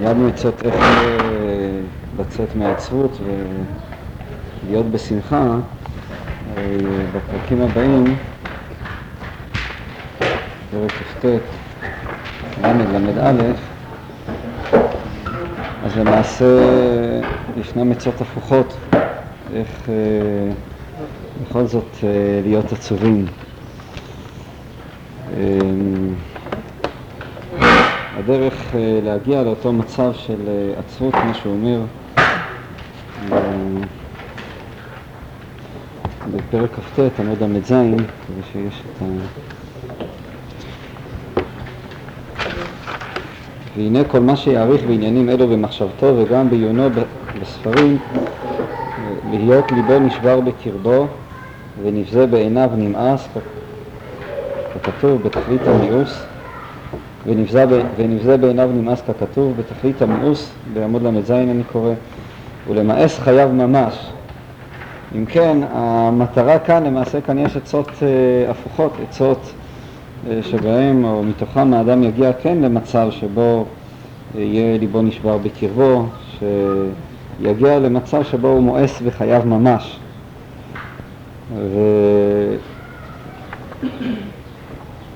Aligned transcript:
למדנו 0.00 0.28
עצות 0.28 0.54
איך 0.64 0.74
אה, 0.74 1.80
לצאת 2.18 2.56
מהעצבות 2.56 3.18
ולהיות 4.64 4.86
בשמחה. 4.90 5.56
אה, 6.56 6.76
בפרקים 7.14 7.62
הבאים, 7.62 8.16
פרק 10.70 10.90
כ"ט, 10.90 11.24
ל"א, 12.62 13.32
אז 15.84 15.96
למעשה 15.96 16.44
ישנן 17.56 17.92
עצות 17.92 18.20
הפוכות, 18.20 18.76
איך 19.54 19.88
אה, 19.88 20.52
בכל 21.42 21.66
זאת 21.66 21.96
להיות 22.44 22.72
עצובים. 22.72 23.26
הדרך 28.28 28.74
אה, 28.74 29.00
להגיע 29.04 29.42
לאותו 29.42 29.72
מצב 29.72 30.12
של 30.14 30.48
אה, 30.48 30.78
עצרות, 30.78 31.14
כמו 31.14 31.34
שהוא 31.34 31.52
אומר 31.52 31.80
אה, 33.32 33.38
בפרק 36.36 36.70
כ"ט, 36.74 37.20
עמוד 37.20 37.42
ל"ז, 37.42 37.66
כדי 37.66 38.42
שיש 38.52 38.82
את 38.86 39.02
ה... 39.02 39.04
והנה 43.76 44.04
כל 44.04 44.20
מה 44.20 44.36
שיעריך 44.36 44.82
בעניינים 44.84 45.28
אלו 45.28 45.48
במחשבתו 45.48 46.14
וגם 46.16 46.50
בעיונו 46.50 46.88
בספרים, 47.40 47.98
להיות 49.30 49.72
ליבו 49.72 49.98
נשבר 49.98 50.40
בקרבו 50.40 51.06
ונבזה 51.82 52.26
בעיניו 52.26 52.70
נמאס, 52.76 53.28
ככתוב 54.74 55.22
בתכלית 55.22 55.60
המיאוס, 55.66 56.24
ונבזה, 57.28 57.64
ונבזה 57.96 58.36
בעיניו 58.36 58.70
נמאס 58.74 59.02
ככתוב, 59.02 59.56
בתכלית 59.56 60.02
המיאוס, 60.02 60.50
בעמוד 60.74 61.02
ל"ז 61.02 61.30
אני 61.30 61.62
קורא, 61.72 61.92
ולמאס 62.68 63.18
חייו 63.18 63.48
ממש. 63.48 64.10
אם 65.16 65.24
כן, 65.26 65.58
המטרה 65.70 66.58
כאן, 66.58 66.84
למעשה 66.84 67.20
כאן 67.20 67.38
יש 67.38 67.56
עצות 67.56 67.88
אה, 68.02 68.50
הפוכות, 68.50 68.92
עצות 69.08 69.52
אה, 70.30 70.40
שבהם 70.42 71.04
או 71.04 71.22
מתוכם 71.24 71.74
האדם 71.74 72.02
יגיע 72.02 72.32
כן 72.32 72.58
למצב 72.58 73.08
שבו 73.10 73.64
אה, 74.34 74.40
יהיה 74.40 74.78
ליבו 74.78 75.02
נשבר 75.02 75.38
בקרבו, 75.38 76.06
שיגיע 76.38 77.78
למצב 77.78 78.24
שבו 78.24 78.48
הוא 78.48 78.62
מואס 78.62 79.00
בחייו 79.00 79.42
ממש. 79.46 79.98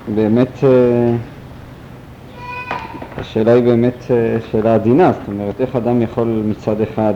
ובאמת 0.07 0.63
אה, 0.63 1.15
השאלה 3.23 3.53
היא 3.53 3.63
באמת 3.63 4.11
אה, 4.11 4.37
שאלה 4.51 4.75
עדינה, 4.75 5.11
זאת 5.11 5.27
אומרת, 5.27 5.61
איך 5.61 5.75
אדם 5.75 6.01
יכול 6.01 6.43
מצד 6.45 6.81
אחד, 6.81 7.13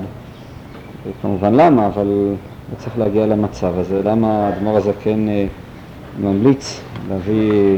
כמובן 1.22 1.53
למה, 1.53 1.88
אבל 1.88 2.05
הוא 2.05 2.77
צריך 2.77 2.97
להגיע 2.97 3.25
למצב 3.25 3.73
הזה, 3.77 4.02
למה 4.03 4.47
האדמו"ר 4.47 4.77
הזקן 4.77 4.94
כן, 5.03 5.19
ממליץ 6.22 6.81
להביא 7.09 7.77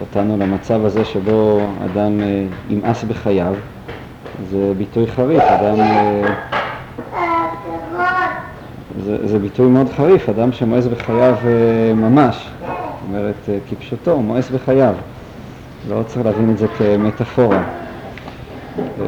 אותנו 0.00 0.36
למצב 0.36 0.84
הזה 0.84 1.04
שבו 1.04 1.60
אדם 1.84 2.20
אה, 2.20 2.44
ימאס 2.70 3.04
בחייו, 3.04 3.54
זה 4.50 4.72
ביטוי 4.78 5.06
חריף, 5.06 5.42
אדם... 5.42 5.76
זה, 9.04 9.28
זה 9.28 9.38
ביטוי 9.38 9.66
מאוד 9.66 9.88
חריף, 9.96 10.28
אדם 10.28 10.52
שמואס 10.52 10.86
בחייו 10.86 11.36
ממש, 11.94 12.48
זאת 12.60 12.68
אומרת, 13.08 13.48
כפשוטו, 13.68 14.20
מואס 14.20 14.50
בחייו. 14.50 14.94
לא 15.88 16.02
צריך 16.06 16.26
להבין 16.26 16.50
את 16.50 16.58
זה 16.58 16.66
כמטאפורה. 16.78 17.62
אה, 19.00 19.04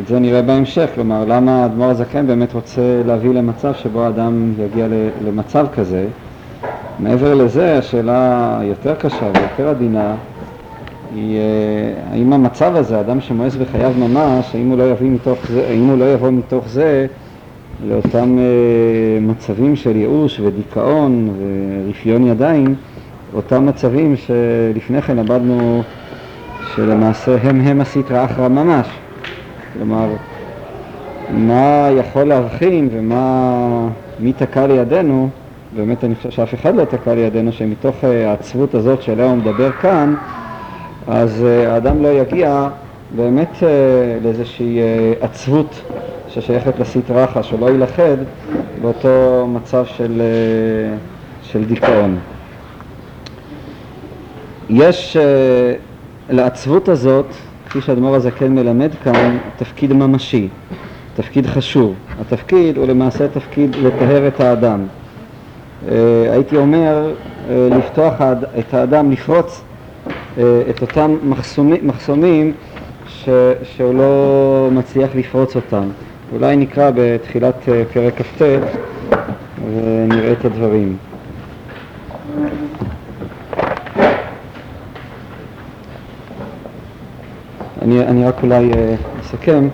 את 0.00 0.06
זה 0.08 0.18
נראה 0.18 0.42
בהמשך, 0.42 0.90
כלומר 0.94 1.24
למה 1.28 1.62
האדמו"ר 1.62 1.90
הזקן 1.90 2.26
באמת 2.26 2.52
רוצה 2.52 3.02
להביא 3.06 3.30
למצב 3.30 3.74
שבו 3.74 4.02
האדם 4.02 4.52
יגיע 4.58 4.86
למצב 5.26 5.66
כזה. 5.74 6.06
מעבר 6.98 7.34
לזה, 7.34 7.78
השאלה 7.78 8.56
היותר 8.60 8.94
קשה 8.94 9.30
ויותר 9.34 9.68
עדינה 9.68 10.14
היא 11.14 11.36
אה, 11.36 12.12
האם 12.12 12.32
המצב 12.32 12.76
הזה, 12.76 13.00
אדם 13.00 13.20
שמואס 13.20 13.56
בחייו 13.56 13.92
ממש, 13.98 14.54
האם 14.54 14.70
הוא 14.70 14.78
לא 14.78 14.84
מתוך 15.00 15.38
זה, 15.52 15.66
האם 15.68 15.86
הוא 15.86 15.98
לא 15.98 16.04
יבוא 16.04 16.30
מתוך 16.30 16.68
זה 16.68 17.06
לאותם 17.88 18.38
אה, 18.38 19.20
מצבים 19.20 19.76
של 19.76 19.96
ייאוש 19.96 20.40
ודיכאון 20.40 21.28
ורפיון 21.38 22.26
ידיים 22.26 22.74
אותם 23.36 23.66
מצבים 23.66 24.14
שלפני 24.16 25.02
כן 25.02 25.18
עבדנו 25.18 25.82
שלמעשה 26.74 27.36
הם 27.42 27.60
הם 27.60 27.80
הסטרא 27.80 28.24
אחרא 28.24 28.48
ממש. 28.48 28.86
כלומר, 29.72 30.06
מה 31.30 31.88
יכול 31.98 32.22
להבחין 32.22 32.88
ומה, 32.92 33.88
מי 34.20 34.32
תקע 34.32 34.66
לידינו, 34.66 35.28
באמת 35.76 36.04
אני 36.04 36.14
חושב 36.14 36.30
שאף 36.30 36.54
אחד 36.54 36.74
לא 36.74 36.84
תקע 36.84 37.14
לידינו, 37.14 37.52
שמתוך 37.52 38.04
אה, 38.04 38.30
העצבות 38.30 38.74
הזאת 38.74 39.02
שעליה 39.02 39.26
הוא 39.26 39.36
מדבר 39.36 39.70
כאן, 39.82 40.14
אז 41.06 41.44
אה, 41.44 41.74
האדם 41.74 42.02
לא 42.02 42.08
יגיע 42.08 42.68
באמת 43.16 43.62
אה, 43.62 43.68
לאיזושהי 44.22 44.80
עצבות 45.20 45.82
ששייכת 46.28 46.78
לסטרא 46.78 47.24
אחרא, 47.24 47.42
שלא 47.42 47.66
יילכד 47.66 48.16
באותו 48.82 49.46
מצב 49.52 49.84
של, 49.86 50.22
של 51.42 51.64
דיכאון. 51.64 52.18
יש 54.70 55.16
uh, 55.16 56.32
לעצבות 56.32 56.88
הזאת, 56.88 57.26
כפי 57.66 57.80
שהאדמו"ר 57.80 58.14
הזקן 58.14 58.54
מלמד 58.54 58.90
כאן, 59.04 59.38
תפקיד 59.56 59.92
ממשי, 59.92 60.48
תפקיד 61.16 61.46
חשוב. 61.46 61.94
התפקיד 62.20 62.76
הוא 62.76 62.86
למעשה 62.86 63.28
תפקיד 63.28 63.76
לטהר 63.76 64.28
את 64.28 64.40
האדם. 64.40 64.80
Uh, 65.82 65.90
הייתי 66.30 66.56
אומר, 66.56 67.12
uh, 67.14 67.50
לפתוח 67.78 68.14
את 68.58 68.74
האדם, 68.74 69.10
לפרוץ 69.10 69.62
את 70.70 70.82
אותם 70.82 71.16
מחסומי, 71.24 71.78
מחסומים 71.82 72.52
ש, 73.08 73.28
שהוא 73.62 73.94
לא 73.94 74.68
מצליח 74.72 75.10
לפרוץ 75.14 75.56
אותם. 75.56 75.88
אולי 76.32 76.56
נקרא 76.56 76.90
בתחילת 76.94 77.68
פרק 77.92 78.14
כ"ט 78.16 78.42
ונראה 79.70 80.32
את 80.32 80.44
הדברים. 80.44 80.96
אני, 87.86 88.00
אני 88.00 88.24
רק 88.24 88.42
אולי 88.42 88.72
אה, 88.72 88.94
אסכם. 89.20 89.68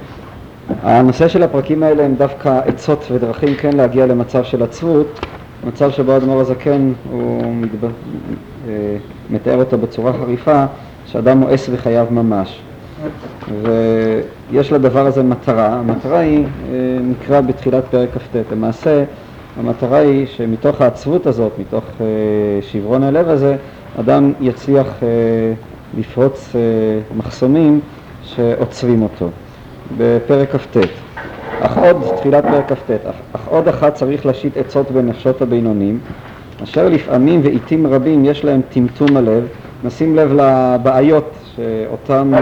הנושא 0.82 1.28
של 1.28 1.42
הפרקים 1.42 1.82
האלה 1.82 2.04
הם 2.04 2.14
דווקא 2.14 2.60
עצות 2.66 3.04
ודרכים 3.12 3.54
כן 3.54 3.76
להגיע 3.76 4.06
למצב 4.06 4.44
של 4.44 4.62
עצבות, 4.62 5.26
מצב 5.66 5.90
שבו 5.90 6.16
אדמו"ר 6.16 6.40
הזקן 6.40 6.92
הוא 7.10 7.54
מתב... 7.54 7.84
אה, 8.68 8.96
מתאר 9.30 9.56
אותו 9.56 9.78
בצורה 9.78 10.12
חריפה, 10.12 10.64
שאדם 11.06 11.38
מואס 11.38 11.68
בחייו 11.68 12.06
ממש. 12.10 12.60
ויש 13.62 14.72
לדבר 14.72 15.06
הזה 15.06 15.22
מטרה, 15.22 15.66
המטרה 15.66 16.18
היא, 16.18 16.44
אה, 16.44 16.78
נקרא 17.02 17.40
בתחילת 17.40 17.84
פרק 17.90 18.08
כ"ט, 18.14 18.36
למעשה 18.52 19.04
המטרה 19.60 19.98
היא 19.98 20.26
שמתוך 20.26 20.80
העצבות 20.80 21.26
הזאת, 21.26 21.52
מתוך 21.58 21.84
שברון 22.60 23.02
הלב 23.02 23.28
הזה, 23.28 23.56
אדם 24.00 24.32
יצליח 24.40 24.88
לפרוץ 25.98 26.52
מחסומים 27.16 27.80
שעוצרים 28.36 29.02
אותו 29.02 29.28
בפרק 29.96 30.56
כ"ט. 30.56 30.76
אך 31.60 31.78
עוד, 31.78 31.96
תחילת 32.16 32.44
פרק 32.44 32.72
כ"ט, 32.72 32.90
אך, 33.32 33.48
עוד 33.48 33.68
אחת 33.68 33.94
צריך 33.94 34.26
להשית 34.26 34.56
עצות 34.56 34.90
בנפשות 34.90 35.42
הבינונים, 35.42 35.98
אשר 36.62 36.88
לפעמים 36.88 37.40
ועיתים 37.44 37.86
רבים 37.86 38.24
יש 38.24 38.44
להם 38.44 38.60
טמטום 38.70 39.16
הלב, 39.16 39.46
נשים 39.84 40.16
לב 40.16 40.32
לבעיות 40.32 41.34
שאותן 41.56 42.32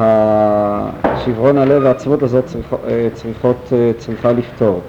אה, 0.00 0.88
שברון 1.24 1.58
הלב 1.58 1.82
והעצבות 1.84 2.22
הזאת 2.22 2.46
צריכ, 2.46 2.74
אה, 2.88 3.08
צריכות, 3.12 3.72
אה, 3.72 3.90
צריכה 3.98 4.32
לפתור. 4.32 4.80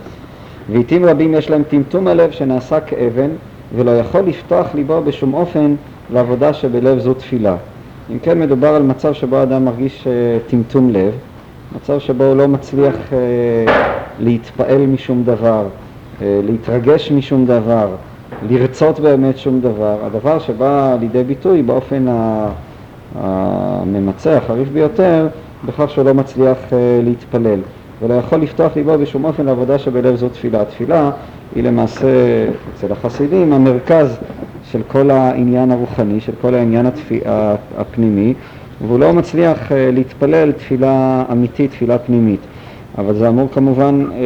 ועיתים 0.70 1.06
רבים 1.06 1.34
יש 1.34 1.50
להם 1.50 1.64
טמטום 1.64 2.08
הלב 2.08 2.32
שנעשה 2.32 2.80
כאבן 2.80 3.30
ולא 3.76 3.92
יכול 3.92 4.22
לפתוח 4.22 4.68
ליבו 4.76 5.02
בשום 5.02 5.34
אופן 5.34 5.76
לעבודה 6.14 6.54
שבלב 6.54 7.00
זו 7.00 7.14
תפילה. 7.14 7.56
אם 8.12 8.20
כן 8.20 8.40
מדובר 8.40 8.68
על 8.68 8.84
מצב 8.84 9.14
שבו 9.14 9.38
האדם 9.38 9.66
מרגיש 9.66 10.08
uh, 10.08 10.50
טמטום 10.50 10.90
לב, 10.90 11.14
מצב 11.76 12.00
שבו 12.00 12.24
הוא 12.24 12.36
לא 12.36 12.48
מצליח 12.48 12.96
uh, 12.96 13.72
להתפעל 14.20 14.86
משום 14.86 15.24
דבר, 15.24 15.66
uh, 15.66 16.24
להתרגש 16.24 17.12
משום 17.12 17.46
דבר, 17.46 17.88
לרצות 18.50 19.00
באמת 19.00 19.38
שום 19.38 19.62
דבר, 19.62 19.98
הדבר 20.04 20.40
שבא 20.40 20.98
לידי 21.00 21.24
ביטוי 21.24 21.64
באופן 21.64 22.06
הממצה, 23.16 24.38
החריף 24.38 24.70
ביותר, 24.70 25.28
בכך 25.66 25.90
שהוא 25.90 26.06
לא 26.06 26.14
מצליח 26.14 26.58
להתפלל 27.04 27.60
ולא 28.02 28.14
יכול 28.14 28.40
לפתוח 28.40 28.72
ליבו 28.76 28.98
בשום 28.98 29.26
אופן 29.26 29.46
לעבודה 29.46 29.80
שבלב 29.80 30.16
זו 30.16 30.30
תפילה. 30.30 30.62
התפילה 30.62 31.12
היא 31.56 31.64
למעשה 31.64 32.08
אצל 32.76 32.92
החסידים 32.92 33.54
המרכז 33.54 34.18
של 34.72 34.82
כל 34.88 35.12
העניין 35.12 35.72
הרוחני, 35.72 36.20
של 36.20 36.32
כל 36.42 36.56
העניין 36.56 36.86
התפי... 36.86 37.20
הפנימי, 37.78 38.34
והוא 38.82 39.00
לא 39.00 39.14
מצליח 39.14 39.72
אה, 39.72 39.92
להתפלל 39.92 40.52
תפילה 40.52 41.24
אמיתית, 41.32 41.72
תפילה 41.72 41.98
פנימית. 41.98 42.40
אבל 42.98 43.16
זה 43.16 43.28
אמור 43.28 43.50
כמובן 43.52 44.06
אה, 44.12 44.18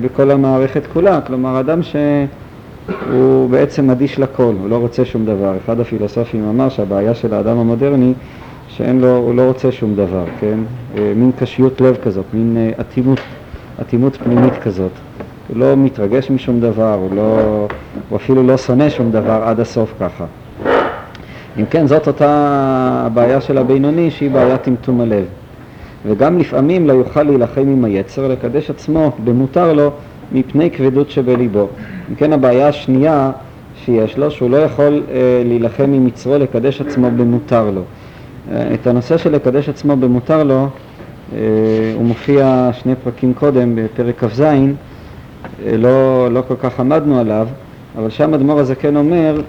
בכל 0.00 0.30
המערכת 0.30 0.86
כולה, 0.92 1.20
כלומר 1.20 1.60
אדם 1.60 1.80
שהוא 1.82 3.50
בעצם 3.50 3.90
אדיש 3.90 4.18
לכל, 4.18 4.54
הוא 4.60 4.68
לא 4.68 4.76
רוצה 4.76 5.04
שום 5.04 5.24
דבר. 5.24 5.56
אחד 5.64 5.80
הפילוסופים 5.80 6.48
אמר 6.48 6.68
שהבעיה 6.68 7.14
של 7.14 7.34
האדם 7.34 7.58
המודרני 7.58 8.12
שאין 8.68 9.00
לו, 9.00 9.16
הוא 9.16 9.34
לא 9.34 9.42
רוצה 9.42 9.72
שום 9.72 9.94
דבר, 9.94 10.24
כן? 10.40 10.58
מין 11.16 11.30
קשיות 11.38 11.80
לב 11.80 11.96
כזאת, 12.04 12.24
מין 12.34 12.56
אטימות, 12.80 13.20
אטימות 13.80 14.16
פנימית 14.16 14.54
כזאת. 14.62 14.92
הוא 15.48 15.56
לא 15.56 15.76
מתרגש 15.76 16.30
משום 16.30 16.60
דבר, 16.60 16.94
הוא, 16.94 17.16
לא, 17.16 17.66
הוא 18.08 18.16
אפילו 18.16 18.42
לא 18.42 18.56
שונא 18.56 18.90
שום 18.90 19.10
דבר 19.10 19.42
עד 19.44 19.60
הסוף 19.60 19.94
ככה. 20.00 20.24
אם 21.58 21.64
כן, 21.70 21.86
זאת 21.86 22.06
אותה 22.06 22.26
הבעיה 23.06 23.40
של 23.40 23.58
הבינוני 23.58 24.10
שהיא 24.10 24.30
בעיית 24.30 24.62
טמטום 24.62 25.00
הלב. 25.00 25.24
וגם 26.06 26.38
לפעמים 26.38 26.86
לא 26.86 26.92
יוכל 26.92 27.22
להילחם 27.22 27.60
עם 27.60 27.84
היצר, 27.84 28.28
לקדש 28.28 28.70
עצמו 28.70 29.12
במותר 29.24 29.72
לו 29.72 29.90
מפני 30.32 30.70
כבדות 30.70 31.10
שבליבו. 31.10 31.68
אם 32.10 32.14
כן, 32.14 32.32
הבעיה 32.32 32.68
השנייה 32.68 33.30
שיש 33.84 34.18
לו, 34.18 34.30
שהוא 34.30 34.50
לא 34.50 34.56
יכול 34.56 35.02
אה, 35.10 35.42
להילחם 35.44 35.92
עם 35.92 36.06
יצרו, 36.06 36.38
לקדש 36.38 36.80
עצמו 36.80 37.10
במותר 37.10 37.70
לו. 37.70 37.82
אה, 38.52 38.74
את 38.74 38.86
הנושא 38.86 39.16
של 39.16 39.32
לקדש 39.32 39.68
עצמו 39.68 39.96
במותר 39.96 40.44
לו, 40.44 40.66
אה, 41.32 41.38
הוא 41.94 42.04
מופיע 42.04 42.70
שני 42.72 42.94
פרקים 43.04 43.34
קודם, 43.34 43.76
בפרק 43.76 44.24
כ"ז, 44.24 44.42
לא, 45.72 46.28
לא 46.32 46.42
כל 46.48 46.54
כך 46.56 46.80
עמדנו 46.80 47.20
עליו, 47.20 47.48
אבל 47.98 48.10
שם 48.10 48.34
אדמו"ר 48.34 48.60
הזקן 48.60 48.96
אומר 48.96 49.40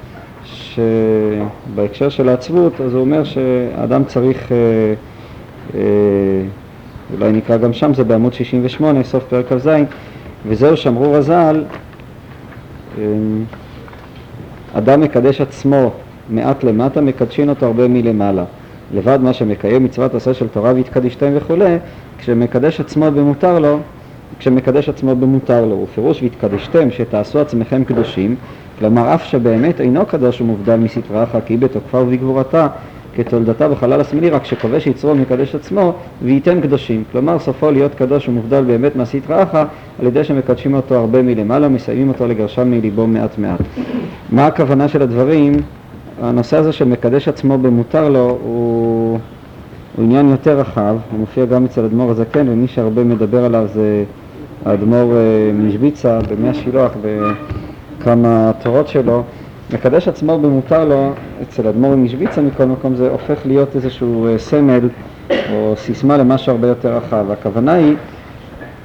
שבהקשר 0.43 2.09
של 2.09 2.29
העצבות, 2.29 2.81
אז 2.81 2.93
הוא 2.93 3.01
אומר 3.01 3.23
שהאדם 3.23 4.03
צריך, 4.03 4.51
אה, 4.51 4.57
אה, 5.75 5.81
אולי 7.13 7.31
נקרא 7.31 7.57
גם 7.57 7.73
שם, 7.73 7.93
זה 7.93 8.03
בעמוד 8.03 8.33
68, 8.33 9.03
סוף 9.03 9.23
פרק 9.23 9.45
כ"ז, 9.53 9.69
וזהו 10.47 10.77
שאמרו 10.77 11.11
רז"ל, 11.11 11.63
אדם 14.73 15.01
מקדש 15.01 15.41
עצמו 15.41 15.91
מעט 16.29 16.63
למטה, 16.63 17.01
מקדשין 17.01 17.49
אותו 17.49 17.65
הרבה 17.65 17.87
מלמעלה. 17.87 18.43
לבד 18.93 19.19
מה 19.21 19.33
שמקיים 19.33 19.83
מצוות 19.83 20.15
עשה 20.15 20.33
של 20.33 20.47
תורה 20.47 20.73
והתקדישתם 20.73 21.31
וכולי, 21.35 21.77
כשמקדש 22.17 22.79
עצמו 22.79 23.11
במותר 23.11 23.59
לו, 23.59 23.79
כשמקדש 24.39 24.89
עצמו 24.89 25.15
במותר 25.15 25.65
לו, 25.65 25.75
ופירוש 25.83 26.21
והתקדשתם 26.21 26.91
שתעשו 26.91 27.39
עצמכם 27.39 27.83
קדושים, 27.83 28.35
כלומר 28.79 29.13
אף 29.15 29.25
שבאמת 29.25 29.81
אינו 29.81 30.05
קדוש 30.05 30.41
ומובדל 30.41 30.75
מסתרה 30.75 31.23
אחת 31.23 31.45
כי 31.45 31.57
בתוקפה 31.57 31.97
ובגבורתה 31.97 32.67
כתולדתה 33.15 33.69
בחלל 33.69 34.01
השמאלי, 34.01 34.29
רק 34.29 34.45
שכובש 34.45 34.87
יצרו 34.87 35.11
ומקדש 35.11 35.55
עצמו 35.55 35.93
וייתן 36.21 36.61
קדושים. 36.61 37.03
כלומר 37.11 37.39
סופו 37.39 37.71
להיות 37.71 37.95
קדוש 37.95 38.29
ומובדל 38.29 38.63
באמת 38.63 38.95
מהסתרה 38.95 39.43
אחת 39.43 39.67
על 39.99 40.07
ידי 40.07 40.23
שמקדשים 40.23 40.73
אותו 40.73 40.95
הרבה 40.95 41.21
מלמעלה, 41.21 41.69
מסיימים 41.69 42.09
אותו 42.09 42.27
לגרשם 42.27 42.71
מליבו 42.71 43.07
מעט 43.07 43.37
מעט. 43.37 43.59
מה 44.29 44.45
הכוונה 44.45 44.87
של 44.87 45.01
הדברים? 45.01 45.53
הנושא 46.21 46.57
הזה 46.57 46.71
של 46.71 46.85
מקדש 46.85 47.27
עצמו 47.27 47.57
במותר 47.57 48.09
לו 48.09 48.37
הוא, 48.43 49.19
הוא 49.95 50.05
עניין 50.05 50.29
יותר 50.29 50.59
רחב, 50.59 50.97
הוא 51.11 51.19
מופיע 51.19 51.45
גם 51.45 51.65
אצל 51.65 51.85
אדמו"ר 51.85 52.11
הזקן 52.11 52.49
ומי 52.49 52.67
שהרבה 52.67 53.03
מדבר 53.03 53.45
עליו 53.45 53.67
זה 53.73 54.03
האדמו"ר 54.65 55.15
אה, 55.15 55.51
משוויצה 55.53 56.19
במי 56.29 56.49
השילוח 56.49 56.91
בכמה 58.01 58.51
תורות 58.63 58.87
שלו. 58.87 59.23
מקדש 59.73 60.07
עצמו 60.07 60.39
במותר 60.39 60.85
לו 60.85 61.11
אצל 61.41 61.67
אדמו"ר 61.67 61.95
משוויצה 61.95 62.41
מכל 62.41 62.65
מקום 62.65 62.95
זה 62.95 63.09
הופך 63.09 63.45
להיות 63.45 63.75
איזשהו 63.75 64.27
אה, 64.27 64.37
סמל 64.37 64.89
או 65.29 65.73
סיסמה 65.77 66.17
למשהו 66.17 66.51
הרבה 66.51 66.67
יותר 66.67 66.97
רחב. 66.97 67.25
הכוונה 67.31 67.73
היא 67.73 67.95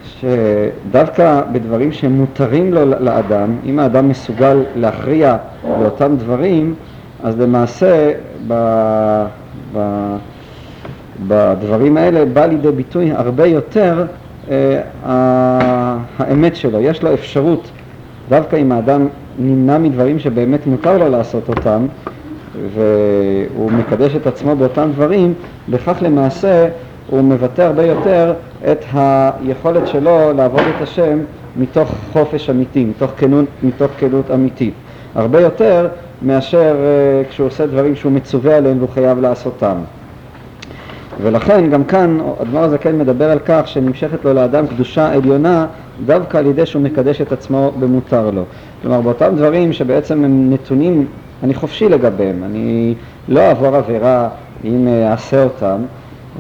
שדווקא 0.05 1.43
בדברים 1.53 1.93
שמותרים 1.93 2.75
לו 2.75 2.85
לאדם, 2.85 3.57
אם 3.67 3.79
האדם 3.79 4.09
מסוגל 4.09 4.62
להכריע 4.77 5.37
באותם 5.65 6.17
דברים, 6.17 6.75
אז 7.23 7.41
למעשה 7.41 8.12
ב, 8.49 8.55
ב, 9.75 9.79
בדברים 11.28 11.96
האלה 11.96 12.25
בא 12.25 12.46
לידי 12.46 12.72
ביטוי 12.72 13.12
הרבה 13.12 13.46
יותר 13.46 14.05
אה, 14.50 14.81
האמת 16.19 16.56
שלו. 16.56 16.81
יש 16.81 17.02
לו 17.02 17.14
אפשרות, 17.14 17.70
דווקא 18.28 18.56
אם 18.56 18.72
האדם 18.72 19.06
נמנע 19.38 19.78
מדברים 19.78 20.19
שבאמת 20.19 20.67
מותר 20.67 20.99
לו 20.99 21.08
לעשות 21.08 21.49
אותם, 21.49 21.87
והוא 22.75 23.72
מקדש 23.72 24.17
את 24.17 24.26
עצמו 24.26 24.56
באותם 24.56 24.90
דברים, 24.94 25.34
בכך 25.69 25.99
למעשה 26.02 26.69
הוא 27.11 27.23
מבטא 27.23 27.62
הרבה 27.62 27.82
יותר 27.82 28.32
את 28.73 28.84
היכולת 28.93 29.87
שלו 29.87 30.32
לעבוד 30.37 30.62
את 30.76 30.82
השם 30.82 31.19
מתוך 31.56 31.94
חופש 32.12 32.50
אמיתי, 32.50 32.84
מתוך 32.84 33.11
כנות, 33.16 33.44
מתוך 33.62 33.90
כנות 33.99 34.31
אמיתית. 34.31 34.75
הרבה 35.14 35.40
יותר 35.40 35.88
מאשר 36.23 36.75
uh, 36.76 37.31
כשהוא 37.31 37.46
עושה 37.46 37.66
דברים 37.66 37.96
שהוא 37.96 38.12
מצווה 38.12 38.56
עליהם 38.56 38.78
והוא 38.78 38.88
חייב 38.88 39.20
לעשותם. 39.20 39.76
ולכן 41.23 41.71
גם 41.71 41.85
כאן 41.85 42.19
אדמו"ר 42.43 42.65
הזקן 42.65 42.99
מדבר 42.99 43.31
על 43.31 43.39
כך 43.45 43.69
שנמשכת 43.69 44.25
לו 44.25 44.35
לאדם 44.35 44.67
קדושה 44.67 45.12
עליונה 45.12 45.67
דווקא 46.07 46.39
על 46.39 46.47
ידי 46.47 46.67
שהוא 46.67 46.83
מקדש 46.83 47.21
את 47.21 47.33
עצמו 47.33 47.73
במותר 47.81 48.31
לו. 48.31 48.45
כלומר 48.83 49.01
באותם 49.01 49.33
דברים 49.37 49.73
שבעצם 49.73 50.25
הם 50.25 50.53
נתונים, 50.53 51.07
אני 51.43 51.55
חופשי 51.55 51.89
לגביהם, 51.89 52.45
אני 52.45 52.95
לא 53.29 53.41
אעבור 53.41 53.77
עבירה 53.77 54.29
אם 54.65 54.89
אה, 54.89 55.11
אעשה 55.11 55.45
אותם 55.45 55.77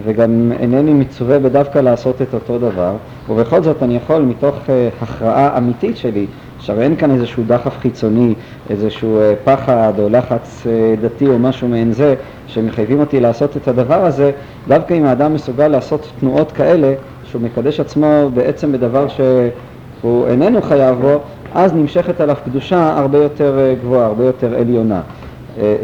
וגם 0.04 0.52
אינני 0.60 0.92
מצווה 0.92 1.38
בדווקא 1.38 1.78
לעשות 1.78 2.22
את 2.22 2.34
אותו 2.34 2.58
דבר 2.58 2.92
ובכל 3.28 3.62
זאת 3.62 3.82
אני 3.82 3.96
יכול 3.96 4.22
מתוך 4.22 4.54
uh, 4.54 4.70
הכרעה 5.02 5.58
אמיתית 5.58 5.96
שלי 5.96 6.26
שהרי 6.60 6.84
אין 6.84 6.96
כאן 6.96 7.10
איזשהו 7.10 7.42
דחף 7.46 7.78
חיצוני, 7.78 8.34
איזשהו 8.70 9.20
אה, 9.20 9.34
פחד 9.44 9.92
או 9.98 10.08
לחץ 10.08 10.66
אה, 10.66 10.94
דתי 11.00 11.26
או 11.26 11.38
משהו 11.38 11.68
מעין 11.68 11.92
זה 11.92 12.14
שמחייבים 12.46 13.00
אותי 13.00 13.20
לעשות 13.20 13.56
את 13.56 13.68
הדבר 13.68 14.04
הזה, 14.04 14.30
דווקא 14.68 14.94
אם 14.94 15.04
האדם 15.04 15.34
מסוגל 15.34 15.68
לעשות 15.68 16.12
תנועות 16.20 16.52
כאלה, 16.52 16.94
שהוא 17.24 17.42
מקדש 17.42 17.80
עצמו 17.80 18.30
בעצם 18.34 18.72
בדבר 18.72 19.06
שהוא 19.08 20.26
איננו 20.26 20.62
חייב 20.62 20.96
בו, 21.00 21.20
אז 21.54 21.72
נמשכת 21.74 22.20
עליו 22.20 22.36
קדושה 22.44 22.98
הרבה 22.98 23.18
יותר 23.18 23.58
אה, 23.58 23.74
גבוהה, 23.82 24.06
הרבה 24.06 24.24
יותר 24.24 24.54
עליונה. 24.58 25.00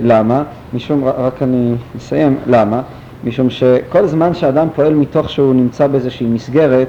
למה? 0.02 0.42
משום, 0.74 1.04
רק 1.04 1.42
אני 1.42 1.74
אסיים, 1.96 2.36
למה? 2.46 2.82
משום 3.24 3.50
שכל 3.50 4.06
זמן 4.06 4.34
שאדם 4.34 4.68
פועל 4.74 4.94
מתוך 4.94 5.30
שהוא 5.30 5.54
נמצא 5.54 5.86
באיזושהי 5.86 6.26
מסגרת, 6.26 6.88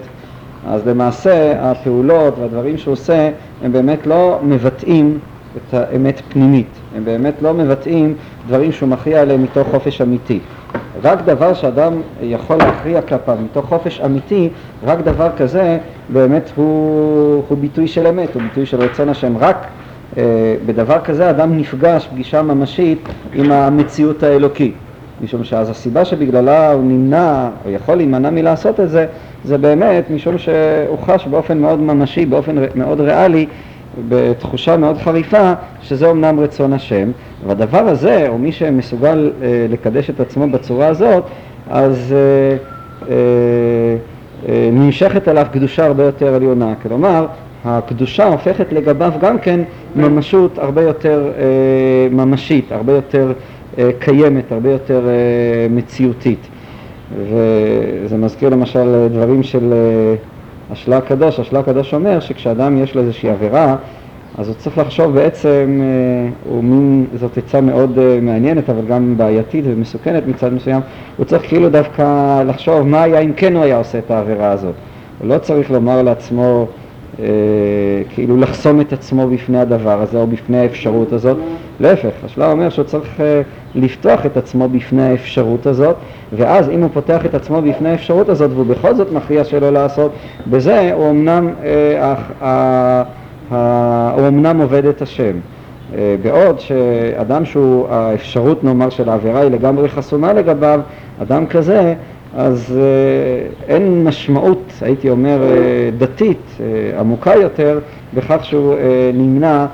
אז 0.67 0.88
למעשה 0.88 1.53
הפעולות 1.71 2.39
והדברים 2.39 2.77
שהוא 2.77 2.91
עושה 2.91 3.29
הם 3.63 3.71
באמת 3.71 4.07
לא 4.07 4.39
מבטאים 4.43 5.19
את 5.57 5.74
האמת 5.74 6.21
פנימית, 6.29 6.67
הם 6.95 7.05
באמת 7.05 7.33
לא 7.41 7.53
מבטאים 7.53 8.15
דברים 8.47 8.71
שהוא 8.71 8.89
מכריע 8.89 9.21
עליהם 9.21 9.43
מתוך 9.43 9.67
חופש 9.71 10.01
אמיתי. 10.01 10.39
רק 11.03 11.21
דבר 11.25 11.53
שאדם 11.53 11.93
יכול 12.21 12.57
להכריע 12.57 13.01
כלפיו 13.01 13.38
מתוך 13.43 13.65
חופש 13.65 14.01
אמיתי, 14.05 14.50
רק 14.83 15.00
דבר 15.00 15.29
כזה 15.38 15.77
באמת 16.09 16.51
הוא, 16.55 17.43
הוא 17.47 17.57
ביטוי 17.57 17.88
של 17.88 18.07
אמת, 18.07 18.36
הוא 18.36 18.41
ביטוי 18.41 18.65
של 18.65 18.81
רצון 18.81 19.09
השם. 19.09 19.38
רק 19.38 19.67
אה, 20.17 20.24
בדבר 20.65 21.00
כזה 21.03 21.29
אדם 21.29 21.57
נפגש 21.57 22.07
פגישה 22.07 22.41
ממשית 22.41 23.00
עם 23.33 23.51
המציאות 23.51 24.24
האלוקית. 24.24 24.74
משום 25.21 25.43
שאז 25.43 25.69
הסיבה 25.69 26.05
שבגללה 26.05 26.71
הוא 26.71 26.83
נמנע 26.83 27.50
או 27.65 27.69
יכול 27.69 27.95
להימנע 27.95 28.29
מלעשות 28.29 28.79
את 28.79 28.89
זה, 28.89 29.05
זה 29.43 29.57
באמת 29.57 30.09
משום 30.09 30.38
שהוא 30.38 30.97
חש 31.05 31.27
באופן 31.27 31.57
מאוד 31.57 31.79
ממשי, 31.79 32.25
באופן 32.25 32.55
מאוד 32.75 33.01
ריאלי, 33.01 33.45
בתחושה 34.09 34.77
מאוד 34.77 34.97
חריפה, 34.97 35.53
שזה 35.81 36.07
אומנם 36.07 36.39
רצון 36.39 36.74
השם, 36.74 37.12
והדבר 37.47 37.88
הזה, 37.88 38.27
או 38.29 38.38
מי 38.38 38.51
שמסוגל 38.51 39.31
אה, 39.41 39.65
לקדש 39.69 40.09
את 40.09 40.19
עצמו 40.19 40.47
בצורה 40.51 40.88
הזאת, 40.88 41.24
אז 41.69 42.13
אה, 42.13 42.57
אה, 43.09 43.15
אה, 44.50 44.69
נמשכת 44.74 45.27
עליו 45.27 45.45
קדושה 45.51 45.86
הרבה 45.86 46.03
יותר 46.03 46.36
עליונה. 46.36 46.74
כלומר, 46.83 47.25
הקדושה 47.65 48.25
הופכת 48.25 48.74
לגביו 48.74 49.13
גם 49.21 49.39
כן 49.39 49.59
ממשות 49.95 50.57
הרבה 50.57 50.81
יותר 50.81 51.31
אה, 51.38 51.43
ממשית, 52.12 52.71
הרבה 52.71 52.93
יותר 52.93 53.27
אה, 53.27 53.33
קיימת, 54.00 54.51
הרבה 54.51 54.72
יותר 54.72 55.07
אה, 55.07 55.67
מציאותית. 55.69 56.48
וזה 57.17 58.17
מזכיר 58.17 58.50
למשל 58.50 59.07
דברים 59.12 59.43
של 59.43 59.74
אה, 59.74 60.15
השלה 60.72 60.98
הקדוש, 60.98 61.39
השלה 61.39 61.60
הקדוש 61.60 61.93
אומר 61.93 62.19
שכשאדם 62.19 62.84
יש 62.84 62.96
לו 62.96 63.01
איזושהי 63.01 63.29
עבירה 63.29 63.75
אז 64.38 64.48
הוא 64.48 64.55
צריך 64.55 64.77
לחשוב 64.77 65.13
בעצם, 65.13 65.81
הוא 66.50 66.63
מין, 66.63 67.05
זאת 67.19 67.38
עצה 67.38 67.62
מאוד 67.62 68.00
מעניינת 68.22 68.69
אבל 68.69 68.86
גם 68.86 69.17
בעייתית 69.17 69.65
ומסוכנת 69.67 70.24
מצד 70.27 70.53
מסוים, 70.53 70.81
הוא 71.17 71.25
צריך 71.25 71.48
כאילו 71.48 71.69
דווקא 71.69 72.43
לחשוב 72.43 72.81
מה 72.81 73.03
היה 73.03 73.19
אם 73.19 73.34
כן 73.34 73.55
הוא 73.55 73.63
היה 73.63 73.77
עושה 73.77 73.98
את 73.98 74.12
העבירה 74.12 74.51
הזאת. 74.51 74.74
הוא 75.19 75.27
לא 75.27 75.38
צריך 75.38 75.72
לומר 75.72 76.01
לעצמו 76.01 76.67
אה, 76.69 76.87
כאילו 78.09 78.38
לחסום 78.38 78.81
את 78.81 78.93
עצמו 78.93 79.27
בפני 79.27 79.59
הדבר 79.59 80.01
הזה 80.01 80.17
או 80.17 80.27
בפני 80.27 80.59
האפשרות 80.59 81.13
הזאת. 81.13 81.38
להפך, 81.79 82.09
השלב 82.25 82.51
אומר 82.51 82.69
שהוא 82.69 82.86
צריך 82.86 83.21
אה, 83.21 83.41
לפתוח 83.75 84.25
את 84.25 84.38
עצמו 84.38 84.69
בפני 84.69 85.03
האפשרות 85.03 85.65
הזאת, 85.65 85.95
ואז 86.33 86.69
אם 86.69 86.81
הוא 86.81 86.89
פותח 86.93 87.25
את 87.25 87.36
עצמו 87.36 87.62
בפני 87.62 87.89
האפשרות 87.89 88.29
הזאת 88.29 88.51
והוא 88.53 88.65
בכל 88.65 88.95
זאת 88.95 89.12
מכריע 89.12 89.43
שלא 89.43 89.69
לעשות, 89.69 90.12
בזה 90.47 90.93
הוא 90.93 91.09
אמנם, 91.09 91.50
אה, 91.63 92.15
אה, 92.41 93.03
אה, 93.51 94.12
הוא 94.15 94.27
אמנם 94.27 94.62
עובד 94.62 94.86
את 94.86 95.01
השם. 95.01 95.33
אה, 95.95 96.15
בעוד 96.21 96.59
שאדם 96.59 97.45
שהוא, 97.45 97.88
האפשרות 97.89 98.63
נאמר 98.63 98.89
של 98.89 99.09
העבירה 99.09 99.39
היא 99.39 99.51
לגמרי 99.51 99.89
חסומה 99.89 100.33
לגביו, 100.33 100.79
אדם 101.21 101.45
כזה, 101.45 101.95
אז 102.38 102.77
אה, 102.77 103.48
אין 103.67 104.03
משמעות, 104.03 104.74
הייתי 104.82 105.10
אומר, 105.10 105.44
אה, 105.44 105.89
דתית 105.98 106.58
עמוקה 107.00 107.36
יותר 107.36 107.79
בכך 108.13 108.46
שהוא 108.46 108.75
נמנע 109.13 109.65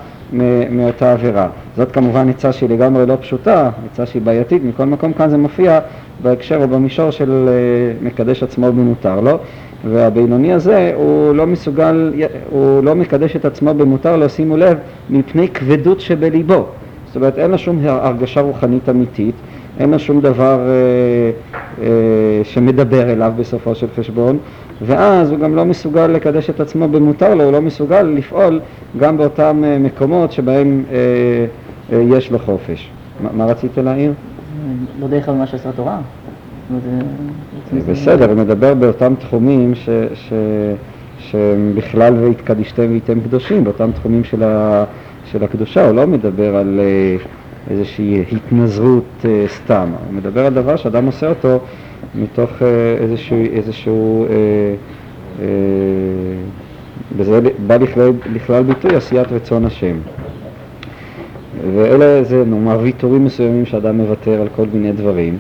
מאותה 0.70 1.14
עבירה. 1.14 1.48
זאת 1.78 1.92
כמובן 1.92 2.30
עצה 2.30 2.52
שהיא 2.52 2.70
לגמרי 2.70 3.06
לא 3.06 3.16
פשוטה, 3.22 3.70
עצה 3.92 4.06
שהיא 4.06 4.22
בעייתית, 4.22 4.64
מכל 4.64 4.86
מקום 4.86 5.14
כאן 5.14 5.30
זה 5.30 5.38
מופיע 5.38 5.80
בהקשר 6.22 6.64
או 6.64 6.68
במישור 6.68 7.12
של 7.12 7.50
מקדש 8.02 8.44
עצמו 8.44 8.72
במותר 8.72 9.20
לו, 9.20 9.38
והבינוני 9.90 10.54
הזה 10.54 10.92
הוא 10.96 11.36
לא 11.36 11.48
מסוגל, 11.48 12.14
הוא 12.50 12.84
לא 12.84 12.96
מקדש 12.96 13.36
את 13.36 13.46
עצמו 13.46 13.74
במותר 13.74 14.18
לו, 14.18 14.30
שימו 14.30 14.58
לב, 14.58 14.78
מפני 15.10 15.48
כבדות 15.48 16.00
שבליבו. 16.02 16.66
זאת 17.08 17.16
אומרת, 17.16 17.38
אין 17.38 17.52
לו 17.52 17.58
שום 17.58 17.80
הרגשה 17.86 18.42
רוחנית 18.42 18.90
אמיתית, 18.90 19.36
אין 19.80 19.92
לו 19.92 20.00
שום 20.00 20.22
דבר 20.22 20.60
אה, 20.60 21.32
אה, 21.82 22.44
שמדבר 22.44 23.12
אליו 23.12 23.34
בסופו 23.38 23.76
של 23.76 23.88
חשבון, 23.96 24.38
ואז 24.82 25.32
הוא 25.32 25.40
גם 25.40 25.56
לא 25.56 25.66
מסוגל 25.66 26.08
לקדש 26.08 26.50
את 26.50 26.60
עצמו 26.60 26.88
במותר 26.88 27.36
לו, 27.36 27.44
הוא 27.44 27.52
לא 27.52 27.62
מסוגל 27.62 28.02
לפעול 28.02 28.60
גם 29.00 29.18
באותם 29.18 29.64
אה, 29.66 29.80
מקומות 29.80 30.32
שבהם 30.32 30.84
אה, 30.92 30.96
אה, 31.94 32.02
יש 32.18 32.32
לו 32.32 32.40
חופש. 32.40 32.90
מה, 33.24 33.30
מה 33.34 33.46
רצית 33.46 33.78
להעיר? 33.78 34.14
לא 35.00 35.08
דרך 35.08 35.30
מה 35.30 35.48
שעשה 35.48 35.70
התורה. 35.70 35.98
בסדר, 37.88 38.30
הוא 38.30 38.38
מדבר 38.38 38.74
באותם 38.74 39.14
תחומים 39.20 39.76
ש, 39.76 39.90
ש, 40.14 40.34
שהם 41.20 41.72
בכלל 41.76 42.14
והתקדישתם 42.14 42.90
והייתם 42.90 43.20
קדושים, 43.20 43.64
באותם 43.64 43.92
תחומים 43.92 44.24
של, 44.24 44.44
ה, 44.44 44.84
של 45.32 45.44
הקדושה, 45.44 45.86
הוא 45.86 45.96
לא 45.96 46.08
מדבר 46.08 46.56
על 46.56 46.80
אה, 46.80 47.18
איזושהי 47.70 48.24
התנזרות 48.32 49.26
אה, 49.26 49.46
סתם, 49.48 49.90
הוא 50.08 50.14
מדבר 50.14 50.46
על 50.46 50.54
דבר 50.54 50.76
שאדם 50.76 51.06
עושה 51.06 51.30
אותו 51.30 51.60
מתוך 52.16 52.50
אה, 52.62 52.68
איזשהו, 53.00 53.44
איזשהו 53.54 54.28
וזה 57.18 57.40
בא 57.68 57.76
לכלל, 57.76 58.12
לכלל 58.34 58.64
ביטוי 58.64 58.96
עשיית 58.96 59.32
רצון 59.32 59.66
השם. 59.66 59.96
ואלה 61.76 62.24
זה 62.24 62.44
נאמר 62.46 62.80
ויתורים 62.82 63.26
מסוימים 63.26 63.66
שאדם 63.66 63.98
מוותר 63.98 64.42
על 64.42 64.48
כל 64.56 64.66
מיני 64.74 64.92
דברים. 64.92 65.38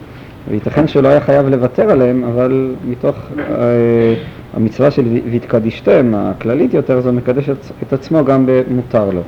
וייתכן 0.49 0.87
שלא 0.87 1.07
היה 1.07 1.21
חייב 1.21 1.47
לוותר 1.47 1.89
עליהם, 1.89 2.23
אבל 2.23 2.75
מתוך 2.87 3.15
אה, 3.39 4.13
המצווה 4.53 4.91
של 4.91 5.19
והתקדישתם, 5.31 6.13
הכללית 6.15 6.73
יותר, 6.73 7.01
זה 7.01 7.11
מקדש 7.11 7.49
את 7.83 7.93
עצמו 7.93 8.25
גם 8.25 8.45
במותר 8.45 9.09
לו. 9.09 9.21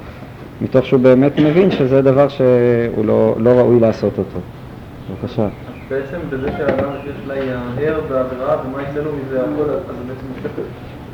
מתוך 0.62 0.86
שהוא 0.86 1.00
באמת 1.00 1.40
מבין 1.40 1.72
שזה 1.72 2.02
דבר 2.02 2.28
שהוא 2.28 3.06
לא, 3.06 3.36
לא 3.38 3.50
ראוי 3.50 3.80
לעשות 3.80 4.18
אותו. 4.18 4.40
בבקשה. 5.10 5.48
בעצם 5.90 6.18
בזה 6.30 6.48
שהאדם 6.58 6.90
יש 7.10 7.28
לה 7.28 7.36
יהר 7.36 8.02
בעבירה 8.10 8.58
ומה 8.66 8.82
יצא 8.82 9.00
לו 9.00 9.12
מזה 9.16 9.42
הכל, 9.42 9.70
אז 9.72 9.96
בעצם 10.08 10.50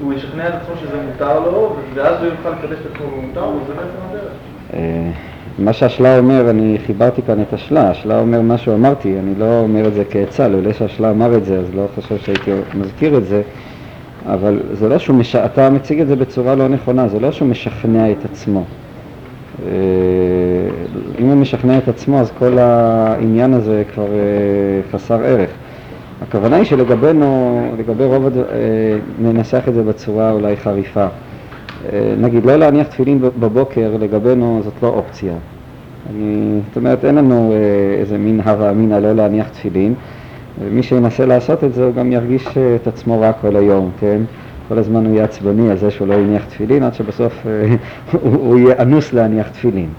הוא 0.01 0.13
ישכנע 0.13 0.47
את 0.49 0.53
עצמו 0.53 0.75
שזה 0.81 0.97
מותר 1.11 1.39
לו, 1.39 1.75
ואז 1.93 2.23
הוא 2.23 2.25
יוכל 2.25 2.49
לקדש 2.49 2.79
את 2.81 2.95
עצמו 2.95 3.07
במותר, 3.07 3.47
וזה 3.47 3.73
בעצם 3.73 3.97
הדרך. 4.09 4.31
אה, 4.73 5.11
מה 5.59 5.73
שהשלה 5.73 6.17
אומר, 6.17 6.49
אני 6.49 6.77
חיברתי 6.85 7.21
כאן 7.21 7.41
את 7.41 7.53
השלה, 7.53 7.89
השלה 7.89 8.19
אומר 8.19 8.41
מה 8.41 8.57
שהוא 8.57 8.75
אמרתי, 8.75 9.19
אני 9.19 9.35
לא 9.37 9.59
אומר 9.59 9.87
את 9.87 9.93
זה 9.93 10.03
כעצה, 10.09 10.47
לולא 10.47 10.73
שהשלה 10.73 11.11
אמר 11.11 11.37
את 11.37 11.45
זה, 11.45 11.59
אז 11.59 11.75
לא 11.75 11.85
חושב 11.95 12.17
שהייתי 12.17 12.51
מזכיר 12.73 13.17
את 13.17 13.25
זה, 13.25 13.41
אבל 14.25 14.59
זה 14.73 14.89
לא 14.89 14.97
שהוא, 14.97 15.15
מש... 15.15 15.35
אתה 15.35 15.69
מציג 15.69 16.01
את 16.01 16.07
זה 16.07 16.15
בצורה 16.15 16.55
לא 16.55 16.67
נכונה, 16.67 17.07
זה 17.07 17.19
לא 17.19 17.31
שהוא 17.31 17.47
משכנע 17.47 18.11
את 18.11 18.25
עצמו. 18.25 18.63
אה, 19.67 19.71
אם 21.19 21.27
הוא 21.27 21.35
משכנע 21.35 21.77
את 21.77 21.87
עצמו, 21.87 22.19
אז 22.19 22.31
כל 22.39 22.57
העניין 22.59 23.53
הזה 23.53 23.83
כבר 23.93 24.05
אה, 24.05 24.81
חסר 24.91 25.23
ערך. 25.23 25.49
הכוונה 26.21 26.55
היא 26.55 26.65
שלגבינו, 26.65 27.61
לגבי 27.79 28.05
רוב, 28.05 28.25
הד... 28.25 28.37
אה, 28.37 28.43
ננסח 29.21 29.63
את 29.67 29.73
זה 29.73 29.83
בצורה 29.83 30.31
אולי 30.31 30.57
חריפה. 30.57 31.07
נגיד, 32.17 32.45
לא 32.45 32.55
להניח 32.55 32.87
תפילין 32.87 33.21
בבוקר 33.21 33.91
לגבינו 33.99 34.61
זאת 34.63 34.73
לא 34.83 34.87
אופציה. 34.87 35.33
אני, 36.09 36.59
זאת 36.67 36.77
אומרת, 36.77 37.05
אין 37.05 37.15
לנו 37.15 37.53
איזה 37.99 38.17
מין 38.17 38.41
הווה 38.41 38.71
אמינא 38.71 38.93
לא 38.93 39.13
להניח 39.13 39.49
תפילין, 39.49 39.93
ומי 40.61 40.83
שינסה 40.83 41.25
לעשות 41.25 41.63
את 41.63 41.73
זה 41.73 41.85
הוא 41.85 41.93
גם 41.93 42.11
ירגיש 42.11 42.47
את 42.81 42.87
עצמו 42.87 43.19
רע 43.19 43.33
כל 43.33 43.55
היום, 43.55 43.91
כן? 43.99 44.21
כל 44.71 44.79
הזמן 44.79 45.05
הוא 45.05 45.13
יהיה 45.13 45.23
עצבני 45.23 45.71
על 45.71 45.77
זה 45.77 45.91
שהוא 45.91 46.07
לא 46.07 46.13
יניח 46.13 46.45
תפילין, 46.45 46.83
עד 46.83 46.93
שבסוף 46.93 47.45
הוא, 48.11 48.19
הוא 48.21 48.59
יהיה 48.59 48.75
אנוס 48.79 49.13
להניח 49.13 49.47
תפילין. 49.47 49.89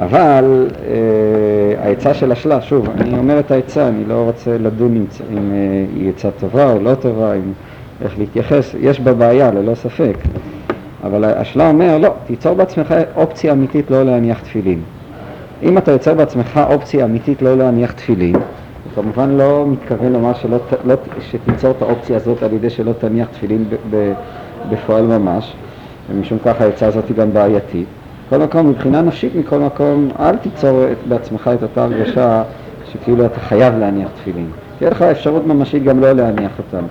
אבל 0.00 0.68
אה, 0.86 1.84
העצה 1.84 2.14
של 2.14 2.32
השלה, 2.32 2.60
שוב, 2.60 2.88
אני 2.98 3.18
אומר 3.18 3.38
את 3.38 3.50
העצה, 3.50 3.88
אני 3.88 4.04
לא 4.04 4.14
רוצה 4.14 4.58
לדון 4.58 4.96
אם, 4.96 5.04
אם 5.32 5.50
אה, 5.52 5.84
היא 5.96 6.08
עצה 6.08 6.30
טובה 6.30 6.72
או 6.72 6.78
לא 6.82 6.94
טובה, 6.94 7.34
אם, 7.34 7.52
איך 8.04 8.18
להתייחס, 8.18 8.74
יש 8.80 9.00
בה 9.00 9.14
בעיה, 9.14 9.50
ללא 9.50 9.74
ספק. 9.74 10.16
אבל 11.04 11.24
השלה 11.24 11.68
אומר, 11.68 11.98
לא, 11.98 12.14
תיצור 12.26 12.54
בעצמך 12.54 12.94
אופציה 13.16 13.52
אמיתית 13.52 13.90
לא 13.90 14.02
להניח 14.02 14.40
תפילין. 14.40 14.80
אם 15.62 15.78
אתה 15.78 15.92
יוצר 15.92 16.14
בעצמך 16.14 16.60
אופציה 16.70 17.04
אמיתית 17.04 17.42
לא 17.42 17.56
להניח 17.56 17.92
תפילין, 17.92 18.36
הוא 18.94 19.04
כמובן 19.04 19.30
לא 19.30 19.64
מתכוון 19.68 20.12
לומר 20.12 20.34
שלא, 20.34 20.58
לא, 20.84 20.94
שתיצור 21.20 21.70
את 21.70 21.82
האופציה 21.82 22.16
הזאת 22.16 22.42
על 22.42 22.52
ידי 22.52 22.70
שלא 22.70 22.92
תניח 22.92 23.28
תפילין 23.32 23.64
בפועל 24.70 25.02
ממש, 25.06 25.54
ומשום 26.10 26.38
כך 26.44 26.60
העצה 26.60 26.86
הזאת 26.86 27.08
היא 27.08 27.16
גם 27.16 27.32
בעייתית. 27.32 27.86
בכל 28.26 28.38
מקום, 28.38 28.68
מבחינה 28.68 29.02
נפשית 29.02 29.34
מכל 29.34 29.58
מקום, 29.58 30.08
אל 30.20 30.36
תיצור 30.36 30.84
בעצמך 31.08 31.50
את 31.54 31.62
אותה 31.62 31.84
הרגשה 31.84 32.42
שכאילו 32.92 33.26
אתה 33.26 33.40
חייב 33.40 33.78
להניח 33.78 34.08
תפילין. 34.20 34.46
תהיה 34.78 34.90
לך 34.90 35.02
אפשרות 35.02 35.46
ממשית 35.46 35.82
גם 35.84 36.00
לא 36.00 36.12
להניח 36.12 36.52
אותם. 36.58 36.84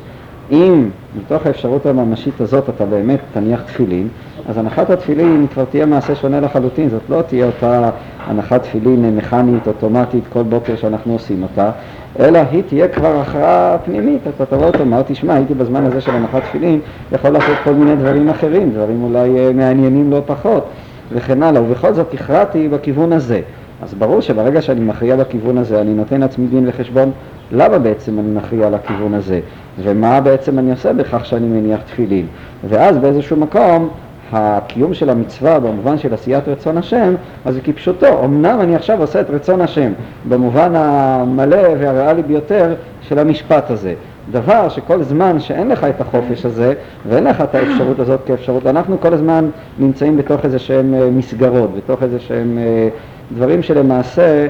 אם 0.51 0.89
מתוך 1.17 1.45
האפשרות 1.45 1.85
הממשית 1.85 2.41
הזאת 2.41 2.69
אתה 2.69 2.85
באמת 2.85 3.19
תניח 3.33 3.61
תפילין, 3.61 4.07
אז 4.49 4.57
הנחת 4.57 4.89
התפילין 4.89 5.47
כבר 5.53 5.65
תהיה 5.65 5.85
מעשה 5.85 6.15
שונה 6.15 6.39
לחלוטין, 6.39 6.89
זאת 6.89 7.01
לא 7.09 7.21
תהיה 7.21 7.45
אותה 7.45 7.89
הנחת 8.27 8.63
תפילין 8.63 9.17
מכנית, 9.17 9.67
אוטומטית, 9.67 10.23
כל 10.33 10.43
בוקר 10.43 10.75
שאנחנו 10.75 11.13
עושים 11.13 11.43
אותה, 11.43 11.71
אלא 12.19 12.39
היא 12.51 12.63
תהיה 12.67 12.87
כבר 12.87 13.19
הכרעה 13.19 13.77
פנימית, 13.85 14.21
אתה 14.35 14.45
תבוא 14.45 14.67
ותאמר, 14.67 15.01
תשמע, 15.07 15.33
הייתי 15.33 15.53
בזמן 15.53 15.85
הזה 15.85 16.01
של 16.01 16.11
הנחת 16.11 16.43
תפילין, 16.43 16.79
יכול 17.11 17.29
לעשות 17.29 17.57
כל 17.63 17.73
מיני 17.73 17.95
דברים 17.95 18.29
אחרים, 18.29 18.71
דברים 18.71 19.03
אולי 19.03 19.39
אה, 19.39 19.53
מעניינים 19.53 20.11
לא 20.11 20.21
פחות, 20.25 20.65
וכן 21.11 21.43
הלאה, 21.43 21.61
ובכל 21.61 21.93
זאת 21.93 22.13
הכרעתי 22.13 22.67
בכיוון 22.67 23.13
הזה. 23.13 23.41
אז 23.81 23.93
ברור 23.93 24.21
שברגע 24.21 24.61
שאני 24.61 24.79
מכריע 24.79 25.15
בכיוון 25.15 25.57
הזה, 25.57 25.81
אני 25.81 25.93
נותן 25.93 26.21
לעצמי 26.21 26.47
דין 26.47 26.65
וחשבון 26.67 27.11
למה 27.51 27.79
בעצם 27.79 28.19
אני 28.19 28.31
מכריע 28.31 28.69
לכיוון 28.69 29.13
הזה, 29.13 29.39
ומה 29.83 30.21
בעצם 30.21 30.59
אני 30.59 30.71
עושה 30.71 30.93
בכך 30.93 31.25
שאני 31.25 31.47
מניח 31.47 31.79
תפילין. 31.81 32.25
ואז 32.69 32.97
באיזשהו 32.97 33.37
מקום, 33.37 33.89
הקיום 34.31 34.93
של 34.93 35.09
המצווה 35.09 35.59
במובן 35.59 35.97
של 35.97 36.13
עשיית 36.13 36.47
רצון 36.47 36.77
השם, 36.77 37.15
אז 37.45 37.53
זה 37.53 37.61
כפשוטו, 37.61 38.25
אמנם 38.25 38.61
אני 38.61 38.75
עכשיו 38.75 39.01
עושה 39.01 39.21
את 39.21 39.29
רצון 39.29 39.61
השם, 39.61 39.91
במובן 40.29 40.71
המלא 40.75 41.67
והריאלי 41.79 42.23
ביותר 42.23 42.75
של 43.01 43.19
המשפט 43.19 43.71
הזה. 43.71 43.93
דבר 44.31 44.69
שכל 44.69 45.03
זמן 45.03 45.39
שאין 45.39 45.67
לך 45.67 45.83
את 45.83 46.01
החופש 46.01 46.45
הזה 46.45 46.73
ואין 47.09 47.23
לך 47.23 47.41
את 47.41 47.55
האפשרות 47.55 47.99
הזאת 47.99 48.19
כאפשרות, 48.25 48.65
אנחנו 48.65 48.99
כל 48.99 49.13
הזמן 49.13 49.49
נמצאים 49.79 50.17
בתוך 50.17 50.45
איזה 50.45 50.59
שהם 50.59 50.93
אה, 50.93 51.09
מסגרות, 51.09 51.75
בתוך 51.75 52.03
איזה 52.03 52.19
שהם 52.19 52.57
אה, 52.57 52.89
דברים 53.35 53.63
שלמעשה 53.63 54.47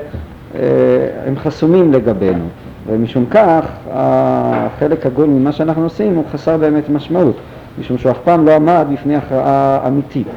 אה, 0.56 0.60
הם 1.28 1.38
חסומים 1.38 1.94
לגבינו. 1.94 2.44
ומשום 2.88 3.26
כך 3.32 3.66
החלק 3.92 5.06
הגון 5.06 5.30
ממה 5.30 5.52
שאנחנו 5.52 5.84
עושים 5.84 6.16
הוא 6.16 6.24
חסר 6.32 6.58
באמת 6.58 6.90
משמעות, 6.90 7.36
משום 7.80 7.98
שהוא 7.98 8.12
אף 8.12 8.18
פעם 8.24 8.46
לא 8.46 8.56
עמד 8.56 8.86
בפני 8.94 9.16
הכרעה 9.16 9.80
אמיתית. 9.88 10.28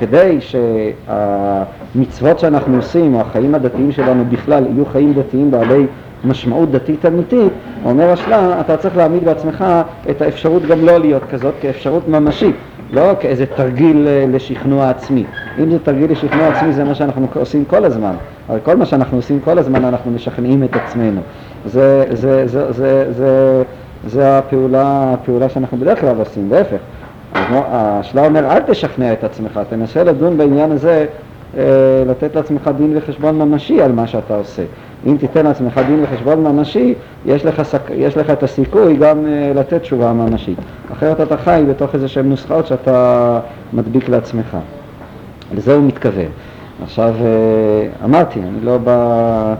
כדי 0.00 0.38
שהמצוות 0.40 2.38
שאנחנו 2.38 2.76
עושים, 2.76 3.14
או 3.14 3.20
החיים 3.20 3.54
הדתיים 3.54 3.92
שלנו 3.92 4.24
בכלל, 4.28 4.66
יהיו 4.66 4.86
חיים 4.86 5.12
דתיים 5.12 5.50
בעלי 5.50 5.86
משמעות 6.24 6.70
דתית 6.70 7.06
אמיתית, 7.06 7.52
אומר 7.84 8.10
השלה, 8.10 8.60
אתה 8.60 8.76
צריך 8.76 8.96
להעמיד 8.96 9.24
בעצמך 9.24 9.64
את 10.10 10.22
האפשרות 10.22 10.62
גם 10.62 10.84
לא 10.84 10.98
להיות 10.98 11.22
כזאת 11.30 11.54
כאפשרות 11.60 12.08
ממשית. 12.08 12.54
לא 12.92 13.12
כאיזה 13.20 13.46
תרגיל 13.46 14.06
אה, 14.08 14.24
לשכנוע 14.28 14.90
עצמי. 14.90 15.24
אם 15.58 15.70
זה 15.70 15.78
תרגיל 15.78 16.12
לשכנוע 16.12 16.48
עצמי 16.48 16.72
זה 16.72 16.84
מה 16.84 16.94
שאנחנו 16.94 17.26
עושים 17.34 17.64
כל 17.64 17.84
הזמן, 17.84 18.14
אבל 18.48 18.58
כל 18.62 18.76
מה 18.76 18.86
שאנחנו 18.86 19.16
עושים 19.16 19.40
כל 19.40 19.58
הזמן 19.58 19.84
אנחנו 19.84 20.10
משכנעים 20.10 20.62
את 20.62 20.76
עצמנו. 20.76 21.20
זה, 21.64 22.04
זה, 22.10 22.46
זה, 22.46 22.46
זה, 22.46 22.72
זה, 22.72 23.12
זה 23.12 23.62
הפעולה, 24.22 25.12
הפעולה 25.12 25.48
שאנחנו 25.48 25.78
בדרך 25.78 26.00
כלל 26.00 26.16
עושים, 26.18 26.50
להפך. 26.50 26.78
השלה 27.34 28.26
אומר, 28.26 28.50
אל 28.50 28.60
תשכנע 28.60 29.12
את 29.12 29.24
עצמך, 29.24 29.60
תנסה 29.68 30.04
לדון 30.04 30.38
בעניין 30.38 30.72
הזה, 30.72 31.06
אה, 31.56 31.62
לתת 32.06 32.36
לעצמך 32.36 32.70
דין 32.76 32.92
וחשבון 32.96 33.38
ממשי 33.38 33.82
על 33.82 33.92
מה 33.92 34.06
שאתה 34.06 34.36
עושה. 34.36 34.62
אם 35.06 35.16
תיתן 35.16 35.46
לעצמך 35.46 35.80
דין 35.86 36.02
וחשבון 36.02 36.42
ממשי, 36.42 36.94
יש 37.26 37.44
לך, 37.44 37.62
יש 37.94 38.16
לך 38.16 38.30
את 38.30 38.42
הסיכוי 38.42 38.96
גם 38.96 39.26
אה, 39.26 39.52
לתת 39.54 39.82
תשובה 39.82 40.12
ממשית. 40.12 40.58
אחרת 40.92 41.20
אתה 41.20 41.36
חי 41.36 41.64
בתוך 41.68 41.94
איזה 41.94 42.08
שהן 42.08 42.28
נוסחאות 42.28 42.66
שאתה 42.66 43.40
מדביק 43.72 44.08
לעצמך. 44.08 44.56
לזה 45.54 45.74
הוא 45.74 45.84
מתכוון. 45.84 46.30
עכשיו, 46.82 47.14
אמרתי, 48.04 48.40
אני 48.40 48.64
לא 48.64 48.78
בא 48.78 49.54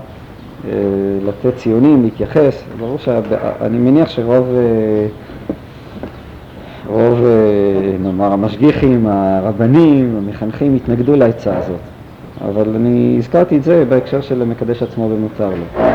לתת 1.27 1.57
ציונים, 1.57 2.03
להתייחס, 2.03 2.65
ברור 2.79 2.99
שאני 2.99 3.79
מניח 3.79 4.09
שרוב 4.09 4.47
רוב, 6.87 7.25
אה, 7.25 7.97
נאמר, 8.01 8.33
המשגיחים, 8.33 9.07
הרבנים, 9.07 10.17
המחנכים 10.19 10.77
התנגדו 10.77 11.17
לעצה 11.17 11.59
הזאת. 11.59 11.81
אבל 12.45 12.77
אני 12.77 13.15
הזכרתי 13.19 13.57
את 13.57 13.63
זה 13.63 13.85
בהקשר 13.89 14.21
של 14.21 14.43
המקדש 14.43 14.83
עצמו 14.83 15.09
ומותר 15.11 15.51
לו. 15.51 15.91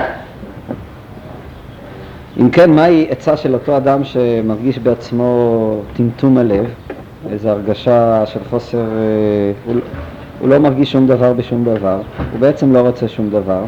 אם 2.40 2.50
כן, 2.50 2.72
מהי 2.72 3.08
עצה 3.10 3.38
של 3.38 3.54
אותו 3.54 3.78
אדם 3.78 4.04
שמרגיש 4.04 4.80
בעצמו 4.80 5.82
טמטום 5.94 6.38
הלב, 6.38 6.66
איזו 7.30 7.50
הרגשה 7.50 8.26
של 8.26 8.40
חוסר, 8.50 8.78
אה, 8.78 8.84
הוא, 9.66 9.76
הוא 10.40 10.50
לא 10.50 10.60
מרגיש 10.60 10.92
שום 10.92 11.08
דבר 11.08 11.34
בשום 11.34 11.64
דבר, 11.64 12.02
הוא 12.32 12.40
בעצם 12.40 12.74
לא 12.74 12.80
רוצה 12.80 13.08
שום 13.08 13.30
דבר, 13.30 13.64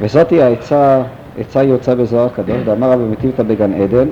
וזאתי 0.00 0.42
העצה, 0.42 1.02
עצה 1.38 1.62
יוצא 1.62 1.94
בזוהר 1.94 2.26
הקדוש, 2.26 2.56
ואמר 2.64 2.92
רבי 2.92 3.04
מטיבתא 3.04 3.42
בגן 3.42 3.72
עדן, 3.72 4.08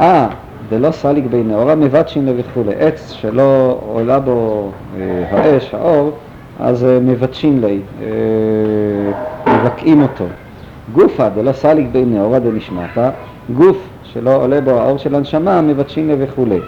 אה, 0.00 0.28
דלא 0.70 0.90
סליק 0.90 1.24
בי 1.30 1.42
נאורה 1.42 1.74
מבטשין 1.74 2.28
וכולי. 2.36 2.74
עץ 2.78 3.12
שלא 3.12 3.78
עולה 3.92 4.20
בו 4.20 4.70
אה, 4.96 5.24
האש, 5.30 5.74
האור, 5.74 6.10
אז 6.60 6.84
אה, 6.84 6.98
מבטשין 7.00 7.60
לי, 7.60 7.80
אה, 8.02 9.54
מבקעים 9.54 10.02
אותו. 10.02 10.24
גופה 10.92 11.28
דלא 11.28 11.52
סליק 11.52 11.86
בי 11.92 12.04
נאורה 12.04 12.38
דנשמטה, 12.38 13.10
גוף 13.56 13.88
שלא 14.02 14.36
עולה 14.36 14.60
בו 14.60 14.70
האור 14.70 14.98
של 14.98 15.14
הנשמה, 15.14 15.60
מבטשין 15.60 16.08
לי 16.08 16.14
וכולי. 16.18 16.58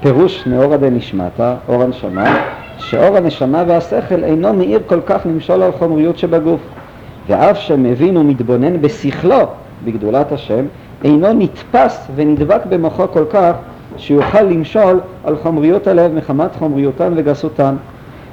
פירוש 0.00 0.46
נאורה 0.46 0.76
דנשמטה, 0.76 1.54
אור 1.68 1.82
הנשמה, 1.82 2.36
שאור 2.78 3.16
הנשמה 3.16 3.64
והשכל 3.66 4.24
אינו 4.24 4.52
מאיר 4.52 4.80
כל 4.86 5.00
כך 5.06 5.20
למשול 5.26 5.62
על 5.62 5.72
חומריות 5.72 6.18
שבגוף. 6.18 6.60
ואף 7.28 7.58
שמבין 7.58 8.16
ומתבונן 8.16 8.80
בשכלו 8.80 9.40
בגדולת 9.84 10.32
השם, 10.32 10.64
אינו 11.04 11.32
נתפס 11.32 12.06
ונדבק 12.14 12.66
במוחו 12.68 13.04
כל 13.12 13.24
כך 13.30 13.52
שיוכל 13.96 14.42
למשול 14.42 15.00
על 15.24 15.36
חומריות 15.42 15.86
הלב 15.86 16.14
מחמת 16.14 16.56
חומריותן 16.56 17.12
וגסותן. 17.16 17.74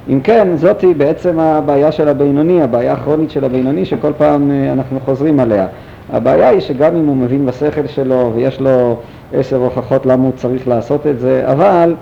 אם 0.08 0.20
כן, 0.20 0.48
זאתי 0.56 0.94
בעצם 0.94 1.38
הבעיה 1.38 1.92
של 1.92 2.08
הבינוני, 2.08 2.62
הבעיה 2.62 2.92
הכרונית 2.92 3.30
של 3.30 3.44
הבינוני 3.44 3.84
שכל 3.84 4.12
פעם 4.18 4.50
אה, 4.50 4.72
אנחנו 4.72 5.00
חוזרים 5.04 5.40
עליה. 5.40 5.66
הבעיה 6.12 6.48
היא 6.48 6.60
שגם 6.60 6.96
אם 6.96 7.06
הוא 7.06 7.16
מבין 7.16 7.46
בשכל 7.46 7.86
שלו 7.86 8.32
ויש 8.34 8.60
לו 8.60 8.96
עשר 9.32 9.56
הוכחות 9.56 10.06
למה 10.06 10.24
הוא 10.24 10.32
צריך 10.36 10.68
לעשות 10.68 11.06
את 11.06 11.20
זה, 11.20 11.42
אבל 11.52 11.94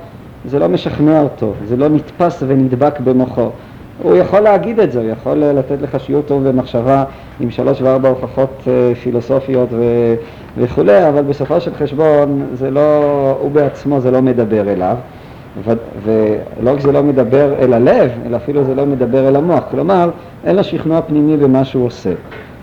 זה 0.45 0.59
לא 0.59 0.69
משכנע 0.69 1.21
אותו, 1.21 1.53
זה 1.67 1.77
לא 1.77 1.89
נתפס 1.89 2.43
ונדבק 2.47 3.01
במוחו. 3.01 3.49
הוא 4.03 4.17
יכול 4.17 4.41
להגיד 4.41 4.81
את 4.81 4.93
זה, 4.93 5.01
הוא 5.01 5.09
יכול 5.09 5.43
אה, 5.43 5.53
לתת 5.53 5.83
לך 5.83 6.01
שיעור 6.01 6.23
טוב 6.23 6.49
במחשבה 6.49 7.05
עם 7.41 7.51
שלוש 7.51 7.83
וארבע 7.83 8.09
הוכחות 8.09 8.63
אה, 8.67 8.95
פילוסופיות 8.95 9.69
ו... 9.73 10.15
וכולי, 10.59 11.09
אבל 11.09 11.23
בסופו 11.23 11.61
של 11.61 11.75
חשבון 11.75 12.47
זה 12.53 12.71
לא, 12.71 12.81
הוא 13.41 13.51
בעצמו 13.51 14.01
זה 14.01 14.11
לא 14.11 14.23
מדבר 14.23 14.73
אליו, 14.73 14.97
ו... 15.65 15.73
ולא 16.05 16.71
רק 16.71 16.81
זה 16.81 16.93
לא 16.93 17.03
מדבר 17.03 17.55
אל 17.59 17.73
הלב, 17.73 18.11
אלא 18.27 18.37
אפילו 18.37 18.65
זה 18.65 18.75
לא 18.75 18.87
מדבר 18.87 19.29
אל 19.29 19.37
המוח, 19.37 19.65
כלומר 19.71 20.11
אין 20.45 20.57
לו 20.57 20.65
שכנוע 20.65 21.03
פנימי 21.03 21.37
במה 21.37 21.65
שהוא 21.65 21.87
עושה. 21.87 22.11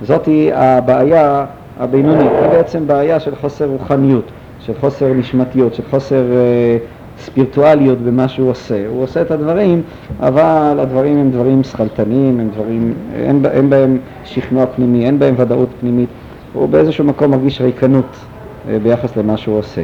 זאתי 0.01 0.49
הבעיה 0.53 1.45
הבינונית, 1.79 2.31
היא 2.41 2.49
בעצם 2.49 2.87
בעיה 2.87 3.19
של 3.19 3.35
חוסר 3.35 3.65
רוחניות, 3.65 4.31
של 4.59 4.73
חוסר 4.79 5.13
נשמתיות, 5.13 5.73
של 5.73 5.83
חוסר 5.89 6.23
אה, 6.31 6.77
ספירטואליות 7.19 7.97
במה 7.97 8.27
שהוא 8.27 8.49
עושה. 8.49 8.87
הוא 8.87 9.03
עושה 9.03 9.21
את 9.21 9.31
הדברים, 9.31 9.81
אבל 10.19 10.79
הדברים 10.79 11.17
הם 11.17 11.31
דברים 11.31 11.63
שכלתניים, 11.63 12.39
הם 12.39 12.49
דברים, 12.49 12.93
אין, 13.15 13.45
אין 13.51 13.69
בהם 13.69 13.97
שכנוע 14.25 14.65
פנימי, 14.65 15.05
אין 15.05 15.19
בהם 15.19 15.35
ודאות 15.37 15.69
פנימית. 15.79 16.09
הוא 16.53 16.69
באיזשהו 16.69 17.05
מקום 17.05 17.31
מרגיש 17.31 17.61
ריקנות 17.61 18.15
אה, 18.69 18.77
ביחס 18.83 19.17
למה 19.17 19.37
שהוא 19.37 19.57
עושה. 19.57 19.81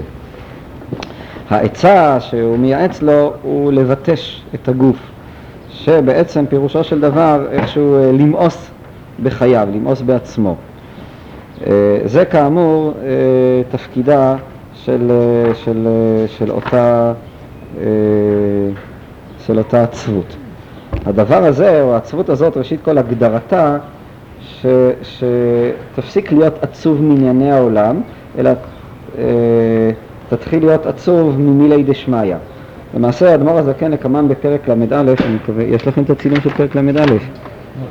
העצה 1.49 2.19
שהוא 2.19 2.57
מייעץ 2.57 3.01
לו 3.01 3.33
הוא 3.41 3.71
לבטש 3.71 4.41
את 4.55 4.67
הגוף, 4.69 4.97
שבעצם 5.69 6.45
פירושו 6.49 6.83
של 6.83 7.01
דבר 7.01 7.45
איכשהו 7.51 7.95
אה, 7.95 8.11
למאוס 8.11 8.71
בחייו, 9.23 9.67
למאוס 9.73 10.01
בעצמו. 10.01 10.55
אה, 11.67 11.71
זה 12.05 12.25
כאמור 12.25 12.93
תפקידה 13.71 14.35
של, 14.85 15.11
של, 15.53 15.87
של, 16.27 16.51
אותה, 16.51 17.13
של 19.45 19.57
אותה 19.57 19.83
עצבות. 19.83 20.35
הדבר 21.05 21.43
הזה, 21.43 21.81
או 21.81 21.93
העצבות 21.93 22.29
הזאת, 22.29 22.57
ראשית 22.57 22.79
כל 22.83 22.97
הגדרתה, 22.97 23.77
ש, 24.41 24.65
שתפסיק 25.01 26.31
להיות 26.31 26.63
עצוב 26.63 27.01
מענייני 27.01 27.51
העולם, 27.51 28.01
אלא 28.37 28.49
אה, 29.17 29.23
תתחיל 30.29 30.65
להיות 30.65 30.85
עצוב 30.85 31.39
ממילי 31.39 31.83
דשמיא. 31.83 32.35
למעשה 32.95 33.31
האדמו"ר 33.31 33.57
הזקן 33.57 33.91
לקמן 33.91 34.27
בפרק 34.27 34.67
ל"א, 34.67 34.95
אני 34.95 35.35
מקווה, 35.35 35.63
יש 35.63 35.87
לכם 35.87 36.03
את 36.03 36.09
הצילום 36.09 36.41
של 36.41 36.49
פרק 36.49 36.75
ל"א? 36.75 37.05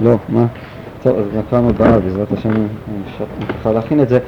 לא, 0.02 0.16
מה? 0.28 0.46
טוב, 1.02 1.18
אז 1.18 1.24
בפעם 1.38 1.68
הבאה, 1.68 1.98
בעזרת 1.98 2.33
השם, 2.33 2.52
אוכל 3.59 3.72
להכין 3.72 4.02
את 4.02 4.09
זה. 4.09 4.18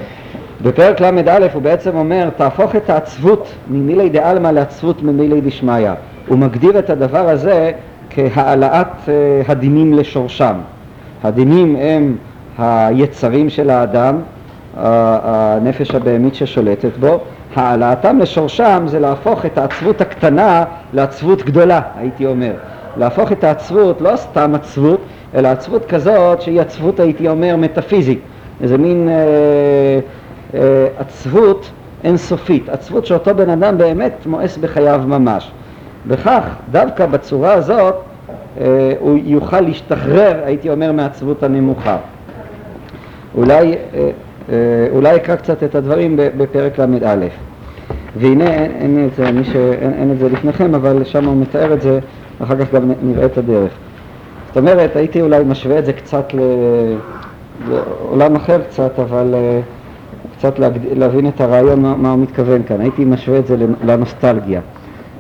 בפרק 0.62 1.00
ל"א 1.00 1.46
הוא 1.52 1.62
בעצם 1.62 1.96
אומר, 1.96 2.30
תהפוך 2.36 2.76
את 2.76 2.90
העצבות 2.90 3.48
ממילי 3.70 4.08
דעלמא 4.08 4.48
לעצבות 4.48 5.02
ממילי 5.02 5.40
דשמיא. 5.40 5.90
הוא 6.28 6.38
מגדיר 6.38 6.78
את 6.78 6.90
הדבר 6.90 7.28
הזה 7.28 7.72
כהעלאת 8.10 8.86
uh, 8.86 9.10
הדינים 9.48 9.92
לשורשם. 9.92 10.54
הדינים 11.24 11.76
הם 11.76 12.16
היצרים 12.58 13.50
של 13.50 13.70
האדם, 13.70 14.16
הנפש 14.76 15.90
הבהמית 15.94 16.34
ששולטת 16.34 16.96
בו, 17.00 17.20
העלאתם 17.56 18.18
לשורשם 18.18 18.84
זה 18.86 18.98
להפוך 18.98 19.46
את 19.46 19.58
העצבות 19.58 20.00
הקטנה 20.00 20.64
לעצבות 20.92 21.42
גדולה, 21.42 21.80
הייתי 21.98 22.26
אומר. 22.26 22.52
להפוך 22.96 23.32
את 23.32 23.44
העצבות, 23.44 24.00
לא 24.00 24.16
סתם 24.16 24.54
עצבות, 24.54 25.00
אלא 25.34 25.48
עצבות 25.48 25.84
כזאת 25.84 26.42
שהיא 26.42 26.60
עצבות, 26.60 27.00
הייתי 27.00 27.28
אומר, 27.28 27.56
מטאפיזית. 27.56 28.20
איזה 28.62 28.78
מין 28.78 29.08
אה, 29.08 29.14
אה, 29.14 29.98
עצבות 30.98 31.70
אינסופית, 32.04 32.68
עצבות 32.68 33.06
שאותו 33.06 33.34
בן 33.34 33.50
אדם 33.50 33.78
באמת 33.78 34.26
מואס 34.26 34.56
בחייו 34.56 35.02
ממש. 35.06 35.50
בכך, 36.06 36.42
דווקא 36.70 37.06
בצורה 37.06 37.52
הזאת, 37.52 37.94
אה, 38.60 38.92
הוא 38.98 39.18
יוכל 39.24 39.60
להשתחרר, 39.60 40.40
הייתי 40.44 40.70
אומר, 40.70 40.92
מהעצבות 40.92 41.42
הנמוכה. 41.42 41.96
אולי, 43.34 43.72
אה, 43.72 44.10
אה, 44.52 44.86
אולי 44.90 45.16
אקרא 45.16 45.36
קצת 45.36 45.62
את 45.62 45.74
הדברים 45.74 46.16
בפרק 46.16 46.78
ל"א. 46.78 47.26
והנה, 48.16 48.54
אין, 48.54 48.72
אין, 48.80 49.08
את 49.08 49.14
זה, 49.14 49.32
מי 49.32 49.44
שאין, 49.44 49.92
אין 49.98 50.12
את 50.12 50.18
זה 50.18 50.28
לפניכם, 50.28 50.74
אבל 50.74 51.04
שם 51.04 51.24
הוא 51.24 51.36
מתאר 51.36 51.74
את 51.74 51.82
זה, 51.82 51.98
אחר 52.42 52.56
כך 52.64 52.74
גם 52.74 52.92
נראה 53.02 53.26
את 53.26 53.38
הדרך. 53.38 53.72
זאת 54.48 54.56
אומרת, 54.56 54.96
הייתי 54.96 55.20
אולי 55.20 55.44
משווה 55.44 55.78
את 55.78 55.86
זה 55.86 55.92
קצת. 55.92 56.32
לעולם 57.68 58.36
אחר 58.36 58.60
קצת, 58.68 58.98
אבל 58.98 59.34
קצת 60.38 60.58
להגד... 60.58 60.80
להבין 60.96 61.28
את 61.28 61.40
הרעיון, 61.40 61.82
מה, 61.82 61.96
מה 61.96 62.10
הוא 62.10 62.22
מתכוון 62.22 62.62
כאן. 62.66 62.80
הייתי 62.80 63.04
משווה 63.04 63.38
את 63.38 63.46
זה 63.46 63.56
לנוסטלגיה. 63.84 64.60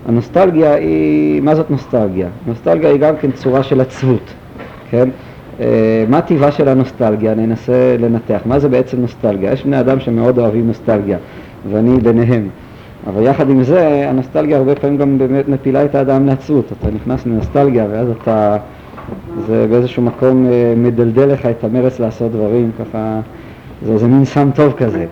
הנוסטלגיה 0.08 0.74
היא, 0.74 1.42
מה 1.42 1.54
זאת 1.54 1.70
נוסטלגיה? 1.70 2.28
נוסטלגיה 2.46 2.90
היא 2.90 3.00
גם 3.00 3.16
כן 3.20 3.30
צורה 3.30 3.62
של 3.62 3.80
עצבות, 3.80 4.34
כן? 4.90 5.08
אה, 5.60 6.04
מה 6.08 6.20
טיבה 6.20 6.52
של 6.52 6.68
הנוסטלגיה? 6.68 7.32
אני 7.32 7.44
אנסה 7.44 7.96
לנתח. 7.98 8.40
מה 8.44 8.58
זה 8.58 8.68
בעצם 8.68 9.00
נוסטלגיה? 9.00 9.52
יש 9.52 9.64
בני 9.64 9.80
אדם 9.80 10.00
שמאוד 10.00 10.38
אוהבים 10.38 10.66
נוסטלגיה, 10.66 11.18
ואני 11.70 12.00
ביניהם. 12.00 12.48
אבל 13.06 13.22
יחד 13.22 13.50
עם 13.50 13.62
זה, 13.62 14.08
הנוסטלגיה 14.08 14.56
הרבה 14.56 14.74
פעמים 14.74 14.96
גם 14.96 15.18
באמת 15.18 15.48
מפילה 15.48 15.84
את 15.84 15.94
האדם 15.94 16.26
לעצבות. 16.26 16.72
אתה 16.72 16.88
נכנס 16.90 17.26
לנוסטלגיה 17.26 17.86
ואז 17.90 18.08
אתה, 18.22 18.56
זה 19.46 19.66
באיזשהו 19.70 20.02
מקום 20.02 20.46
אה, 20.46 20.74
מדלדל 20.76 21.28
לך 21.28 21.46
את 21.46 21.64
המרץ 21.64 22.00
לעשות 22.00 22.32
דברים, 22.32 22.70
ככה, 22.78 23.20
זה 23.82 23.92
איזה 23.92 24.06
מין 24.06 24.24
סם 24.24 24.50
טוב 24.54 24.72
כזה. 24.72 25.06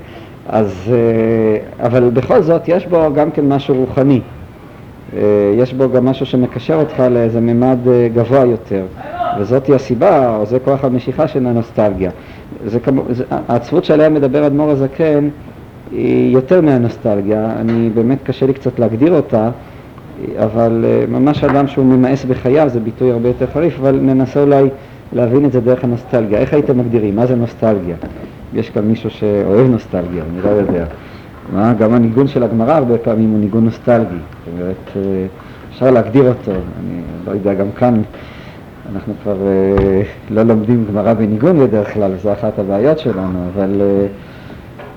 אז, 0.49 0.93
אה, 0.93 1.87
אבל 1.87 2.11
בכל 2.11 2.43
זאת 2.43 2.69
יש 2.69 2.87
בו 2.87 3.13
גם 3.15 3.31
כן 3.31 3.49
משהו 3.49 3.75
רוחני. 3.75 4.21
יש 5.59 5.75
בו 5.75 5.91
גם 5.91 6.05
משהו 6.05 6.27
שמקשר 6.27 6.75
אותך 6.75 7.03
לאיזה 7.11 7.41
ממד 7.41 7.79
גבוה 8.15 8.45
יותר. 8.45 8.83
וזאתי 9.41 9.75
הסיבה, 9.75 10.37
או 10.37 10.47
זה 10.47 10.59
כוח 10.59 10.85
המשיכה 10.85 11.29
של 11.29 11.47
הנוסטלגיה. 11.47 12.11
זה 12.67 12.81
כמו, 12.81 13.03
זה, 13.11 13.25
העצבות 13.49 13.85
שעליה 13.85 14.09
מדבר 14.09 14.47
אדמו"ר 14.47 14.71
הזקן 14.71 15.29
היא 15.93 16.33
יותר 16.33 16.61
מהנוסטלגיה, 16.61 17.53
אני 17.61 17.91
באמת 17.95 18.19
קשה 18.23 18.47
לי 18.47 18.55
קצת 18.55 18.79
להגדיר 18.79 19.15
אותה, 19.17 19.51
אבל 20.39 20.85
אה, 20.89 21.05
ממש 21.09 21.45
אדם 21.45 21.67
שהוא 21.67 21.85
ממאס 21.85 22.25
בחייו 22.25 22.69
זה 22.69 22.81
ביטוי 22.81 23.11
הרבה 23.11 23.29
יותר 23.29 23.47
חריף, 23.47 23.79
אבל 23.81 23.99
ננסה 24.03 24.43
אולי 24.43 24.69
להבין 25.13 25.45
את 25.45 25.53
זה 25.53 25.61
דרך 25.61 25.85
הנוסטלגיה. 25.85 26.39
איך 26.39 26.53
הייתם 26.53 26.79
מגדירים? 26.79 27.17
מה 27.17 27.27
זה 27.27 27.37
נוסטלגיה? 27.37 27.97
יש 28.55 28.71
כאן 28.71 28.85
מישהו 28.85 29.11
שאוהב 29.11 29.71
נוסטלגיה, 29.71 30.23
אני 30.31 30.43
לא 30.43 30.49
יודע. 30.49 30.85
מה? 31.53 31.75
גם 31.75 31.95
הניגון 31.95 32.29
של 32.29 32.43
הגמרא 32.43 32.73
הרבה 32.73 32.99
פעמים 32.99 33.31
הוא 33.31 33.39
ניגון 33.39 33.65
נוסטלגי. 33.65 34.05
זאת 34.07 34.53
אומרת, 34.53 34.77
אה, 34.97 35.27
אפשר 35.71 35.91
להגדיר 35.91 36.29
אותו. 36.29 36.51
אני 36.53 37.01
לא 37.27 37.33
יודע, 37.33 37.55
גם 37.55 37.73
כאן 37.73 38.03
אנחנו 38.93 39.15
כבר 39.23 39.37
אה, 39.47 40.03
לא 40.31 40.43
לומדים 40.43 40.85
גמרא 40.91 41.13
בניגון 41.13 41.67
בדרך 41.67 41.95
כלל, 41.95 42.13
זו 42.23 42.33
אחת 42.33 42.59
הבעיות 42.59 42.99
שלנו, 42.99 43.39
אבל 43.55 43.81
אה, 43.81 44.07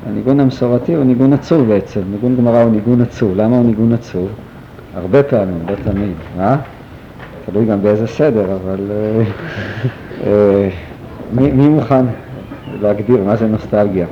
הניגון 0.09 0.39
המסורתי 0.39 0.93
הוא 0.93 1.05
ניגון 1.05 1.33
עצוב 1.33 1.67
בעצם. 1.67 2.01
ניגון 2.11 2.35
גמרא 2.35 2.61
הוא 2.61 2.71
ניגון 2.71 3.01
עצוב. 3.01 3.33
למה 3.35 3.57
הוא 3.57 3.65
ניגון 3.65 3.93
עצוב? 3.93 4.27
הרבה 4.95 5.23
פעמים, 5.23 5.59
לא 5.69 5.75
תמיד. 5.91 6.13
מה? 6.37 6.57
תלוי 7.45 7.65
גם 7.65 7.81
באיזה 7.81 8.07
סדר, 8.07 8.45
אבל 8.63 8.79
מי 11.33 11.69
מוכן 11.69 12.05
להגדיר 12.81 13.23
מה 13.23 13.35
זה 13.35 13.47
נוסטלגיה? 13.47 14.05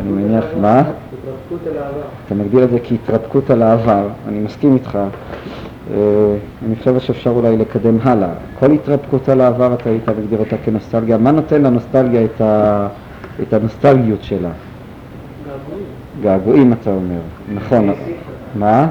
אני 0.00 0.10
מניח, 0.12 0.44
מה? 0.60 0.80
התרסקות 0.80 1.66
אל 1.66 1.78
העבר. 1.78 2.02
אתה 2.26 2.34
מגדיר 2.34 2.64
את 2.64 2.70
זה 2.70 2.78
כהתרתקות 2.84 3.50
על 3.50 3.62
העבר, 3.62 4.08
אני 4.28 4.38
מסכים 4.38 4.74
איתך. 4.74 4.98
אה, 5.90 5.96
אני 6.66 6.76
חושב 6.76 6.98
שאפשר 6.98 7.30
אולי 7.30 7.56
לקדם 7.56 7.96
הלאה. 8.02 8.28
כל 8.58 8.72
התרתקות 8.72 9.28
על 9.28 9.40
העבר 9.40 9.74
אתה 9.74 9.90
היית 9.90 10.08
מגדיר 10.08 10.38
אותה 10.38 10.56
כנוסטלגיה. 10.64 11.18
מה 11.18 11.32
נותן 11.32 11.62
לנוסטלגיה 11.62 12.24
את, 12.24 12.40
ה... 12.40 12.88
את 13.42 13.52
הנוסטלגיות 13.52 14.22
שלה? 14.22 14.50
געגועים 16.22 16.72
אתה 16.72 16.90
אומר, 16.90 17.20
נכון. 17.54 17.90
מה? 18.54 18.88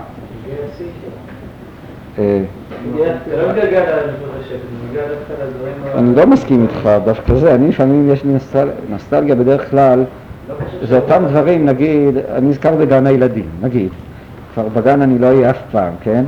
אני 5.95 6.15
לא 6.15 6.27
מסכים 6.27 6.63
איתך, 6.63 6.89
דווקא 7.05 7.35
זה, 7.35 7.55
אני 7.55 7.67
לפעמים 7.67 8.09
יש 8.11 8.23
לי 8.23 8.33
נוסטל... 8.33 8.67
נוסטלגיה 8.89 9.35
בדרך 9.35 9.71
כלל, 9.71 10.03
זה 10.83 10.95
אותם 10.95 11.23
דברים, 11.29 11.65
נגיד, 11.65 12.17
אני 12.17 12.49
נזכר 12.49 12.75
בגן 12.75 13.07
הילדים, 13.07 13.45
נגיד, 13.61 13.89
כבר 14.53 14.67
בגן 14.67 15.01
אני 15.01 15.19
לא 15.19 15.27
אהיה 15.27 15.49
אף 15.49 15.61
פעם, 15.71 15.93
כן? 16.03 16.23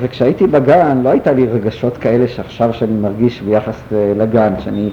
וכשהייתי 0.00 0.46
בגן 0.46 1.00
לא 1.02 1.08
הייתה 1.08 1.32
לי 1.32 1.46
רגשות 1.46 1.96
כאלה 1.96 2.28
שעכשיו 2.28 2.72
שאני 2.72 2.92
מרגיש 2.92 3.42
ביחס 3.42 3.82
אה, 3.92 4.12
לגן, 4.16 4.52
שאני 4.58 4.90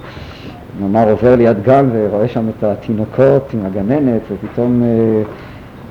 נאמר 0.80 1.10
עובר 1.10 1.36
ליד 1.36 1.62
גן 1.62 1.88
ורואה 1.92 2.28
שם 2.28 2.48
את 2.48 2.64
התינוקות 2.64 3.54
עם 3.54 3.66
הגננת 3.66 4.20
ופתאום 4.32 4.82
אה, 4.82 5.22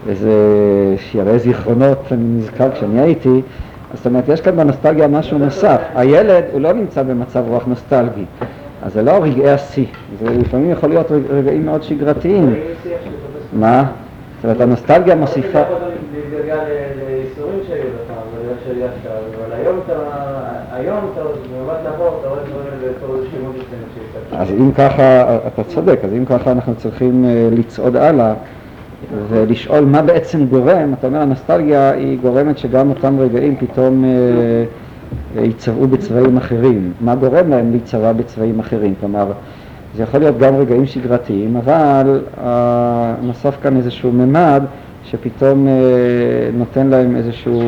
איזה 0.09 0.31
שירי 0.97 1.39
זיכרונות 1.39 1.97
אני 2.11 2.23
נזכר 2.37 2.71
כשאני 2.71 3.01
הייתי, 3.01 3.41
זאת 3.93 4.05
אומרת 4.05 4.23
יש 4.29 4.41
כאן 4.41 4.55
בנוסטלגיה 4.55 5.07
משהו 5.07 5.37
נוסף, 5.37 5.81
הילד 5.95 6.43
הוא 6.51 6.61
לא 6.61 6.73
נמצא 6.73 7.03
במצב 7.03 7.43
רוח 7.47 7.63
נוסטלגי, 7.67 8.25
אז 8.83 8.93
זה 8.93 9.01
לא 9.01 9.11
רגעי 9.23 9.49
השיא, 9.51 9.85
זה 10.19 10.29
לפעמים 10.29 10.71
יכול 10.71 10.89
להיות 10.89 11.11
רגע- 11.11 11.33
רגעים 11.33 11.65
מאוד 11.65 11.83
שגרתיים, 11.83 12.55
מה? 13.53 13.85
זאת 14.35 14.43
אומרת 14.43 14.61
הנוסטלגיה 14.61 15.15
מוסיפה, 15.15 15.59
אז 24.31 24.47
אם 24.51 24.71
ככה, 24.71 25.37
אתה 25.47 25.63
צודק, 25.63 25.99
אז 26.03 26.13
אם 26.13 26.25
ככה 26.25 26.51
אנחנו 26.51 26.75
צריכים 26.75 27.25
אה, 27.25 27.49
לצעוד 27.51 27.95
הלאה 27.95 28.33
ולשאול 29.29 29.85
מה 29.85 30.01
בעצם 30.01 30.45
גורם, 30.45 30.93
אתה 30.93 31.07
אומר 31.07 31.21
הנוסטלגיה 31.21 31.91
היא 31.91 32.17
גורמת 32.21 32.57
שגם 32.57 32.89
אותם 32.89 33.19
רגעים 33.19 33.55
פתאום 33.55 34.05
אה, 34.05 34.09
אה, 35.37 35.45
ייצבעו 35.45 35.87
בצבעים 35.87 36.37
אחרים, 36.37 36.93
מה 37.01 37.15
גורם 37.15 37.49
להם 37.49 37.71
להיצבע 37.71 38.13
בצבעים 38.13 38.59
אחרים, 38.59 38.93
כלומר 38.99 39.31
זה 39.95 40.03
יכול 40.03 40.19
להיות 40.19 40.37
גם 40.37 40.55
רגעים 40.55 40.85
שגרתיים, 40.85 41.55
אבל 41.55 42.21
אה, 42.43 43.13
נוסף 43.21 43.57
כאן 43.61 43.77
איזשהו 43.77 44.11
ממד 44.11 44.63
שפתאום 45.03 45.67
נותן 46.53 46.87
להם 46.87 47.15
איזשהו 47.15 47.61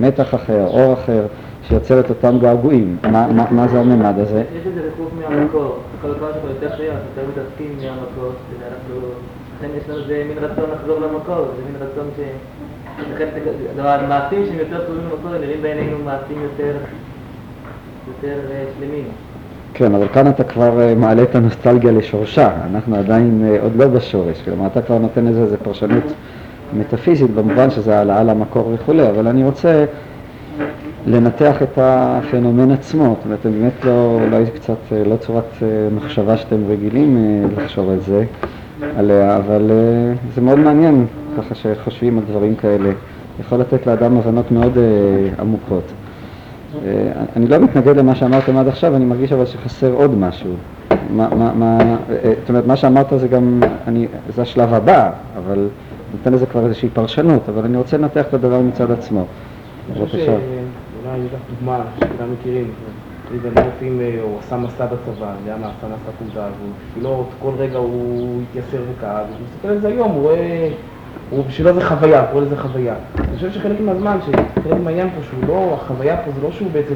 מתח 0.00 0.34
אחר, 0.34 0.66
אור 0.66 0.92
אחר, 0.92 1.26
שיוצר 1.68 2.00
את 2.00 2.10
אותם 2.10 2.38
געגועים, 2.40 2.96
מה, 3.02 3.26
מה, 3.32 3.44
מה 3.50 3.68
זה 3.68 3.80
הממד 3.80 4.14
הזה? 4.18 4.42
יש 4.60 4.66
איזה 4.66 4.80
ריחוף 4.80 5.12
מהמקור, 5.18 5.76
כל 6.02 6.08
דבר 6.08 6.32
שאתה 6.32 6.48
יותר 6.48 6.76
חייב, 6.76 6.92
יותר 6.92 7.28
מתעסקים 7.30 7.70
מהמקור, 7.76 8.32
ואנחנו, 8.60 9.08
לכן 9.58 9.68
יש 9.76 9.88
לנו 9.88 9.98
איזה 10.02 10.24
מין 10.28 10.38
רצון 10.38 10.64
לחזור 10.74 10.98
למקור, 11.00 11.36
זה 11.36 11.62
מין 11.66 11.88
רצון 11.88 12.10
ש... 12.16 12.20
המעשים 13.78 14.44
שהם 14.46 14.58
יותר 14.58 14.84
קרובים 14.84 15.04
למקור, 15.04 15.34
הם 15.34 15.40
נראים 15.40 15.62
בעינינו 15.62 15.96
מעשים 16.04 16.42
יותר, 16.42 16.76
יותר 18.08 18.38
אה, 18.50 18.64
שלמים. 18.78 19.04
כן, 19.74 19.94
אבל 19.94 20.08
כאן 20.08 20.28
אתה 20.28 20.44
כבר 20.44 20.80
אה, 20.80 20.94
מעלה 20.94 21.22
את 21.22 21.34
הנוסטלגיה 21.34 21.92
לשורשה, 21.92 22.50
אנחנו 22.72 22.96
עדיין 22.96 23.44
אה, 23.46 23.62
עוד 23.62 23.76
לא 23.76 23.86
בשורש, 23.86 24.42
כלומר 24.44 24.66
אתה 24.66 24.82
כבר 24.82 24.98
נותן 24.98 25.24
לזה 25.24 25.42
איזו 25.42 25.56
פרשנות 25.62 26.04
מטאפיזית 26.72 27.30
במובן 27.30 27.70
שזה 27.70 27.98
העלאה 27.98 28.22
למקור 28.22 28.72
וכולי, 28.74 29.08
אבל 29.10 29.26
אני 29.26 29.44
רוצה 29.44 29.84
לנתח 31.06 31.62
את 31.62 31.78
הפנומן 31.82 32.70
עצמו, 32.70 33.04
זאת 33.04 33.24
אומרת, 33.24 33.46
באמת 33.46 33.84
לא, 33.84 34.20
אולי 34.24 34.44
קצת 34.54 34.92
לא 35.06 35.16
צורת 35.16 35.62
מחשבה 35.96 36.36
שאתם 36.36 36.56
רגילים 36.68 37.42
לחשוב 37.56 37.90
על 37.90 38.00
זה, 38.00 38.24
עליה, 38.96 39.36
אבל 39.36 39.70
אה, 39.70 40.14
זה 40.34 40.40
מאוד 40.40 40.58
מעניין 40.58 41.06
ככה 41.38 41.54
שחושבים 41.54 42.18
על 42.18 42.24
דברים 42.24 42.56
כאלה, 42.56 42.90
יכול 43.40 43.58
לתת 43.58 43.86
לאדם 43.86 44.18
הבנות 44.18 44.50
מאוד 44.50 44.78
אה, 44.78 44.82
עמוקות. 45.40 45.92
אה, 46.84 47.12
אני 47.36 47.46
לא 47.46 47.58
מתנגד 47.58 47.96
למה 47.96 48.14
שאמרתם 48.14 48.56
עד 48.56 48.68
עכשיו, 48.68 48.96
אני 48.96 49.04
מרגיש 49.04 49.32
אבל 49.32 49.46
שחסר 49.46 49.92
עוד 49.92 50.18
משהו. 50.18 50.50
מה, 51.10 51.28
מה, 51.34 51.52
מה, 51.54 51.96
זאת 52.40 52.48
אומרת, 52.48 52.66
מה 52.66 52.76
שאמרת 52.76 53.06
זה 53.16 53.28
גם, 53.28 53.60
אני, 53.86 54.06
זה 54.34 54.42
השלב 54.42 54.74
הבא, 54.74 55.10
אבל 55.38 55.68
נותן 56.12 56.32
לזה 56.32 56.46
כבר 56.46 56.64
איזושהי 56.64 56.88
פרשנות, 56.88 57.48
אבל 57.48 57.64
אני 57.64 57.76
רוצה 57.76 57.96
לנתח 57.96 58.24
את 58.28 58.34
הדבר 58.34 58.60
מצד 58.60 58.90
עצמו. 58.90 59.24
בבקשה. 59.90 60.16
שאולי 60.16 60.36
אני 61.14 61.26
אקח 61.26 61.38
דוגמה 61.58 61.80
שכולם 61.96 62.32
מכירים, 62.40 62.70
עושים, 63.74 64.00
הוא 64.22 64.38
עשה 64.38 64.56
מסע 64.56 64.86
בצבא, 64.86 65.26
אני 65.26 65.38
יודע 65.40 65.56
מה, 65.60 65.66
עשה 65.78 65.86
מסע 65.86 66.10
כוזב, 66.18 66.50
ובשבילו 66.62 67.24
כל 67.42 67.50
רגע 67.58 67.78
הוא 67.78 68.42
התייסר 68.42 68.78
וכאב, 68.92 69.26
הוא 69.28 69.46
מסתכל 69.46 69.68
על 69.68 69.80
זה 69.80 69.88
היום, 69.88 70.10
הוא 70.10 70.22
רואה, 70.22 70.68
הוא 71.30 71.44
בשבילו 71.44 71.74
זה 71.74 71.84
חוויה, 71.84 72.20
הוא 72.20 72.28
קורא 72.32 72.42
לזה 72.42 72.56
חוויה. 72.56 72.94
אני 73.18 73.36
חושב 73.36 73.52
שחלק 73.52 73.80
מהזמן, 73.80 74.18
שחלק 74.26 74.80
מהעניין 74.84 75.08
פה, 75.10 75.22
שהוא 75.22 75.48
לא, 75.48 75.74
החוויה 75.74 76.16
פה 76.16 76.30
זה 76.34 76.42
לא 76.42 76.52
שהוא 76.52 76.68
בעצם, 76.72 76.94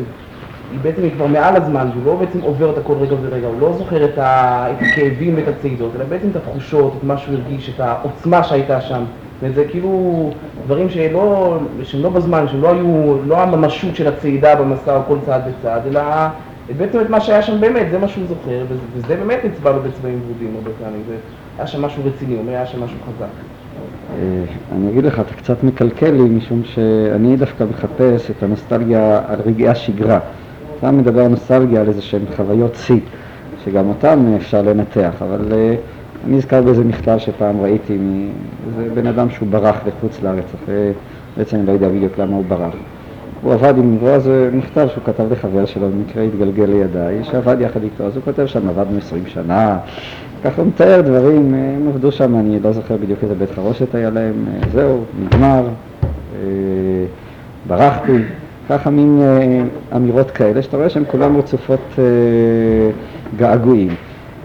היא 0.71 0.79
בעצם 0.83 1.03
היא 1.03 1.11
כבר 1.13 1.27
מעל 1.27 1.57
הזמן, 1.57 1.89
שהוא 1.93 2.07
לא 2.07 2.17
בעצם 2.17 2.41
עובר 2.41 2.67
אותה 2.67 2.81
כל 2.83 2.95
רגע 3.01 3.15
ורגע, 3.23 3.47
הוא 3.47 3.61
לא 3.61 3.73
זוכר 3.79 4.05
את, 4.05 4.19
ה, 4.19 4.67
את 4.71 4.77
הכאבים 4.81 5.35
ואת 5.37 5.49
הצעידות, 5.49 5.91
אלא 5.97 6.05
בעצם 6.05 6.29
את 6.31 6.37
התחושות, 6.37 6.93
את 6.99 7.05
מה 7.05 7.19
שהוא 7.19 7.35
הרגיש, 7.35 7.71
את 7.75 7.81
העוצמה 7.81 8.43
שהייתה 8.43 8.81
שם. 8.81 9.05
וזה 9.43 9.65
כאילו 9.71 10.31
דברים 10.67 10.91
שלא, 10.91 11.59
שהם 11.83 12.03
לא 12.03 12.11
בזמן, 12.11 12.49
שהם 12.49 12.63
לא 12.63 12.69
היו, 12.69 13.17
לא 13.27 13.39
הממשות 13.39 13.97
של 13.97 14.09
הצעידה 14.09 14.57
במסע 14.57 14.97
או 14.97 15.01
כל 15.09 15.17
צעד 15.27 15.43
וצעד, 15.47 15.83
אלא 15.87 16.01
בעצם 16.77 17.01
את 17.01 17.11
מה 17.11 17.21
שהיה 17.21 17.43
שם 17.43 17.61
באמת, 17.61 17.87
זה 17.91 17.99
מה 17.99 18.09
שהוא 18.09 18.25
זוכר, 18.29 18.65
וזה, 18.69 18.81
וזה 18.95 19.17
באמת 19.17 19.39
נצבע 19.45 19.73
לו 19.73 19.83
בצבעים 19.83 20.21
ורודים 20.27 20.55
הרבה 20.57 20.71
פעמים, 20.83 21.03
זה 21.09 21.15
היה 21.59 21.67
שם 21.67 21.83
משהו 21.83 22.03
רציני, 22.05 22.37
אומר, 22.39 22.53
היה 22.53 22.67
שם 22.67 22.85
משהו 22.85 22.97
חזק. 23.07 23.27
אה, 24.15 24.45
אני 24.77 24.91
אגיד 24.91 25.05
לך, 25.05 25.21
אתה 25.21 25.35
קצת 25.35 25.65
מקלקל 25.65 26.11
לי, 26.11 26.23
משום 26.23 26.63
שאני 26.65 27.37
דווקא 27.37 27.65
מחפש 27.71 28.31
את 28.31 28.43
הנוסטלגיה 28.43 29.21
על 29.29 29.39
רגעי 29.47 29.69
השגרה. 29.69 30.19
אתה 30.79 30.91
מדבר 30.91 31.29
נוסטלגיה 31.29 31.81
על 31.81 31.89
איזה 31.89 32.03
שהן 32.03 32.23
חוויות 32.37 32.75
שיא, 32.75 33.01
שגם 33.65 33.89
אותן 33.89 34.35
אפשר 34.37 34.63
לנתח, 34.63 35.13
אבל 35.21 35.53
אה, 35.53 35.75
אני 36.25 36.37
נזכר 36.37 36.63
באיזה 36.63 36.85
מכתב 36.85 37.19
שפעם 37.19 37.61
ראיתי 37.61 37.99
מאיזה 37.99 38.95
בן 38.95 39.07
אדם 39.07 39.31
שהוא 39.31 39.49
ברח 39.49 39.77
לחוץ 39.87 40.23
לארץ, 40.23 40.45
אחרי, 40.65 40.91
בעצם 41.37 41.57
אני 41.57 41.67
לא 41.67 41.73
יודע 41.73 41.89
בדיוק 41.89 42.19
למה 42.19 42.37
הוא 42.37 42.45
ברח. 42.49 42.75
הוא 43.43 43.53
עבד 43.53 43.79
עם 43.79 43.95
נבואה, 43.95 44.19
זה 44.19 44.51
מכתב 44.53 44.89
שהוא 44.93 45.05
כתב 45.05 45.33
לחבר 45.33 45.67
שלו, 45.67 45.89
במקרה 45.89 46.23
התגלגל 46.23 46.65
לידיי, 46.65 47.25
שעבד 47.25 47.57
יחד 47.61 47.83
איתו, 47.83 48.05
אז 48.05 48.17
הוא 48.17 48.25
כותב 48.25 48.47
שם, 48.47 48.69
עבדנו 48.69 48.99
20 48.99 49.23
שנה, 49.27 49.79
ככה 50.45 50.63
הוא 50.63 50.69
מתאר 50.69 51.01
דברים, 51.01 51.55
הם 51.55 51.89
עבדו 51.89 52.13
שם, 52.13 52.37
אני 52.37 52.61
לא 52.61 52.73
זוכר 52.73 52.97
בדיוק 52.97 53.19
איזה 53.23 53.35
בית 53.35 53.51
חרושת 53.51 53.95
היה 53.95 54.11
להם, 54.11 54.45
זהו, 54.73 55.05
נגמר, 55.25 55.69
אה, 56.35 56.41
ברחתי, 57.69 58.19
ככה 58.69 58.91
מין 58.91 59.21
אה, 59.23 59.97
אמירות 59.97 60.31
כאלה, 60.31 60.63
שאתה 60.63 60.77
רואה 60.77 60.89
שהן 60.89 61.05
כולן 61.11 61.37
רצופות 61.37 61.81
אה, 61.99 62.05
געגועים. 63.37 63.95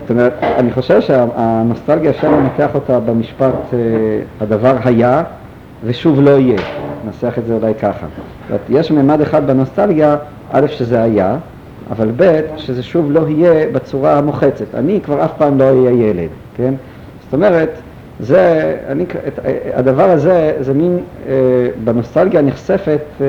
זאת 0.07 0.11
אומרת, 0.11 0.33
אני 0.41 0.71
חושב 0.71 1.01
שהנוסטלגיה 1.01 2.09
אפשר 2.11 2.31
לנתח 2.31 2.75
אותה 2.75 2.99
במשפט 2.99 3.53
אה, 3.73 3.79
הדבר 4.41 4.75
היה 4.83 5.23
ושוב 5.83 6.21
לא 6.21 6.29
יהיה, 6.29 6.57
ננסח 7.05 7.33
את 7.37 7.45
זה 7.45 7.53
אולי 7.53 7.73
ככה. 7.73 8.07
זאת 8.07 8.49
אומרת, 8.49 8.61
יש 8.69 8.91
ממד 8.91 9.21
אחד 9.21 9.47
בנוסטלגיה, 9.47 10.15
א', 10.51 10.67
שזה 10.67 11.01
היה, 11.01 11.37
אבל 11.91 12.11
ב', 12.17 12.41
שזה 12.57 12.83
שוב 12.83 13.11
לא 13.11 13.27
יהיה 13.27 13.71
בצורה 13.71 14.17
המוחצת. 14.17 14.75
אני 14.75 14.99
כבר 15.03 15.25
אף 15.25 15.31
פעם 15.37 15.57
לא 15.57 15.63
אהיה 15.63 15.91
ילד, 15.91 16.29
כן? 16.57 16.73
זאת 17.23 17.33
אומרת, 17.33 17.69
זה, 18.19 18.75
אני, 18.87 19.05
את, 19.27 19.39
הדבר 19.73 20.09
הזה, 20.09 20.53
זה 20.59 20.73
מין, 20.73 20.97
אה, 21.27 21.33
בנוסטלגיה 21.83 22.41
נחשפת 22.41 23.01
אה, 23.21 23.25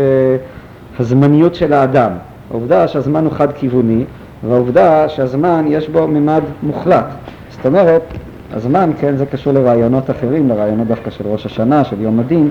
הזמניות 0.99 1.55
של 1.55 1.73
האדם. 1.73 2.13
העובדה 2.51 2.89
שהזמן 2.89 3.25
הוא 3.25 3.33
חד-כיווני, 3.33 4.05
והעובדה 4.45 5.09
שהזמן 5.09 5.65
יש 5.69 5.89
בו 5.89 6.07
ממד 6.09 6.43
מוחלט. 6.63 7.07
זאת 7.51 7.67
אומרת, 7.67 8.03
הזמן, 8.53 8.91
כן, 9.01 9.17
זה 9.17 9.27
קשור 9.27 9.53
לרעיונות 9.53 10.11
אחרים, 10.11 10.49
לרעיונות 10.49 10.87
דווקא 10.87 11.11
של 11.11 11.25
ראש 11.27 11.47
השנה, 11.47 11.85
של 11.85 12.01
יום 12.01 12.21
הדין. 12.21 12.49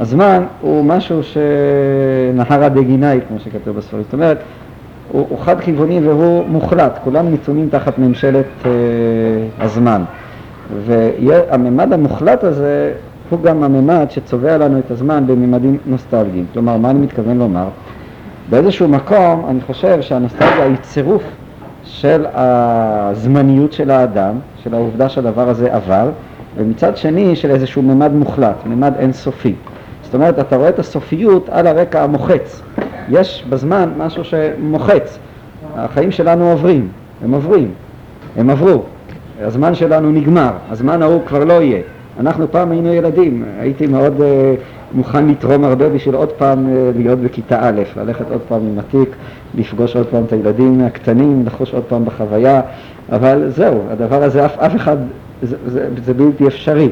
הזמן 0.00 0.42
הוא 0.60 0.84
משהו 0.84 1.20
שנהרה 1.22 2.68
דגינאי, 2.68 3.20
כמו 3.28 3.38
שכתוב 3.38 3.76
בספרים. 3.76 4.02
זאת 4.02 4.12
אומרת, 4.12 4.38
הוא, 5.12 5.26
הוא 5.28 5.38
חד-כיווני 5.38 6.00
והוא 6.08 6.44
מוחלט, 6.48 6.98
כולם 7.04 7.32
נתונים 7.32 7.68
תחת 7.70 7.98
ממשלת 7.98 8.46
אה, 8.66 8.70
הזמן. 9.58 10.02
והממד 10.86 11.92
המוחלט 11.92 12.44
הזה 12.44 12.92
הוא 13.30 13.42
גם 13.42 13.62
הממד 13.62 14.06
שצובע 14.10 14.58
לנו 14.58 14.78
את 14.78 14.90
הזמן 14.90 15.24
בממדים 15.26 15.78
נוסטלגיים. 15.86 16.46
כלומר, 16.52 16.76
מה 16.76 16.90
אני 16.90 16.98
מתכוון 16.98 17.38
לומר? 17.38 17.68
באיזשהו 18.50 18.88
מקום 18.88 19.46
אני 19.48 19.60
חושב 19.60 20.02
שהנוסטלגיה 20.02 20.64
היא 20.64 20.76
צירוף 20.82 21.22
של 21.84 22.26
הזמניות 22.34 23.72
של 23.72 23.90
האדם, 23.90 24.34
של 24.62 24.74
העובדה 24.74 25.08
שהדבר 25.08 25.48
הזה 25.48 25.74
עבר, 25.74 26.10
ומצד 26.56 26.96
שני 26.96 27.36
של 27.36 27.50
איזשהו 27.50 27.82
ממד 27.82 28.12
מוחלט, 28.12 28.56
ממד 28.66 28.92
אינסופי. 28.98 29.54
זאת 30.02 30.14
אומרת, 30.14 30.38
אתה 30.38 30.56
רואה 30.56 30.68
את 30.68 30.78
הסופיות 30.78 31.48
על 31.48 31.66
הרקע 31.66 32.02
המוחץ. 32.02 32.62
יש 33.08 33.44
בזמן 33.48 33.90
משהו 33.98 34.24
שמוחץ. 34.24 35.18
החיים 35.76 36.10
שלנו 36.10 36.50
עוברים, 36.50 36.88
הם 37.24 37.34
עוברים, 37.34 37.70
הם 38.36 38.50
עברו. 38.50 38.82
הזמן 39.40 39.74
שלנו 39.74 40.12
נגמר, 40.12 40.50
הזמן 40.70 41.02
ההוא 41.02 41.20
כבר 41.26 41.44
לא 41.44 41.62
יהיה. 41.62 41.80
אנחנו 42.20 42.52
פעם 42.52 42.70
היינו 42.70 42.92
ילדים, 42.92 43.44
הייתי 43.60 43.86
מאוד 43.86 44.20
uh, 44.20 44.22
מוכן 44.94 45.28
לתרום 45.28 45.64
הרבה 45.64 45.88
בשביל 45.88 46.14
עוד 46.14 46.28
פעם 46.28 46.66
uh, 46.66 46.98
להיות 46.98 47.18
בכיתה 47.18 47.58
א', 47.62 47.82
ללכת 47.96 48.30
עוד 48.30 48.40
פעם 48.48 48.60
עם 48.66 48.78
התיק, 48.78 49.16
לפגוש 49.54 49.96
עוד 49.96 50.06
פעם 50.06 50.24
את 50.24 50.32
הילדים 50.32 50.80
הקטנים, 50.80 51.42
לחוש 51.46 51.74
עוד 51.74 51.82
פעם 51.88 52.04
בחוויה, 52.04 52.60
אבל 53.12 53.50
זהו, 53.50 53.82
הדבר 53.90 54.22
הזה 54.22 54.46
אף, 54.46 54.58
אף 54.58 54.76
אחד, 54.76 54.96
זה, 55.42 55.56
זה, 55.66 55.88
זה 56.04 56.14
בלתי 56.14 56.46
אפשרי. 56.46 56.88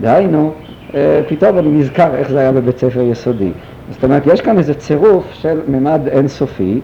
דהיינו, 0.00 0.52
uh, 0.90 0.94
פתאום 1.28 1.58
אני 1.58 1.68
נזכר 1.68 2.14
איך 2.14 2.30
זה 2.30 2.38
היה 2.38 2.52
בבית 2.52 2.78
ספר 2.78 3.00
יסודי. 3.00 3.50
זאת 3.90 4.04
אומרת, 4.04 4.22
יש 4.26 4.40
כאן 4.40 4.58
איזה 4.58 4.74
צירוף 4.74 5.24
של 5.32 5.60
ממד 5.68 6.00
אינסופי, 6.08 6.80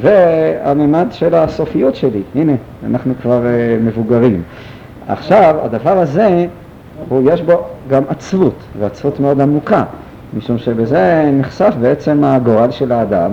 והממד 0.00 1.06
של 1.10 1.34
הסופיות 1.34 1.94
שלי, 1.94 2.22
הנה, 2.34 2.52
אנחנו 2.86 3.14
כבר 3.22 3.42
uh, 3.42 3.82
מבוגרים. 3.84 4.42
עכשיו, 5.08 5.56
הדבר 5.62 5.98
הזה, 5.98 6.46
הוא, 7.08 7.30
יש 7.32 7.42
בו 7.42 7.64
גם 7.88 8.02
עצבות, 8.08 8.54
ועצבות 8.78 9.20
מאוד 9.20 9.40
עמוקה, 9.40 9.84
משום 10.36 10.58
שבזה 10.58 11.30
נחשף 11.32 11.74
בעצם 11.80 12.24
הגורל 12.24 12.70
של 12.70 12.92
האדם, 12.92 13.30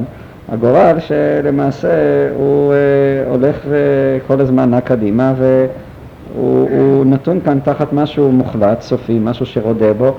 הגורל 0.51 0.97
שלמעשה 0.99 1.89
הוא 2.37 2.73
uh, 2.73 3.29
הולך 3.29 3.55
וכל 3.69 4.41
הזמן 4.41 4.69
נע 4.69 4.81
קדימה, 4.81 5.33
והוא 5.37 7.05
נתון 7.05 7.39
כאן 7.45 7.59
תחת 7.63 7.93
משהו 7.93 8.31
מוחלט, 8.31 8.81
סופי, 8.81 9.19
משהו 9.21 9.45
שרודה 9.45 9.93
בו, 9.93 10.13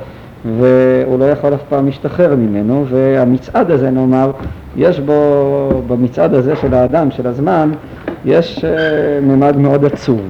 והוא 0.59 1.19
לא 1.19 1.25
יכול 1.25 1.55
אף 1.55 1.63
פעם 1.69 1.87
להשתחרר 1.87 2.37
ממנו, 2.37 2.85
והמצעד 2.89 3.71
הזה 3.71 3.91
נאמר, 3.91 4.31
יש 4.77 5.01
בו, 5.01 5.83
במצעד 5.87 6.35
הזה 6.35 6.57
של 6.57 6.75
האדם, 6.75 7.11
של 7.11 7.27
הזמן, 7.27 7.71
יש 8.25 8.59
uh, 8.59 9.25
ממד 9.25 9.57
מאוד 9.57 9.85
עצוב. 9.85 10.21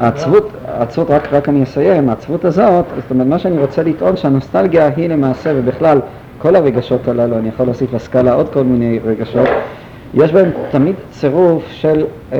העצבות, 0.00 0.50
העצבות, 0.68 1.10
רק, 1.10 1.32
רק 1.32 1.48
אני 1.48 1.62
אסיים, 1.62 2.08
העצבות 2.08 2.44
הזאת, 2.44 2.84
זאת 2.96 3.10
אומרת, 3.10 3.26
מה 3.26 3.38
שאני 3.38 3.58
רוצה 3.58 3.82
לטעון 3.82 4.16
שהנוסטלגיה 4.16 4.90
היא 4.96 5.08
למעשה, 5.08 5.52
ובכלל 5.56 6.00
כל 6.38 6.56
הרגשות 6.56 7.08
הללו, 7.08 7.38
אני 7.38 7.48
יכול 7.48 7.66
להוסיף 7.66 7.94
לסקאלה 7.94 8.32
עוד 8.32 8.48
כל 8.48 8.64
מיני 8.64 9.00
רגשות, 9.04 9.48
יש 10.14 10.32
בהם 10.32 10.50
תמיד 10.70 10.94
צירוף 11.10 11.64
של 11.70 12.04
אה, 12.32 12.38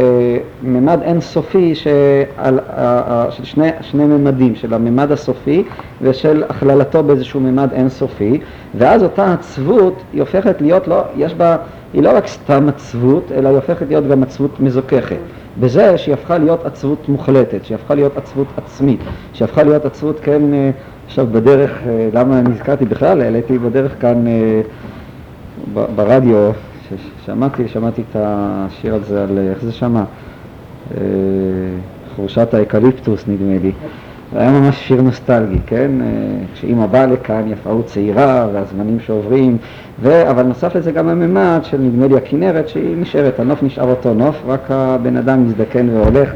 ממד 0.62 0.98
אינסופי 1.02 1.74
של, 1.74 1.90
אה, 2.38 2.50
אה, 2.78 3.26
של 3.30 3.44
שני, 3.44 3.68
שני 3.80 4.04
ממדים, 4.04 4.54
של 4.54 4.74
הממד 4.74 5.12
הסופי 5.12 5.64
ושל 6.02 6.44
הכללתו 6.48 7.02
באיזשהו 7.02 7.40
ממד 7.40 7.72
אינסופי, 7.72 8.40
ואז 8.74 9.02
אותה 9.02 9.32
עצבות 9.32 10.02
היא 10.12 10.20
הופכת 10.20 10.60
להיות, 10.60 10.88
לא, 10.88 11.02
יש 11.16 11.34
בה, 11.34 11.56
היא 11.92 12.02
לא 12.02 12.16
רק 12.16 12.26
סתם 12.26 12.68
עצבות, 12.68 13.32
אלא 13.34 13.48
היא 13.48 13.56
הופכת 13.56 13.86
להיות 13.88 14.08
גם 14.08 14.22
עצבות 14.22 14.60
מזוככת. 14.60 15.16
בזה 15.60 15.98
שהיא 15.98 16.14
הפכה 16.14 16.38
להיות 16.38 16.66
עצבות 16.66 17.08
מוחלטת, 17.08 17.64
שהיא 17.64 17.74
הפכה 17.74 17.94
להיות 17.94 18.16
עצבות 18.16 18.46
עצמית, 18.56 19.00
שהיא 19.32 19.44
הפכה 19.44 19.62
להיות 19.62 19.84
עצבות, 19.84 20.20
כן, 20.20 20.54
אה, 20.54 20.70
עכשיו 21.06 21.26
בדרך, 21.32 21.70
אה, 21.86 22.08
למה 22.12 22.40
נזכרתי 22.40 22.84
בכלל, 22.84 23.20
העליתי 23.20 23.58
בדרך 23.58 24.00
כאן 24.00 24.26
אה, 24.26 24.60
ברדיו 25.94 26.50
שמעתי, 27.26 27.68
שמעתי 27.68 28.02
את 28.10 28.16
השיר 28.20 28.94
הזה 28.94 29.22
על, 29.22 29.38
איך 29.50 29.64
זה 29.64 29.72
שמע? 29.72 30.04
חורשת 32.16 32.54
האקליפטוס 32.54 33.24
נדמה 33.28 33.58
לי. 33.62 33.72
זה 34.32 34.40
היה 34.40 34.50
ממש 34.50 34.88
שיר 34.88 35.02
נוסטלגי, 35.02 35.58
כן? 35.66 35.90
אה, 36.00 36.06
כשאימא 36.54 36.86
באה 36.86 37.06
לכאן, 37.06 37.42
יפה 37.48 37.70
וצעירה, 37.70 38.48
והזמנים 38.52 39.00
שעוברים, 39.00 39.56
ו... 40.02 40.30
אבל 40.30 40.42
נוסף 40.42 40.76
לזה 40.76 40.92
גם 40.92 41.08
הממד 41.08 41.60
של 41.62 41.78
נדמה 41.78 42.06
לי 42.06 42.16
הכנרת, 42.16 42.68
שהיא 42.68 42.96
נשארת, 42.96 43.40
הנוף 43.40 43.62
נשאר 43.62 43.90
אותו 43.90 44.14
נוף, 44.14 44.36
רק 44.46 44.70
הבן 44.70 45.16
אדם 45.16 45.46
מזדקן 45.46 45.88
והולך. 45.88 46.30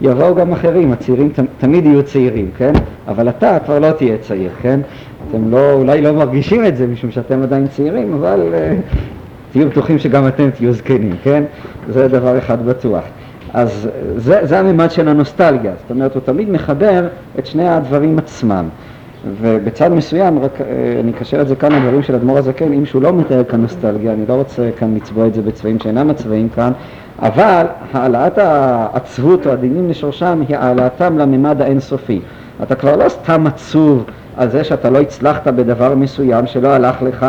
יבואו 0.00 0.34
גם 0.34 0.52
אחרים, 0.52 0.92
הצעירים 0.92 1.28
ת... 1.28 1.40
תמיד 1.58 1.86
יהיו 1.86 2.02
צעירים, 2.02 2.50
כן? 2.56 2.72
אבל 3.08 3.28
אתה 3.28 3.58
כבר 3.64 3.78
לא 3.78 3.90
תהיה 3.90 4.18
צעיר, 4.18 4.50
כן? 4.62 4.80
אתם 5.28 5.50
לא, 5.50 5.72
אולי 5.72 6.02
לא 6.02 6.12
מרגישים 6.12 6.66
את 6.66 6.76
זה 6.76 6.86
משום 6.86 7.10
שאתם 7.10 7.42
עדיין 7.42 7.68
צעירים, 7.68 8.14
אבל 8.14 8.40
אה, 8.52 8.96
תהיו 9.52 9.68
בטוחים 9.68 9.98
שגם 9.98 10.28
אתם 10.28 10.50
תהיו 10.50 10.72
זקנים, 10.72 11.16
כן? 11.22 11.42
זה 11.88 12.08
דבר 12.08 12.38
אחד 12.38 12.66
בטוח. 12.66 13.04
אז 13.54 13.88
זה, 14.16 14.40
זה 14.42 14.58
הממד 14.58 14.90
של 14.90 15.08
הנוסטלגיה, 15.08 15.72
זאת 15.82 15.90
אומרת 15.90 16.14
הוא 16.14 16.22
תמיד 16.24 16.50
מחבר 16.50 17.06
את 17.38 17.46
שני 17.46 17.68
הדברים 17.68 18.18
עצמם. 18.18 18.68
ובצד 19.40 19.92
מסוים, 19.92 20.38
רק 20.38 20.60
אה, 20.60 20.66
אני 21.00 21.10
אקשר 21.10 21.40
את 21.40 21.48
זה 21.48 21.56
כאן 21.56 21.72
לדברים 21.72 22.02
של 22.02 22.14
אדמו"ר 22.14 22.38
הזקן, 22.38 22.72
אם 22.72 22.86
שהוא 22.86 23.02
לא 23.02 23.12
מתאר 23.12 23.44
כאן 23.44 23.60
נוסטלגיה, 23.60 24.12
אני 24.12 24.26
לא 24.28 24.34
רוצה 24.34 24.70
כאן 24.78 24.94
לצבוע 24.94 25.26
את 25.26 25.34
זה 25.34 25.42
בצבעים 25.42 25.78
שאינם 25.78 26.10
הצבעים 26.10 26.48
כאן, 26.48 26.72
אבל 27.18 27.66
העלאת 27.92 28.38
העצבות 28.38 29.46
או 29.46 29.52
הדינים 29.52 29.90
לשורשם 29.90 30.42
היא 30.48 30.56
העלאתם 30.56 31.18
לממד 31.18 31.62
האינסופי. 31.62 32.20
אתה 32.62 32.74
כבר 32.74 32.96
לא 32.96 33.08
סתם 33.08 33.46
עצוב 33.46 34.04
על 34.36 34.50
זה 34.50 34.64
שאתה 34.64 34.90
לא 34.90 35.00
הצלחת 35.00 35.48
בדבר 35.48 35.94
מסוים, 35.94 36.46
שלא 36.46 36.68
הלך 36.68 37.02
לך, 37.02 37.26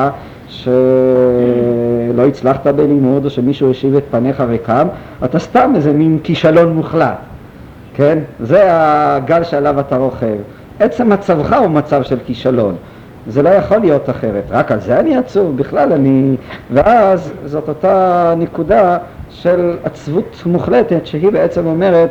שלא 2.11 2.27
הצלחת 2.27 2.67
בלימוד 2.67 3.25
או 3.25 3.29
שמישהו 3.29 3.71
השיב 3.71 3.95
את 3.95 4.03
פניך 4.11 4.41
ריקם, 4.41 4.87
אתה 5.25 5.39
סתם 5.39 5.73
איזה 5.75 5.93
מין 5.93 6.19
כישלון 6.23 6.73
מוחלט, 6.73 7.17
כן? 7.93 8.19
זה 8.39 8.61
הגל 8.69 9.43
שעליו 9.43 9.79
אתה 9.79 9.97
רוכב. 9.97 10.37
עצם 10.79 11.09
מצבך 11.09 11.53
הוא 11.53 11.67
מצב 11.67 12.03
של 12.03 12.17
כישלון. 12.25 12.75
זה 13.27 13.41
לא 13.41 13.49
יכול 13.49 13.77
להיות 13.77 14.09
אחרת. 14.09 14.43
רק 14.49 14.71
על 14.71 14.79
זה 14.79 14.99
אני 14.99 15.17
עצוב, 15.17 15.57
בכלל 15.57 15.93
אני... 15.93 16.35
ואז 16.73 17.33
זאת 17.45 17.69
אותה 17.69 18.33
נקודה 18.37 18.97
של 19.29 19.75
עצבות 19.83 20.43
מוחלטת 20.45 21.05
שהיא 21.05 21.31
בעצם 21.31 21.65
אומרת 21.65 22.09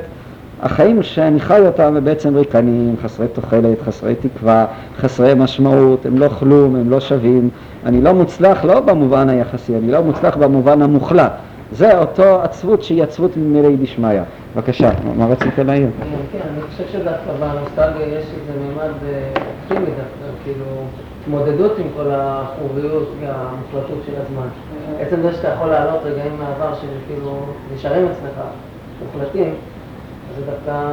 החיים 0.63 1.03
שאני 1.03 1.41
חי 1.41 1.61
אותם 1.67 1.97
הם 1.97 2.05
בעצם 2.05 2.37
ריקנים, 2.37 2.95
חסרי 3.03 3.27
תוחלת, 3.29 3.83
חסרי 3.87 4.15
תקווה, 4.15 4.67
חסרי 4.99 5.35
משמעות, 5.37 6.07
הם 6.07 6.19
לא 6.19 6.29
כלום, 6.29 6.77
הם 6.77 6.91
לא 6.91 7.01
שווים. 7.01 7.51
אני 7.87 8.01
לא 8.01 8.13
מוצלח 8.13 8.65
לא 8.65 8.81
במובן 8.81 9.29
היחסי, 9.29 9.77
אני 9.77 9.91
לא 9.91 10.01
מוצלח 10.01 10.37
במובן 10.37 10.83
המוחלט. 10.83 11.33
זה 11.73 11.99
אותו 11.99 12.43
עצבות 12.43 12.83
שהיא 12.83 13.03
עצבות 13.03 13.37
ממילי 13.37 13.77
דשמיא. 13.77 14.21
בבקשה, 14.57 14.91
מה 15.17 15.27
רצית 15.27 15.59
להעיר? 15.59 15.89
כן, 16.33 16.39
אני 16.53 16.63
חושב 16.63 16.85
שדווקא 16.93 17.33
בנוסטלגיה 17.41 18.07
יש 18.07 18.25
איזה 18.25 18.53
מימד 18.61 18.93
אופטימי 19.63 19.87
דווקא, 19.87 20.45
כאילו, 20.45 20.65
התמודדות 21.23 21.79
עם 21.79 21.87
כל 21.97 22.11
החורביות 22.11 23.09
והמוחלטות 23.21 23.99
של 24.07 24.13
הזמן. 24.23 24.49
עצם 25.01 25.23
זה 25.23 25.33
שאתה 25.33 25.49
יכול 25.49 25.69
להעלות 25.69 26.01
רגעים 26.05 26.33
מהעבר 26.39 26.75
שכאילו 26.75 27.47
נשארים 27.75 28.07
אצלך 28.07 28.45
מוחלטים, 29.05 29.55
זה 30.37 30.43
דווקא 30.47 30.85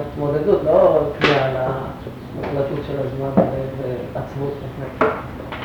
התמודדות, 0.00 0.60
לא 0.64 1.00
כניעה 1.20 1.48
למוחלטות 1.48 2.78
של 2.86 2.94
הזמן 2.98 3.42
ועצבות. 4.14 4.52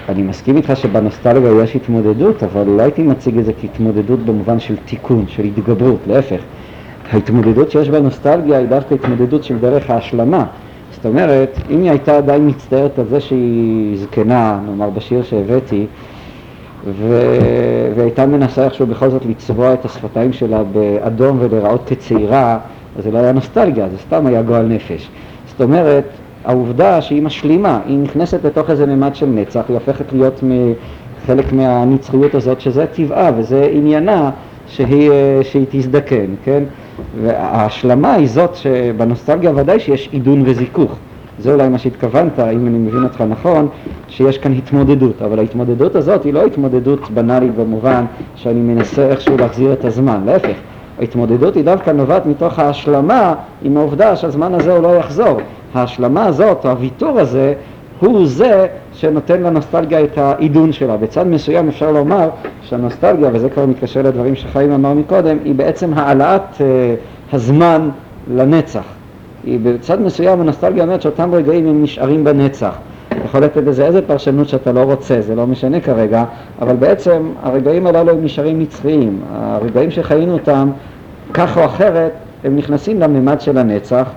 אני 0.09 0.21
מסכים 0.21 0.57
איתך 0.57 0.71
שבנוסטלגיה 0.75 1.63
יש 1.63 1.75
התמודדות, 1.75 2.43
אבל 2.43 2.67
לא 2.67 2.81
הייתי 2.81 3.03
מציג 3.03 3.37
את 3.37 3.45
זה 3.45 3.53
כהתמודדות 3.61 4.19
במובן 4.19 4.59
של 4.59 4.75
תיקון, 4.85 5.25
של 5.27 5.43
התגברות, 5.43 5.99
להפך. 6.07 6.39
ההתמודדות 7.11 7.71
שיש 7.71 7.89
בנוסטלגיה 7.89 8.57
היא 8.57 8.67
דווקא 8.67 8.93
התמודדות 8.93 9.43
של 9.43 9.57
דרך 9.57 9.89
ההשלמה. 9.89 10.45
זאת 10.91 11.05
אומרת, 11.05 11.59
אם 11.69 11.81
היא 11.81 11.89
הייתה 11.89 12.17
עדיין 12.17 12.47
מצטערת 12.47 12.99
על 12.99 13.05
זה 13.05 13.19
שהיא 13.19 13.97
זקנה, 13.97 14.59
נאמר 14.65 14.89
בשיר 14.89 15.23
שהבאתי, 15.23 15.85
ו... 16.85 17.19
והייתה 17.95 18.25
מנסה 18.25 18.65
איכשהו 18.65 18.87
בכל 18.87 19.09
זאת 19.09 19.25
לצבוע 19.25 19.73
את 19.73 19.85
השפתיים 19.85 20.33
שלה 20.33 20.63
באדום 20.63 21.37
ולראות 21.41 21.81
כצעירה, 21.87 22.59
אז 22.97 23.03
זה 23.03 23.11
לא 23.11 23.17
היה 23.17 23.31
נוסטלגיה, 23.31 23.89
זה 23.89 23.97
סתם 23.97 24.25
היה 24.25 24.41
גועל 24.41 24.65
נפש. 24.65 25.09
זאת 25.47 25.61
אומרת, 25.61 26.03
העובדה 26.45 27.01
שהיא 27.01 27.23
משלימה, 27.23 27.79
היא 27.85 27.97
נכנסת 27.99 28.45
לתוך 28.45 28.69
איזה 28.69 28.85
ממד 28.85 29.15
של 29.15 29.25
נצח, 29.25 29.63
היא 29.67 29.75
הופכת 29.75 30.13
להיות 30.13 30.43
חלק 31.27 31.53
מהנצחיות 31.53 32.35
הזאת, 32.35 32.61
שזה 32.61 32.85
טבעה 32.85 33.31
וזה 33.37 33.69
עניינה 33.71 34.31
שהיא, 34.67 35.11
אה, 35.11 35.39
שהיא 35.43 35.65
תזדקן, 35.69 36.25
כן? 36.43 36.63
וההשלמה 37.21 38.13
היא 38.13 38.27
זאת 38.27 38.55
שבנוסטלגיה 38.55 39.51
ודאי 39.55 39.79
שיש 39.79 40.09
עידון 40.11 40.43
וזיכוך. 40.45 40.95
זה 41.39 41.53
אולי 41.53 41.69
מה 41.69 41.77
שהתכוונת, 41.77 42.39
אם 42.39 42.67
אני 42.67 42.77
מבין 42.77 43.03
אותך 43.03 43.23
נכון, 43.29 43.67
שיש 44.07 44.37
כאן 44.37 44.53
התמודדות, 44.53 45.21
אבל 45.21 45.39
ההתמודדות 45.39 45.95
הזאת 45.95 46.23
היא 46.23 46.33
לא 46.33 46.45
התמודדות 46.45 47.09
בנאלית 47.09 47.55
במובן 47.55 48.05
שאני 48.35 48.59
מנסה 48.59 49.07
איכשהו 49.07 49.37
להחזיר 49.37 49.73
את 49.73 49.85
הזמן, 49.85 50.21
להפך, 50.25 50.55
ההתמודדות 50.99 51.55
היא 51.55 51.63
דווקא 51.63 51.89
נובעת 51.89 52.25
מתוך 52.25 52.59
ההשלמה 52.59 53.35
עם 53.63 53.77
העובדה 53.77 54.15
שהזמן 54.15 54.53
הזה 54.53 54.73
הוא 54.73 54.83
לא 54.83 54.95
יחזור. 54.95 55.39
ההשלמה 55.75 56.25
הזאת, 56.25 56.65
או 56.65 56.69
הוויתור 56.69 57.19
הזה, 57.19 57.53
הוא 57.99 58.27
זה 58.27 58.67
שנותן 58.93 59.41
לנוסטלגיה 59.41 60.03
את 60.03 60.17
העידון 60.17 60.71
שלה. 60.71 60.97
בצד 60.97 61.27
מסוים 61.27 61.67
אפשר 61.67 61.91
לומר 61.91 62.29
שהנוסטלגיה, 62.61 63.29
וזה 63.33 63.49
כבר 63.49 63.65
מתקשר 63.65 64.01
לדברים 64.01 64.35
שחיים 64.35 64.71
אמר 64.71 64.93
מקודם, 64.93 65.37
היא 65.43 65.55
בעצם 65.55 65.93
העלאת 65.93 66.41
uh, 66.57 66.61
הזמן 67.33 67.89
לנצח. 68.33 68.83
היא 69.43 69.59
בצד 69.63 70.01
מסוים 70.01 70.41
הנוסטלגיה 70.41 70.83
אומרת 70.83 71.01
שאותם 71.01 71.33
רגעים 71.33 71.67
הם 71.67 71.83
נשארים 71.83 72.23
בנצח. 72.23 72.75
יכול 73.25 73.41
לתת 73.41 73.63
לזה 73.63 73.85
איזה 73.85 74.01
פרשנות 74.01 74.49
שאתה 74.49 74.71
לא 74.71 74.79
רוצה, 74.79 75.21
זה 75.21 75.35
לא 75.35 75.47
משנה 75.47 75.79
כרגע, 75.79 76.23
אבל 76.61 76.75
בעצם 76.75 77.29
הרגעים 77.43 77.87
הללו 77.87 78.11
הם 78.11 78.23
נשארים 78.23 78.59
נצחיים. 78.59 79.21
הרגעים 79.31 79.91
שחיינו 79.91 80.33
אותם, 80.33 80.69
כך 81.33 81.57
או 81.57 81.65
אחרת, 81.65 82.11
הם 82.43 82.55
נכנסים 82.55 82.99
לממד 82.99 83.41
של 83.41 83.57
הנצח, 83.57 84.09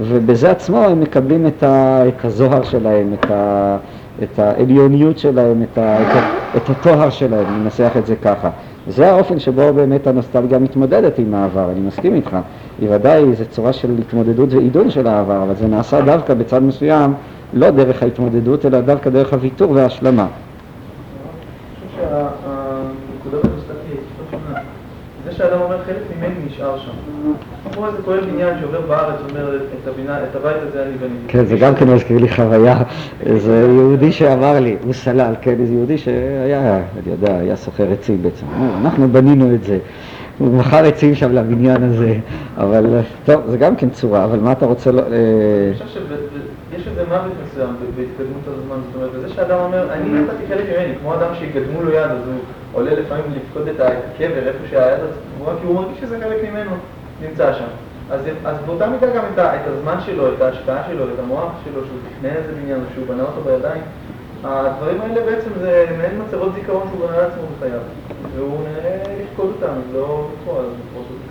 ובזה 0.00 0.50
עצמו 0.50 0.84
הם 0.84 1.00
מקבלים 1.00 1.46
את, 1.46 1.62
ה, 1.62 2.02
את 2.08 2.24
הזוהר 2.24 2.62
שלהם, 2.62 3.14
את, 3.14 3.30
ה, 3.30 3.76
את 4.22 4.38
העליוניות 4.38 5.18
שלהם, 5.18 5.62
את, 5.62 5.78
ה, 5.78 6.02
את, 6.02 6.16
ה, 6.16 6.56
את 6.56 6.70
הטוהר 6.70 7.10
שלהם, 7.10 7.62
ננסח 7.62 7.90
את 7.98 8.06
זה 8.06 8.16
ככה. 8.16 8.50
זה 8.88 9.10
האופן 9.10 9.38
שבו 9.38 9.72
באמת 9.74 10.06
הנוסטלגיה 10.06 10.58
מתמודדת 10.58 11.18
עם 11.18 11.34
העבר, 11.34 11.70
אני 11.70 11.80
מסכים 11.80 12.14
איתך. 12.14 12.36
היא 12.80 12.88
ודאי, 12.92 13.34
זו 13.34 13.44
צורה 13.50 13.72
של 13.72 13.98
התמודדות 13.98 14.52
ועידון 14.52 14.90
של 14.90 15.06
העבר, 15.06 15.42
אבל 15.42 15.54
זה 15.54 15.66
נעשה 15.66 16.00
דווקא 16.00 16.34
בצד 16.34 16.62
מסוים, 16.62 17.14
לא 17.52 17.70
דרך 17.70 18.02
ההתמודדות, 18.02 18.66
אלא 18.66 18.80
דווקא 18.80 19.10
דרך 19.10 19.32
הוויתור 19.32 19.70
וההשלמה. 19.70 20.26
זה 25.24 25.32
שאדם 25.32 25.60
אומר 25.60 25.78
חלק 25.84 26.02
ממני 26.16 26.34
נשאר 26.46 26.78
שם. 26.78 26.90
כמו 27.74 27.86
איזה 27.86 27.98
פועל 28.04 28.20
בניין 28.20 28.58
שעובר 28.60 28.80
בארץ, 28.80 29.20
אומר 29.30 29.56
את, 29.56 29.88
הבינה, 29.88 30.18
את 30.24 30.36
הבית 30.36 30.56
הזה 30.68 30.82
אני 30.82 30.92
בניתי. 30.92 31.24
כן, 31.28 31.44
זה 31.44 31.56
גם 31.56 31.74
כן 31.74 31.88
מזכיר 31.88 32.18
לי 32.18 32.28
חוויה. 32.28 32.78
איזה 33.26 33.66
יהודי 33.74 34.12
שאמר 34.12 34.60
לי, 34.60 34.76
הוא 34.84 34.92
סלל, 34.92 35.34
כן, 35.40 35.54
איזה 35.60 35.74
יהודי 35.74 35.98
שהיה, 35.98 36.76
אני 36.76 37.12
יודע, 37.12 37.38
היה 37.38 37.56
סוחר 37.56 37.92
עצים 37.92 38.22
בעצם. 38.22 38.46
אנחנו 38.80 39.08
בנינו 39.08 39.54
את 39.54 39.64
זה. 39.64 39.78
הוא 40.38 40.54
מכר 40.54 40.84
עצים 40.84 41.14
שם 41.14 41.32
לבניין 41.32 41.82
הזה, 41.82 42.14
אבל 42.56 42.84
טוב, 43.24 43.42
זה 43.50 43.58
גם 43.58 43.76
כן 43.76 43.90
צורה, 43.90 44.24
אבל 44.24 44.38
מה 44.38 44.52
אתה 44.52 44.66
רוצה... 44.66 44.90
אה, 44.90 44.94
אני 44.96 45.74
חושב 45.86 46.00
שיש 46.70 46.88
איזה 46.88 47.04
מוות 47.08 47.32
מסוים 47.44 47.76
בהתקדמות 47.96 48.42
הזמן, 48.46 48.76
זאת 48.86 48.94
אומרת, 48.94 49.10
וזה 49.14 49.28
שאדם 49.28 49.58
אומר, 49.58 49.92
אני 49.92 50.10
נתתי 50.10 50.42
חלק 50.48 50.64
ממני, 50.68 50.94
כמו 51.00 51.14
אדם 51.14 51.34
שיגדמו 51.38 51.82
לו 51.82 51.90
יד, 51.90 52.10
אז 52.10 52.18
הוא 52.26 52.34
עולה 52.72 52.90
לפעמים 52.94 53.24
לפקוד 53.36 53.68
את 53.68 53.80
הקבר, 53.80 54.46
איפה 54.46 54.58
שהיד, 54.70 55.00
כי 55.60 55.66
הוא 55.66 55.74
מרגיש 55.74 56.00
שזה 56.00 56.18
חלק 56.20 56.50
ממנו 56.50 56.70
נמצא 57.22 57.52
שם. 57.54 57.64
אז, 58.10 58.20
אז 58.44 58.56
באותה 58.66 58.86
מידה 58.86 59.06
גם 59.06 59.22
את, 59.34 59.38
את 59.38 59.66
הזמן 59.66 59.96
שלו, 60.06 60.34
את 60.34 60.42
ההשקעה 60.42 60.82
שלו, 60.88 61.04
את 61.04 61.18
המוח 61.22 61.52
שלו, 61.64 61.84
שהוא 61.84 61.98
תכנן 62.10 62.30
איזה 62.30 62.52
בניין, 62.62 62.80
שהוא 62.94 63.06
בנה 63.06 63.22
אותו 63.22 63.40
בידיים, 63.44 63.82
הדברים 64.44 65.00
האלה 65.00 65.20
בעצם 65.24 65.50
זה 65.60 65.86
מעין 65.98 66.22
מצבות 66.26 66.52
זיכרון 66.54 66.88
שהוא 66.88 67.06
בנה 67.06 67.18
לעצמו 67.18 67.42
בחייו, 67.56 67.80
והוא 68.36 68.58
נראה 68.68 69.02
לפקוד 69.22 69.46
אותם, 69.46 69.74
לא 69.94 70.28
בפועל, 70.32 70.64
לפרוט 70.64 71.06
את 71.06 71.30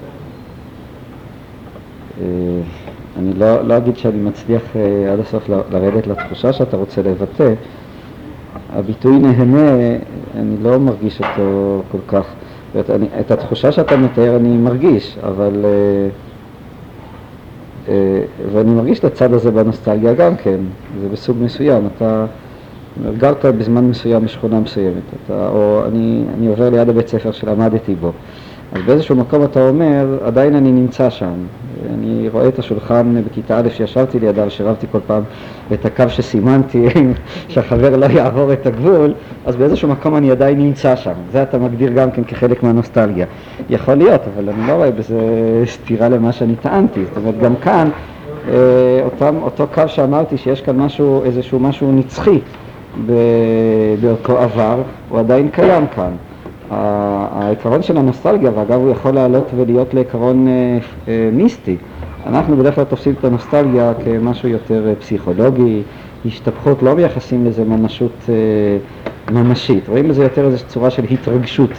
אה, 2.21 2.61
אני 3.17 3.33
לא, 3.33 3.61
לא 3.61 3.77
אגיד 3.77 3.97
שאני 3.97 4.17
מצליח 4.17 4.61
אה, 4.75 5.13
עד 5.13 5.19
הסוף 5.19 5.49
לרדת 5.49 6.07
לתחושה 6.07 6.53
שאתה 6.53 6.77
רוצה 6.77 7.01
לבטא. 7.01 7.53
הביטוי 8.73 9.19
נהנה, 9.19 9.97
אני 10.35 10.55
לא 10.61 10.79
מרגיש 10.79 11.21
אותו 11.21 11.81
כל 11.91 11.97
כך. 12.07 12.33
אני, 12.89 13.07
את 13.19 13.31
התחושה 13.31 13.71
שאתה 13.71 13.97
מתאר 13.97 14.35
אני 14.35 14.57
מרגיש, 14.57 15.17
אבל... 15.23 15.65
אה, 17.87 18.21
ואני 18.53 18.71
מרגיש 18.71 18.99
את 18.99 19.03
הצד 19.03 19.33
הזה 19.33 19.51
בנוסטלגיה 19.51 20.13
גם 20.13 20.35
כן, 20.35 20.57
זה 21.01 21.09
בסוג 21.09 21.37
מסוים. 21.41 21.87
אתה 21.97 22.25
גרת 23.17 23.45
בזמן 23.45 23.83
מסוים 23.83 24.25
בשכונה 24.25 24.59
מסוימת, 24.59 25.03
אתה, 25.25 25.47
או 25.47 25.81
אני, 25.87 26.23
אני 26.37 26.47
עובר 26.47 26.69
ליד 26.69 26.89
הבית 26.89 27.07
ספר 27.07 27.31
שלמדתי 27.31 27.95
בו. 27.95 28.11
אז 28.73 28.81
באיזשהו 28.85 29.15
מקום 29.15 29.43
אתה 29.43 29.69
אומר, 29.69 30.17
עדיין 30.23 30.55
אני 30.55 30.71
נמצא 30.71 31.09
שם. 31.09 31.33
אני 31.93 32.29
רואה 32.29 32.47
את 32.47 32.59
השולחן 32.59 33.21
בכיתה 33.29 33.57
א' 33.57 33.69
שישבתי 33.69 34.19
לידיו, 34.19 34.49
שרבתי 34.49 34.87
כל 34.91 34.99
פעם 35.07 35.23
את 35.73 35.85
הקו 35.85 36.03
שסימנתי, 36.07 36.85
שהחבר 37.49 37.95
לא 37.95 38.05
יעבור 38.05 38.53
את 38.53 38.65
הגבול, 38.65 39.13
אז 39.45 39.55
באיזשהו 39.55 39.89
מקום 39.89 40.15
אני 40.15 40.31
עדיין 40.31 40.57
נמצא 40.57 40.95
שם. 40.95 41.13
זה 41.31 41.43
אתה 41.43 41.57
מגדיר 41.57 41.93
גם 41.93 42.11
כן 42.11 42.23
כחלק 42.23 42.63
מהנוסטלגיה. 42.63 43.25
יכול 43.69 43.93
להיות, 43.93 44.21
אבל 44.35 44.49
אני 44.49 44.67
לא 44.67 44.73
רואה 44.73 44.91
בזה 44.91 45.19
סתירה 45.65 46.09
למה 46.09 46.31
שאני 46.31 46.55
טענתי. 46.55 47.05
זאת 47.05 47.17
אומרת, 47.17 47.39
גם 47.39 47.55
כאן, 47.55 47.89
אה, 48.47 48.53
אותם, 49.03 49.35
אותו 49.41 49.67
קו 49.73 49.83
שאמרתי 49.87 50.37
שיש 50.37 50.61
כאן 50.61 50.77
משהו, 50.77 51.23
איזשהו 51.23 51.59
משהו 51.59 51.91
נצחי 51.91 52.39
באותו 54.01 54.39
עבר, 54.39 54.81
הוא 55.09 55.19
עדיין 55.19 55.49
קיים 55.49 55.87
כאן. 55.95 56.11
העיקרון 56.69 57.81
של 57.81 57.97
הנוסטלגיה, 57.97 58.51
ואגב 58.55 58.79
הוא 58.79 58.91
יכול 58.91 59.11
לעלות 59.11 59.47
ולהיות 59.55 59.93
לעיקרון 59.93 60.47
אה, 60.47 60.77
אה, 61.07 61.29
מיסטי, 61.33 61.77
אנחנו 62.25 62.57
בדרך 62.57 62.75
כלל 62.75 62.83
תופסים 62.83 63.13
את 63.19 63.25
הנוסטלגיה 63.25 63.93
כמשהו 64.03 64.49
יותר 64.49 64.87
אה, 64.87 64.95
פסיכולוגי, 64.95 65.81
השתפכות, 66.25 66.83
לא 66.83 66.95
מייחסים 66.95 67.45
לזה 67.45 67.63
ממשות 67.63 68.29
ממשית, 69.31 69.89
רואים 69.89 70.07
בזה 70.07 70.23
יותר 70.23 70.45
איזו 70.45 70.65
צורה 70.67 70.89
של 70.89 71.03
התרגשות, 71.11 71.69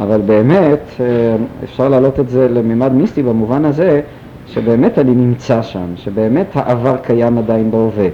אבל 0.00 0.20
באמת 0.20 1.00
אפשר 1.64 1.88
להעלות 1.88 2.20
את 2.20 2.28
זה 2.28 2.48
לממד 2.48 2.92
מיסטי 2.92 3.22
במובן 3.22 3.64
הזה 3.64 4.00
שבאמת 4.46 4.98
אני 4.98 5.14
נמצא 5.14 5.62
שם, 5.62 5.96
שבאמת 5.96 6.46
העבר 6.54 6.96
קיים 6.96 7.38
עדיין 7.38 7.70
בהווה. 7.70 8.08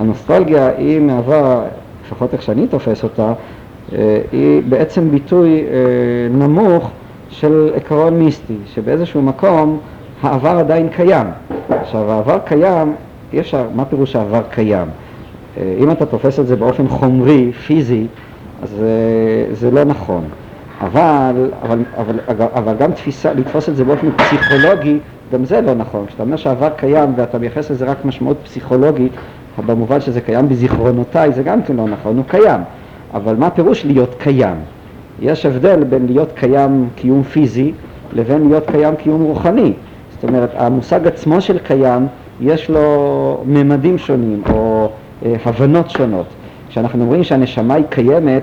הנוסטלגיה 0.00 0.68
היא 0.76 1.00
מהווה, 1.00 1.64
לפחות 2.06 2.32
איך 2.32 2.42
שאני 2.42 2.66
תופס 2.66 3.04
אותה, 3.04 3.32
היא 4.32 4.62
בעצם 4.68 5.10
ביטוי 5.10 5.60
אה, 5.60 5.66
נמוך 6.30 6.90
של 7.30 7.70
עקרון 7.76 8.18
מיסטי, 8.18 8.54
שבאיזשהו 8.74 9.22
מקום 9.22 9.78
העבר 10.22 10.58
עדיין 10.58 10.88
קיים. 10.88 11.26
עכשיו 11.68 12.10
העבר 12.10 12.38
קיים, 12.44 12.94
אי 13.32 13.40
אפשר, 13.40 13.64
מה 13.74 13.84
פירוש 13.84 14.16
העבר 14.16 14.42
קיים? 14.50 14.88
אה, 15.56 15.74
אם 15.78 15.90
אתה 15.90 16.06
תופס 16.06 16.40
את 16.40 16.46
זה 16.46 16.56
באופן 16.56 16.88
חומרי, 16.88 17.52
פיזי, 17.52 18.06
אז 18.62 18.70
זה, 18.70 19.46
זה 19.52 19.70
לא 19.70 19.84
נכון. 19.84 20.24
אבל, 20.80 21.50
אבל, 21.62 21.80
אבל, 21.98 22.16
אבל 22.54 22.74
גם 22.76 22.92
תפיסה, 22.92 23.32
לתפוס 23.32 23.68
את 23.68 23.76
זה 23.76 23.84
באופן 23.84 24.10
פסיכולוגי, 24.10 24.98
גם 25.32 25.44
זה 25.44 25.60
לא 25.60 25.74
נכון. 25.74 26.06
כשאתה 26.06 26.22
אומר 26.22 26.36
שהעבר 26.36 26.70
קיים 26.76 27.12
ואתה 27.16 27.38
מייחס 27.38 27.70
לזה 27.70 27.84
רק 27.84 28.04
משמעות 28.04 28.36
פסיכולוגית, 28.44 29.12
במובן 29.66 30.00
שזה 30.00 30.20
קיים 30.20 30.48
בזיכרונותיי, 30.48 31.32
זה 31.32 31.42
גם 31.42 31.62
כן 31.62 31.76
לא 31.76 31.84
נכון, 31.84 32.16
הוא 32.16 32.24
קיים. 32.28 32.60
אבל 33.14 33.36
מה 33.36 33.50
פירוש 33.50 33.86
להיות 33.86 34.14
קיים? 34.18 34.56
יש 35.20 35.46
הבדל 35.46 35.84
בין 35.84 36.06
להיות 36.06 36.32
קיים 36.34 36.88
קיום 36.94 37.22
פיזי 37.22 37.72
לבין 38.12 38.48
להיות 38.48 38.66
קיים 38.70 38.96
קיום 38.96 39.22
רוחני. 39.22 39.72
זאת 40.10 40.24
אומרת, 40.24 40.50
המושג 40.54 41.06
עצמו 41.06 41.40
של 41.40 41.58
קיים, 41.58 42.06
יש 42.40 42.70
לו 42.70 43.40
ממדים 43.46 43.98
שונים 43.98 44.42
או 44.50 44.88
אה, 45.24 45.34
הבנות 45.44 45.90
שונות. 45.90 46.26
כשאנחנו 46.68 47.02
אומרים 47.04 47.24
שהנשמה 47.24 47.74
היא 47.74 47.84
קיימת, 47.88 48.42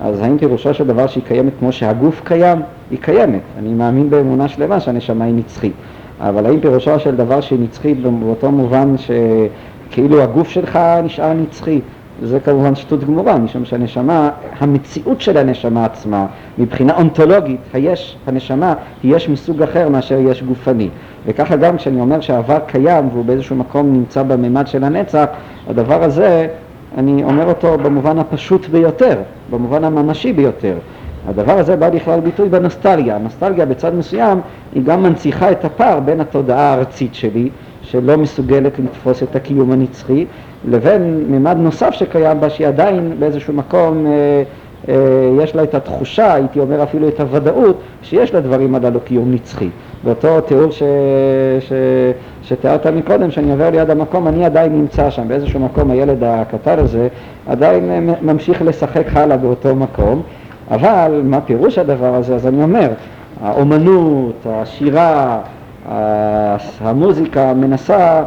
אז 0.00 0.20
האם 0.20 0.38
פירושו 0.38 0.74
של 0.74 0.86
דבר 0.86 1.06
שהיא 1.06 1.24
קיימת 1.24 1.52
כמו 1.58 1.72
שהגוף 1.72 2.20
קיים? 2.24 2.58
היא 2.90 2.98
קיימת. 3.02 3.40
אני 3.58 3.74
מאמין 3.74 4.10
באמונה 4.10 4.48
שלמה 4.48 4.80
שהנשמה 4.80 5.24
היא 5.24 5.34
נצחית. 5.34 5.72
אבל 6.20 6.46
האם 6.46 6.60
פירושו 6.60 7.00
של 7.00 7.16
דבר 7.16 7.40
שהיא 7.40 7.58
נצחית 7.60 8.02
באותו 8.02 8.50
מובן 8.50 8.94
שכאילו 8.98 10.22
הגוף 10.22 10.48
שלך 10.48 10.78
נשאר 11.04 11.32
נצחי? 11.32 11.80
זה 12.22 12.40
כמובן 12.40 12.74
שטות 12.74 13.04
גמורה, 13.04 13.38
משום 13.38 13.64
שהנשמה, 13.64 14.30
המציאות 14.58 15.20
של 15.20 15.36
הנשמה 15.36 15.84
עצמה, 15.84 16.26
מבחינה 16.58 16.96
אונתולוגית, 16.96 17.60
היש, 17.72 18.16
הנשמה, 18.26 18.74
היא 19.02 19.16
יש 19.16 19.28
מסוג 19.28 19.62
אחר 19.62 19.88
מאשר 19.88 20.18
יש 20.18 20.42
גופני. 20.42 20.88
וככה 21.26 21.56
גם 21.56 21.76
כשאני 21.76 22.00
אומר 22.00 22.20
שהעבר 22.20 22.58
קיים 22.66 23.08
והוא 23.12 23.24
באיזשהו 23.24 23.56
מקום 23.56 23.92
נמצא 23.92 24.22
בממד 24.22 24.66
של 24.66 24.84
הנצח, 24.84 25.24
הדבר 25.68 26.02
הזה, 26.02 26.48
אני 26.98 27.24
אומר 27.24 27.48
אותו 27.48 27.78
במובן 27.78 28.18
הפשוט 28.18 28.68
ביותר, 28.68 29.18
במובן 29.50 29.84
הממשי 29.84 30.32
ביותר. 30.32 30.74
הדבר 31.28 31.58
הזה 31.58 31.76
בא 31.76 31.88
לכלל 31.88 32.20
ביטוי 32.20 32.48
בנוסטלגיה. 32.48 33.16
הנוסטלגיה 33.16 33.66
בצד 33.66 33.94
מסוים 33.94 34.40
היא 34.74 34.82
גם 34.82 35.02
מנציחה 35.02 35.52
את 35.52 35.64
הפער 35.64 36.00
בין 36.00 36.20
התודעה 36.20 36.72
הארצית 36.72 37.14
שלי, 37.14 37.48
שלא 37.82 38.16
מסוגלת 38.16 38.78
לתפוס 38.78 39.22
את 39.22 39.36
הקיום 39.36 39.72
הנצחי, 39.72 40.24
לבין 40.66 41.24
ממד 41.28 41.56
נוסף 41.56 41.90
שקיים 41.90 42.40
בה, 42.40 42.50
שהיא 42.50 42.66
עדיין 42.66 43.12
באיזשהו 43.18 43.54
מקום, 43.54 44.06
אה, 44.06 44.42
אה, 44.88 44.94
יש 45.42 45.54
לה 45.54 45.62
את 45.62 45.74
התחושה, 45.74 46.34
הייתי 46.34 46.60
אומר 46.60 46.82
אפילו 46.82 47.08
את 47.08 47.20
הוודאות, 47.20 47.80
שיש 48.02 48.34
לדברים 48.34 48.74
הללו 48.74 49.00
קיום 49.00 49.32
נצחי. 49.32 49.68
באותו 50.04 50.40
תיאור 50.40 50.70
ש... 50.70 50.82
ש... 51.60 51.72
שתיארת 52.42 52.86
מקודם, 52.86 53.30
שאני 53.30 53.50
עובר 53.50 53.70
ליד 53.70 53.90
המקום, 53.90 54.28
אני 54.28 54.44
עדיין 54.44 54.72
נמצא 54.72 55.10
שם, 55.10 55.28
באיזשהו 55.28 55.60
מקום 55.60 55.90
הילד 55.90 56.24
הקטן 56.24 56.78
הזה 56.78 57.08
עדיין 57.46 57.90
אה, 57.90 58.14
ממשיך 58.22 58.62
לשחק 58.62 59.06
הלאה 59.12 59.36
באותו 59.36 59.74
מקום, 59.74 60.22
אבל 60.70 61.20
מה 61.24 61.40
פירוש 61.40 61.78
הדבר 61.78 62.14
הזה? 62.14 62.34
אז 62.34 62.46
אני 62.46 62.62
אומר, 62.62 62.88
האומנות, 63.42 64.46
השירה, 64.46 65.38
המוזיקה 66.80 67.54
מנסה 67.54 68.22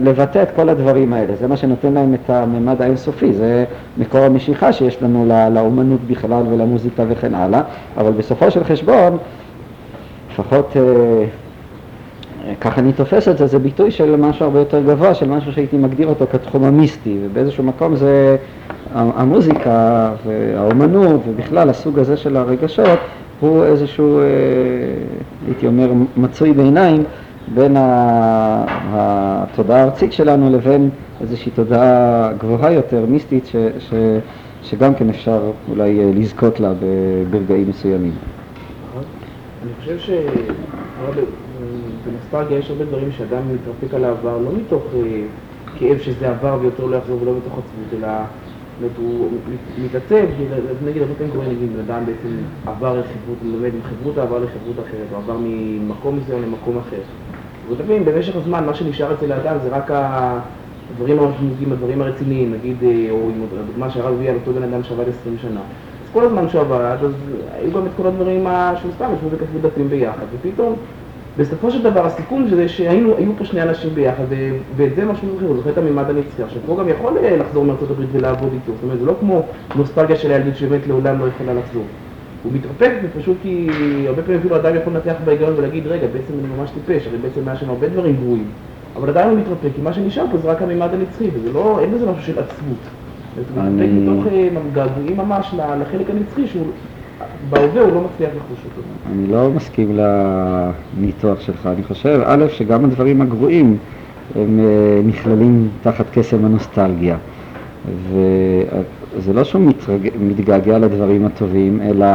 לבטא 0.00 0.42
את 0.42 0.50
כל 0.56 0.68
הדברים 0.68 1.12
האלה, 1.12 1.36
זה 1.36 1.48
מה 1.48 1.56
שנותן 1.56 1.92
להם 1.92 2.14
את 2.14 2.30
הממד 2.30 2.82
האינסופי, 2.82 3.32
זה 3.32 3.64
מקור 3.98 4.20
המשיכה 4.20 4.72
שיש 4.72 5.02
לנו 5.02 5.26
לאומנות 5.54 6.00
בכלל 6.06 6.42
ולמוזיקה 6.50 7.04
וכן 7.08 7.34
הלאה, 7.34 7.62
אבל 7.96 8.12
בסופו 8.12 8.50
של 8.50 8.64
חשבון, 8.64 9.18
לפחות 10.32 10.76
אה, 10.76 11.24
ככה 12.60 12.80
אני 12.80 12.92
תופס 12.92 13.28
את 13.28 13.38
זה, 13.38 13.46
זה 13.46 13.58
ביטוי 13.58 13.90
של 13.90 14.16
משהו 14.16 14.44
הרבה 14.44 14.58
יותר 14.58 14.82
גבוה, 14.82 15.14
של 15.14 15.28
משהו 15.28 15.52
שהייתי 15.52 15.76
מגדיר 15.76 16.08
אותו 16.08 16.26
כתחום 16.32 16.64
המיסטי, 16.64 17.18
ובאיזשהו 17.22 17.64
מקום 17.64 17.96
זה 17.96 18.36
המוזיקה 18.94 20.10
והאומנות 20.26 21.20
ובכלל 21.28 21.70
הסוג 21.70 21.98
הזה 21.98 22.16
של 22.16 22.36
הרגשות 22.36 22.98
הוא 23.40 23.64
איזשהו, 23.64 24.18
אה, 24.18 24.24
הייתי 25.46 25.66
אומר, 25.66 25.92
מצוי 26.16 26.52
ביניים 26.52 27.04
בין 27.48 27.76
התודעה 28.92 29.80
הארצית 29.80 30.12
שלנו 30.12 30.50
לבין 30.50 30.90
איזושהי 31.20 31.52
תודעה 31.52 32.32
גבוהה 32.38 32.72
יותר, 32.72 33.06
מיסטית, 33.08 33.46
ש, 33.46 33.56
ש, 33.78 33.94
שגם 34.62 34.94
כן 34.94 35.08
אפשר 35.08 35.50
אולי 35.68 36.00
אה, 36.00 36.10
לזכות 36.14 36.60
לה 36.60 36.72
ברגעים 37.30 37.68
מסוימים. 37.68 38.12
אני 39.62 39.72
חושב 39.80 39.98
שבנוסטלגיה 42.04 42.58
יש 42.58 42.70
הרבה 42.70 42.84
דברים 42.84 43.12
שאדם 43.12 43.42
מתרפק 43.54 43.94
על 43.94 44.04
העבר, 44.04 44.38
לא 44.38 44.50
מתוך 44.56 44.82
אה, 44.94 45.00
כאב 45.78 45.98
שזה 45.98 46.30
עבר 46.30 46.58
ויותר 46.60 46.86
לא 46.86 46.96
יחזור 46.96 47.22
ולא 47.22 47.32
מתוך 47.36 47.52
עצמות, 47.52 48.02
אלא 48.02 48.08
זאת 48.80 48.90
הוא 48.96 49.28
מתעצב, 49.84 50.24
נגיד 50.86 51.02
הרבה 51.02 51.14
פעמים 51.14 51.32
קורה, 51.32 51.46
נגיד, 51.46 51.68
אדם 51.86 52.06
בעצם 52.06 52.36
עבר 52.66 53.00
לחברות, 53.00 53.38
לומד 53.44 53.70
מחברות 53.80 54.18
עבר 54.18 54.38
לחברות 54.38 54.76
אחרת, 54.78 55.06
או 55.12 55.16
עבר 55.16 55.36
ממקום 55.40 56.16
מסוים 56.16 56.42
למקום 56.42 56.78
אחר. 56.78 57.00
פעמים 57.86 58.04
במשך 58.04 58.36
הזמן 58.36 58.66
מה 58.66 58.74
שנשאר 58.74 59.14
אצל 59.14 59.32
האדם 59.32 59.56
זה 59.62 59.68
רק 59.68 59.90
הדברים 59.90 61.18
המשמעותיים, 61.18 61.72
הדברים 61.72 62.02
הרציניים, 62.02 62.52
נגיד, 62.52 62.76
אה, 62.82 63.06
או 63.10 63.16
עם 63.16 63.42
הדוגמה 63.62 63.90
שהרב 63.90 64.14
הביא 64.14 64.30
על 64.30 64.34
אותו 64.34 64.52
בן 64.52 64.62
אדם 64.62 64.82
שעבד 64.82 65.08
20 65.08 65.36
שנה. 65.42 65.60
אז 65.60 66.10
כל 66.12 66.24
הזמן 66.24 66.48
שהוא 66.48 66.60
עבד, 66.60 66.96
אז 67.00 67.10
היו 67.54 67.72
גם 67.72 67.86
את 67.86 67.90
כל 67.96 68.06
הדברים 68.06 68.46
שהוא 68.80 68.92
סתם 68.96 69.10
ישבו 69.16 69.28
וכתבו 69.30 69.58
דפים 69.68 69.88
ביחד, 69.88 70.26
ופתאום 70.32 70.76
בסופו 71.38 71.70
של 71.70 71.82
דבר 71.82 72.06
הסיכום 72.06 72.48
זה 72.48 72.68
שהיו 72.68 73.32
פה 73.38 73.44
שני 73.44 73.62
אנשים 73.62 73.94
ביחד, 73.94 74.24
ואת 74.76 74.94
זה 74.96 75.04
משהו 75.04 75.38
אחר, 75.38 75.46
הוא 75.46 75.56
זוכר 75.56 75.70
את 75.70 75.78
המימד 75.78 76.10
הנצחי. 76.10 76.42
עכשיו, 76.42 76.62
פה 76.66 76.76
גם 76.80 76.88
יכול 76.88 77.18
אה, 77.18 77.36
לחזור 77.36 77.64
מארצות 77.64 77.90
הברית 77.90 78.08
ולעבוד 78.12 78.52
איתו, 78.52 78.72
זאת 78.72 78.82
אומרת, 78.82 78.98
זה 78.98 79.06
לא 79.06 79.14
כמו 79.20 79.42
נוסטלגיה 79.76 80.16
של 80.16 80.30
הילדות 80.30 80.56
שבאמת 80.56 80.86
לעולם 80.86 81.18
לא 81.18 81.24
יכולה 81.26 81.54
לחזור. 81.54 81.84
הוא 82.42 82.52
מתרפק 82.52 82.92
ופשוט 83.02 83.36
כי 83.42 83.68
הרבה 84.06 84.22
פעמים 84.22 84.40
אפילו 84.40 84.56
אדם 84.56 84.76
יכול 84.76 84.92
לנתח 84.92 85.14
בהיגיון 85.24 85.52
ולהגיד, 85.56 85.86
רגע, 85.86 86.06
בעצם 86.06 86.32
אני 86.38 86.58
ממש 86.58 86.70
טיפש, 86.70 87.06
הרי 87.06 87.18
בעצם 87.18 87.48
היה 87.48 87.56
שם 87.56 87.70
הרבה 87.70 87.88
דברים 87.88 88.16
גרועים. 88.16 88.46
אבל 88.96 89.08
עדיין 89.08 89.30
הוא 89.30 89.38
מתרפק, 89.38 89.68
כי 89.76 89.82
מה 89.82 89.92
שנשאר 89.92 90.24
פה 90.30 90.38
זה 90.38 90.50
רק 90.50 90.62
המימד 90.62 90.88
הנצחי, 90.94 91.28
וזה 91.34 91.52
לא, 91.52 91.80
אין 91.80 91.94
בזה 91.94 92.10
משהו 92.10 92.22
של 92.22 92.38
עצבות. 92.38 92.76
הוא 93.54 93.64
מתרפק 93.64 93.90
מתוך 93.92 94.26
אה, 94.32 94.48
געגועים 94.72 95.16
ממש 95.16 95.54
לחלק 95.80 96.10
הנצחי 96.10 96.46
שהוא... 96.46 96.66
בהווה 97.50 97.82
הוא 97.82 97.92
לא 97.94 98.00
מצליח 98.00 98.30
לחוש 98.36 98.64
אותו. 98.64 98.88
אני 99.12 99.26
לא 99.26 99.50
מסכים 99.50 99.98
לניתוח 99.98 101.40
שלך. 101.40 101.66
אני 101.66 101.82
חושב, 101.82 102.20
א', 102.24 102.44
שגם 102.48 102.84
הדברים 102.84 103.22
הגרועים 103.22 103.76
הם 104.34 104.60
אה, 104.60 105.00
נכללים 105.06 105.68
תחת 105.82 106.04
קסם 106.12 106.44
הנוסטלגיה. 106.44 107.16
וזה 109.16 109.32
לא 109.32 109.44
שהוא 109.44 109.62
מתרג... 109.62 110.08
מתגעגע 110.20 110.78
לדברים 110.78 111.26
הטובים, 111.26 111.80
אלא 111.80 112.06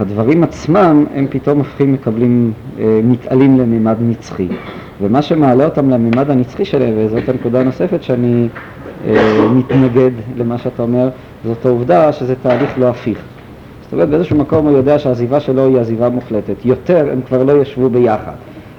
הדברים 0.00 0.44
עצמם 0.44 1.04
הם 1.14 1.26
פתאום 1.30 1.58
הופכים, 1.58 1.92
מקבלים, 1.92 2.52
אה, 2.78 3.00
מתעלים 3.04 3.58
לממד 3.58 3.96
נצחי. 4.00 4.48
ומה 5.02 5.22
שמעלה 5.22 5.64
אותם 5.64 5.90
לממד 5.90 6.30
הנצחי 6.30 6.64
שלהם, 6.64 6.94
וזאת 6.96 7.28
הנקודה 7.28 7.60
הנוספת 7.60 8.02
שאני 8.02 8.48
אה, 9.06 9.48
מתנגד 9.54 10.10
למה 10.36 10.58
שאתה 10.58 10.82
אומר, 10.82 11.08
זאת 11.44 11.66
העובדה 11.66 12.12
שזה 12.12 12.34
תהליך 12.42 12.78
לא 12.78 12.88
הפיך. 12.88 13.18
זאת 13.82 13.92
אומרת, 13.92 14.08
באיזשהו 14.08 14.36
מקום 14.36 14.66
הוא 14.66 14.76
יודע 14.76 14.98
שהעזיבה 14.98 15.40
שלו 15.40 15.66
היא 15.66 15.78
עזיבה 15.78 16.08
מוחלטת. 16.08 16.64
יותר 16.64 17.08
הם 17.12 17.20
כבר 17.28 17.42
לא 17.42 17.62
ישבו 17.62 17.90
ביחד. 17.90 18.34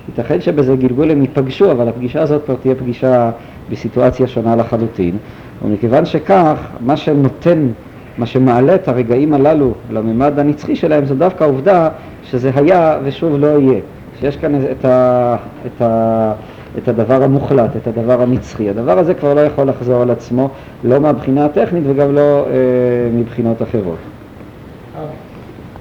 ייתכן 0.07 0.41
שבזה 0.41 0.75
גלגול 0.75 1.11
הם 1.11 1.21
ייפגשו, 1.21 1.71
אבל 1.71 1.87
הפגישה 1.87 2.21
הזאת 2.21 2.45
כבר 2.45 2.55
תהיה 2.55 2.75
פגישה 2.75 3.31
בסיטואציה 3.69 4.27
שונה 4.27 4.55
לחלוטין. 4.55 5.17
ומכיוון 5.61 6.05
שכך, 6.05 6.55
מה 6.79 6.97
שנותן, 6.97 7.67
מה 8.17 8.25
שמעלה 8.25 8.75
את 8.75 8.87
הרגעים 8.87 9.33
הללו 9.33 9.73
לממד 9.91 10.39
הנצחי 10.39 10.75
שלהם, 10.75 11.05
זו 11.05 11.15
דווקא 11.15 11.43
העובדה 11.43 11.89
שזה 12.23 12.51
היה 12.55 12.99
ושוב 13.03 13.37
לא 13.37 13.47
יהיה. 13.47 13.79
שיש 14.19 14.37
כאן 14.37 14.55
את, 14.71 14.85
ה, 14.85 15.35
את, 15.65 15.81
ה, 15.81 16.33
את 16.77 16.87
הדבר 16.87 17.23
המוחלט, 17.23 17.75
את 17.75 17.87
הדבר 17.87 18.21
הנצחי. 18.21 18.69
הדבר 18.69 18.99
הזה 18.99 19.13
כבר 19.13 19.33
לא 19.33 19.41
יכול 19.41 19.67
לחזור 19.67 20.01
על 20.01 20.11
עצמו, 20.11 20.49
לא 20.83 20.99
מהבחינה 20.99 21.45
הטכנית 21.45 21.83
וגם 21.87 22.15
לא 22.15 22.45
אה, 22.47 22.51
מבחינות 23.13 23.61
אחרות. 23.61 23.97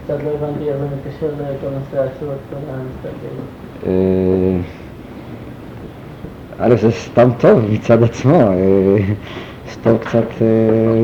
קצת 0.05 0.17
לא 0.25 0.31
הבנתי, 0.31 0.65
אבל 0.71 0.87
מתקשר 0.97 1.27
לכל 1.27 1.67
נושא 1.79 2.03
העצות, 2.03 2.39
כל 2.51 2.57
הנסתגלות. 2.75 3.47
א', 6.59 6.77
זה 6.77 6.91
סתם 6.91 7.29
טוב 7.39 7.61
מצד 7.73 8.03
עצמו, 8.03 8.51
אה, 9.73 9.81
סטור 9.81 9.99
קצת 9.99 10.43
אה, 10.43 10.47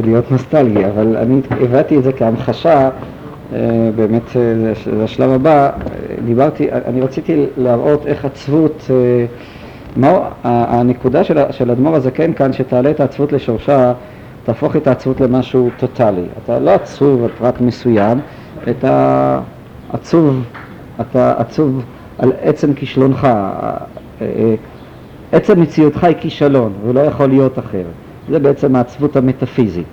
להיות 0.05 0.33
נוסטלגי, 0.33 0.87
אבל 0.87 1.17
אני 1.17 1.41
הבאתי 1.51 1.99
את 1.99 2.03
זה 2.03 2.13
כהמחשה, 2.13 2.91
אה, 3.53 3.91
באמת 3.97 4.23
זה 4.33 5.05
השלב 5.05 5.31
הבא, 5.31 5.71
דיברתי, 6.25 6.69
אני 6.73 7.01
רציתי 7.01 7.47
להראות 7.57 8.07
איך 8.07 8.25
עצבות, 8.25 8.91
מה 9.97 10.29
הנקודה 10.45 11.25
של 11.51 11.71
האדמו"ר 11.71 11.97
הזקן 11.97 12.33
כאן, 12.33 12.53
שתעלה 12.53 12.91
את 12.91 13.01
העצבות 13.01 13.33
לשורשה, 13.33 13.93
תהפוך 14.45 14.77
את 14.77 14.87
העצבות 14.87 15.21
למשהו 15.21 15.71
טוטאלי. 15.79 16.25
אתה 16.45 16.59
לא 16.59 16.71
עצוב 16.71 17.23
על 17.25 17.31
פרט 17.39 17.61
מסוים, 17.61 18.19
אתה 18.71 19.41
עצוב, 19.93 20.45
אתה 21.01 21.35
עצוב 21.39 21.83
על 22.19 22.33
עצם 22.43 22.75
כישלונך. 22.75 23.29
עצם 25.33 25.61
מציאותך 25.61 26.05
היא 26.05 26.17
כישלון, 26.21 26.73
והוא 26.83 26.95
לא 26.95 27.01
יכול 27.01 27.27
להיות 27.27 27.59
אחר. 27.59 27.85
זה 28.31 28.39
בעצם 28.39 28.77
העצבות 28.77 29.17
המטאפיזית. 29.17 29.87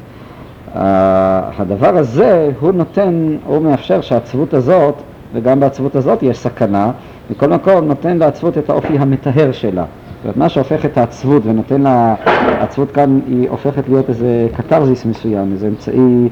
הדבר 1.57 1.97
הזה, 1.97 2.51
הוא 2.59 2.71
נותן, 2.71 3.37
הוא 3.45 3.61
מאפשר 3.61 4.01
שהעצבות 4.01 4.53
הזאת, 4.53 4.95
וגם 5.33 5.59
בעצבות 5.59 5.95
הזאת 5.95 6.23
יש 6.23 6.37
סכנה, 6.37 6.91
מכל 7.29 7.47
מקום 7.47 7.87
נותן 7.87 8.17
לעצבות 8.17 8.57
את 8.57 8.69
האופי 8.69 8.97
המטהר 8.97 9.51
שלה. 9.51 9.85
זאת 10.15 10.23
אומרת, 10.23 10.37
מה 10.37 10.49
שהופך 10.49 10.85
את 10.85 10.97
העצבות 10.97 11.43
ונותן 11.45 11.81
לה, 11.81 12.15
העצבות 12.25 12.91
כאן 12.91 13.19
היא 13.27 13.49
הופכת 13.49 13.89
להיות 13.89 14.09
איזה 14.09 14.47
קתרזיס 14.57 15.05
מסוים, 15.05 15.51
איזה 15.51 15.67
אמצעי 15.67 16.29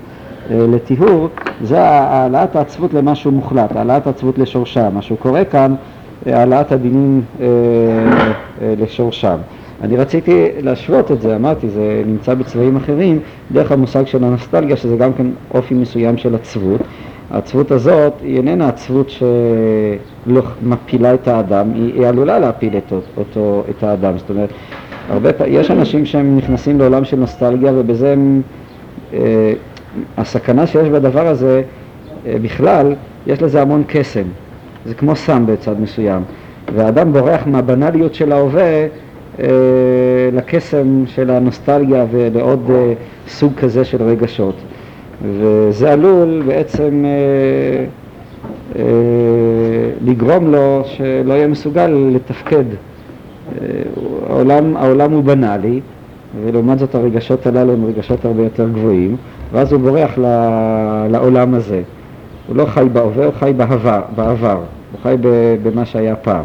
אה, 0.52 0.66
לטיהור, 0.70 1.30
זה 1.62 1.82
העלאת 1.82 2.56
העצבות 2.56 2.94
למשהו 2.94 3.32
מוחלט, 3.32 3.76
העלאת 3.76 4.08
העצבות 4.08 4.38
לשורשה. 4.38 4.90
מה 4.90 5.02
שהוא 5.02 5.18
קורא 5.18 5.42
כאן 5.52 5.76
העלאת 6.26 6.72
הדינים 6.72 7.22
אה, 7.40 7.46
אה, 8.62 8.74
לשורשם. 8.78 9.38
אני 9.84 9.98
רציתי 9.98 10.48
להשוות 10.62 11.12
את 11.12 11.22
זה, 11.22 11.36
אמרתי, 11.36 11.70
זה 11.70 12.04
נמצא 12.06 12.34
בצבעים 12.34 12.76
אחרים, 12.76 13.20
דרך 13.52 13.72
המושג 13.72 14.08
של 14.08 14.24
הנוסטלגיה, 14.24 14.78
שזה 14.78 14.98
גם 14.98 15.14
כן 15.14 15.28
אופי 15.54 15.74
מסוים 15.74 16.18
של 16.18 16.36
עצבות. 16.36 16.82
העצבות 17.32 17.72
הזאת 17.72 18.14
היא 18.22 18.38
איננה 18.38 18.68
עצבות 18.68 19.10
שלא 19.10 20.42
מפילה 20.64 21.14
את 21.14 21.28
האדם, 21.28 21.74
היא, 21.74 21.94
היא 21.94 22.08
עלולה 22.08 22.40
להפיל 22.40 22.78
את, 22.78 22.94
אותו, 23.18 23.64
את 23.70 23.84
האדם. 23.84 24.18
זאת 24.18 24.30
אומרת, 24.30 24.50
הרבה 25.10 25.34
פעמים, 25.34 25.54
יש 25.54 25.72
אנשים 25.72 26.06
שהם 26.06 26.38
נכנסים 26.38 26.80
לעולם 26.80 27.06
של 27.06 27.18
נוסטלגיה 27.18 27.72
ובזה 27.76 28.14
הם, 28.14 28.42
אה, 29.14 29.54
הסכנה 30.18 30.68
שיש 30.68 30.90
בדבר 30.90 31.28
הזה, 31.28 31.62
אה, 32.28 32.36
בכלל, 32.42 32.96
יש 33.28 33.42
לזה 33.42 33.62
המון 33.62 33.84
קסם. 33.88 34.24
זה 34.86 34.94
כמו 34.94 35.16
סם 35.16 35.46
בצד 35.46 35.82
מסוים. 35.82 36.22
והאדם 36.76 37.14
בורח 37.14 37.42
מהבנאליות 37.46 38.14
של 38.14 38.32
ההווה 38.32 38.88
לקסם 40.34 41.04
של 41.08 41.30
הנוסטלגיה 41.30 42.06
ולעוד 42.12 42.70
אה, 42.70 42.94
סוג 43.28 43.54
כזה 43.54 43.86
של 43.86 44.04
רגשות. 44.04 44.56
וזה 45.22 45.94
עלול 45.94 46.44
בעצם 46.48 47.06
אה, 47.06 47.86
אה, 48.76 48.84
לגרום 50.06 50.52
לו 50.52 50.82
שלא 50.86 51.34
יהיה 51.34 51.48
מסוגל 51.48 51.88
לתפקד 51.88 52.64
העולם, 54.30 54.78
העולם 54.78 55.12
הוא 55.12 55.24
בנאלי, 55.24 55.80
ולעומת 56.44 56.80
זאת 56.80 56.96
הרגשות 56.96 57.48
הללו 57.48 57.74
הם 57.74 57.86
רגשות 57.86 58.26
הרבה 58.26 58.44
יותר 58.44 58.70
גבוהים, 58.70 59.16
ואז 59.52 59.72
הוא 59.72 59.82
בורח 59.82 60.18
לעולם 61.10 61.54
הזה. 61.54 61.82
הוא 62.48 62.56
לא 62.56 62.66
חי 62.66 62.86
בהווה, 62.94 63.26
הוא 63.26 63.34
חי 63.40 63.54
בעבר. 64.16 64.62
הוא 64.92 65.00
חי 65.04 65.16
במה 65.64 65.86
שהיה 65.86 66.16
פעם. 66.16 66.44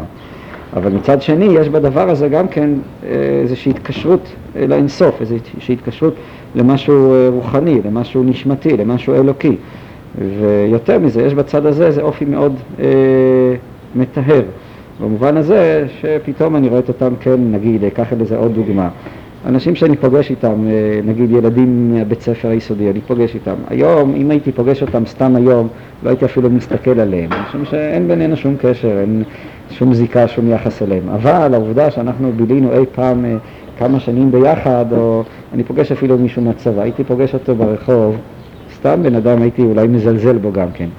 אבל 0.75 0.91
מצד 0.91 1.21
שני 1.21 1.45
יש 1.45 1.69
בדבר 1.69 2.09
הזה 2.09 2.29
גם 2.29 2.47
כן 2.47 2.69
אה, 3.03 3.09
איזושהי 3.41 3.71
התקשרות 3.71 4.35
לאינסוף, 4.55 5.21
איזושהי 5.21 5.73
התקשרות 5.73 6.13
למשהו 6.55 7.13
אה, 7.13 7.29
רוחני, 7.29 7.81
למשהו 7.85 8.23
נשמתי, 8.23 8.77
למשהו 8.77 9.13
אלוקי. 9.13 9.55
ויותר 10.17 10.99
מזה, 10.99 11.21
יש 11.21 11.33
בצד 11.33 11.65
הזה 11.65 11.87
איזה 11.87 12.01
אופי 12.01 12.25
מאוד 12.25 12.55
אה, 12.79 12.85
מטהר. 13.95 14.41
במובן 15.01 15.37
הזה 15.37 15.85
שפתאום 16.01 16.55
אני 16.55 16.67
רואה 16.67 16.81
אותם 16.87 17.13
כן, 17.19 17.39
נגיד, 17.51 17.83
אקח 17.83 18.13
לזה 18.19 18.37
עוד 18.37 18.53
דוגמה. 18.53 18.89
אנשים 19.45 19.75
שאני 19.75 19.97
פוגש 19.97 20.29
איתם, 20.29 20.67
אה, 20.67 20.99
נגיד 21.05 21.31
ילדים 21.31 21.93
מהבית 21.93 22.21
ספר 22.21 22.49
היסודי, 22.49 22.89
אני 22.89 23.01
פוגש 23.01 23.35
איתם. 23.35 23.55
היום, 23.69 24.13
אם 24.15 24.31
הייתי 24.31 24.51
פוגש 24.51 24.81
אותם 24.81 25.05
סתם 25.05 25.35
היום, 25.35 25.67
לא 26.03 26.09
הייתי 26.09 26.25
אפילו 26.25 26.49
מסתכל 26.49 26.99
עליהם, 26.99 27.29
משום 27.49 27.65
שאין 27.65 28.07
בינינו 28.07 28.37
שום 28.37 28.55
קשר, 28.61 28.99
אין 28.99 29.23
שום 29.71 29.93
זיקה, 29.93 30.27
שום 30.27 30.47
יחס 30.51 30.81
אליהם. 30.81 31.09
אבל 31.09 31.53
העובדה 31.53 31.91
שאנחנו 31.91 32.31
בילינו 32.35 32.73
אי 32.73 32.85
פעם 32.91 33.25
אה, 33.25 33.35
כמה 33.79 33.99
שנים 33.99 34.31
ביחד, 34.31 34.85
או 34.91 35.23
אני 35.53 35.63
פוגש 35.63 35.91
אפילו 35.91 36.17
מישהו 36.17 36.41
מהצבא, 36.41 36.81
הייתי 36.81 37.03
פוגש 37.03 37.33
אותו 37.33 37.55
ברחוב, 37.55 38.15
סתם 38.75 39.03
בן 39.03 39.15
אדם 39.15 39.41
הייתי 39.41 39.61
אולי 39.61 39.87
מזלזל 39.87 40.37
בו 40.37 40.51
גם 40.51 40.67
כן. 40.73 40.89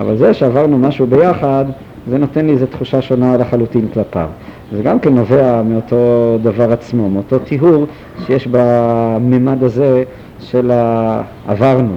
אבל 0.00 0.16
זה 0.16 0.34
שעברנו 0.34 0.78
משהו 0.78 1.06
ביחד, 1.06 1.64
זה 2.08 2.18
נותן 2.18 2.46
לי 2.46 2.52
איזו 2.52 2.66
תחושה 2.66 3.02
שונה 3.02 3.36
לחלוטין 3.36 3.88
כלפיו. 3.94 4.28
זה 4.72 4.82
גם 4.82 4.98
כן 4.98 5.14
נובע 5.14 5.62
מאותו 5.62 6.36
דבר 6.42 6.72
עצמו, 6.72 7.10
מאותו 7.10 7.38
טיהור 7.38 7.86
שיש 8.26 8.48
בממד 8.50 9.62
הזה 9.62 10.02
של 10.40 10.70
העברנו, 10.70 11.96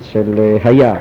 של 0.00 0.34
אה, 0.38 0.56
היה. 0.64 0.94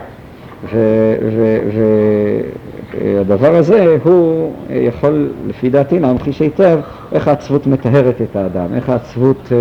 והדבר 2.94 3.56
הזה 3.56 3.98
הוא 4.04 4.54
אה, 4.70 4.76
יכול, 4.76 5.30
לפי 5.48 5.70
דעתי, 5.70 6.00
להמחיש 6.00 6.40
היטב 6.40 6.80
איך 7.12 7.28
העצבות 7.28 7.68
מטהרת 7.68 8.22
את 8.22 8.36
האדם, 8.36 8.74
איך 8.76 8.90
העצבות 8.90 9.52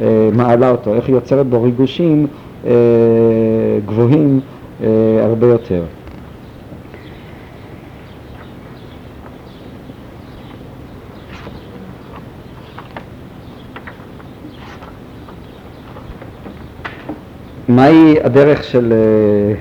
אה, 0.00 0.28
מעלה 0.32 0.70
אותו, 0.70 0.94
איך 0.94 1.06
היא 1.06 1.14
יוצרת 1.14 1.46
בו 1.46 1.62
ריגושים 1.62 2.26
גבוהים 3.86 4.40
הרבה 5.20 5.46
יותר. 5.46 5.82
מהי 17.68 18.16
הדרך 18.24 18.64
של, 18.64 18.92
אה, 18.92 19.54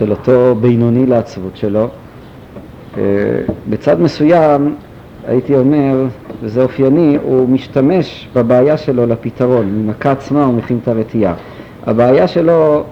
של 0.00 0.10
אותו 0.10 0.54
בינוני 0.60 1.06
לעצבות 1.06 1.56
שלו? 1.56 1.88
אה, 2.98 3.02
בצד 3.70 4.00
מסוים, 4.00 4.74
הייתי 5.26 5.54
אומר, 5.54 6.06
וזה 6.42 6.62
אופייני, 6.62 7.18
הוא 7.22 7.48
משתמש 7.48 8.28
בבעיה 8.34 8.76
שלו 8.76 9.06
לפתרון, 9.06 9.66
ממכה 9.66 10.12
עצמה 10.12 10.44
הוא 10.44 10.54
מכין 10.54 10.78
את 10.82 10.88
הרתיעה. 10.88 11.34
הבעיה 11.86 12.28
שלו, 12.28 12.84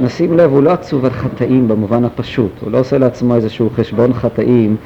נשים 0.00 0.36
לב, 0.36 0.52
הוא 0.52 0.62
לא 0.62 0.70
עצוב 0.70 1.04
על 1.04 1.10
חטאים 1.10 1.68
במובן 1.68 2.04
הפשוט, 2.04 2.52
הוא 2.60 2.72
לא 2.72 2.78
עושה 2.78 2.98
לעצמו 2.98 3.34
איזשהו 3.34 3.70
חשבון 3.76 4.12
חטאים, 4.12 4.76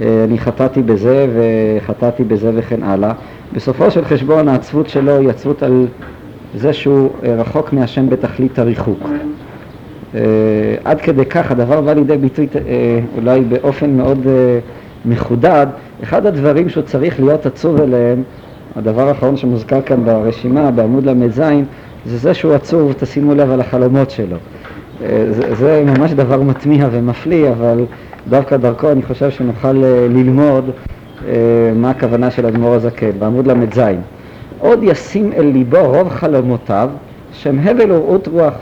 אה, 0.00 0.24
אני 0.24 0.38
חטאתי 0.38 0.82
בזה 0.82 1.26
וחטאתי 1.36 2.24
בזה 2.24 2.50
וכן 2.54 2.82
הלאה. 2.82 3.12
בסופו 3.52 3.90
של 3.90 4.04
חשבון 4.04 4.48
העצבות 4.48 4.88
שלו 4.88 5.18
היא 5.18 5.28
עצבות 5.28 5.62
על 5.62 5.86
זה 6.54 6.72
שהוא 6.72 7.10
אה, 7.24 7.34
רחוק 7.34 7.72
מהשם 7.72 8.10
בתכלית 8.10 8.58
הריחוק. 8.58 9.08
אה, 10.16 10.20
עד 10.84 11.00
כדי 11.00 11.24
כך 11.24 11.50
הדבר 11.50 11.80
בא 11.80 11.92
לידי 11.92 12.16
ביטוי 12.16 12.46
אה, 12.54 13.00
אולי 13.16 13.40
באופן 13.40 13.90
מאוד 13.90 14.26
מחודד. 15.04 15.66
אחד 16.02 16.26
הדברים 16.26 16.68
שהוא 16.68 16.82
צריך 16.82 17.20
להיות 17.20 17.46
עצוב 17.46 17.80
אליהם, 17.80 18.22
הדבר 18.76 19.08
האחרון 19.08 19.36
שמוזכר 19.36 19.82
כאן 19.82 20.04
ברשימה, 20.04 20.70
בעמוד 20.70 21.08
ל"ז, 21.08 21.40
זה 22.06 22.16
זה 22.18 22.34
שהוא 22.34 22.54
עצוב, 22.54 22.92
תשימו 22.92 23.34
לב 23.34 23.50
על 23.50 23.60
החלומות 23.60 24.10
שלו. 24.10 24.36
זה, 25.00 25.54
זה 25.54 25.84
ממש 25.86 26.12
דבר 26.12 26.42
מטמיע 26.42 26.88
ומפליא, 26.90 27.48
אבל 27.48 27.84
דווקא 28.28 28.56
דרכו 28.56 28.92
אני 28.92 29.02
חושב 29.02 29.30
שנוכל 29.30 29.72
ללמוד 30.10 30.70
מה 31.76 31.90
הכוונה 31.90 32.30
של 32.30 32.46
אדמו"ר 32.46 32.74
הזקן, 32.74 33.10
בעמוד 33.18 33.46
ל"ז. 33.46 33.80
עוד 34.58 34.78
ישים 34.82 35.32
אל 35.36 35.44
ליבו 35.44 35.86
רוב 35.86 36.08
חלומותיו, 36.08 36.90
שהם 37.32 37.58
הבל 37.58 37.92
ורעות 37.92 38.28
רוח, 38.28 38.54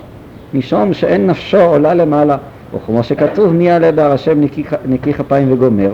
משום 0.55 0.93
שאין 0.93 1.27
נפשו 1.27 1.61
עולה 1.61 1.95
למעלה, 1.95 2.37
וכמו 2.75 3.03
שכתוב 3.03 3.53
מי 3.53 3.69
יעלה 3.69 3.93
בהר 3.93 4.13
השם 4.13 4.41
נקי, 4.41 4.65
נקי 4.87 5.13
כפיים 5.13 5.53
וגומר, 5.53 5.93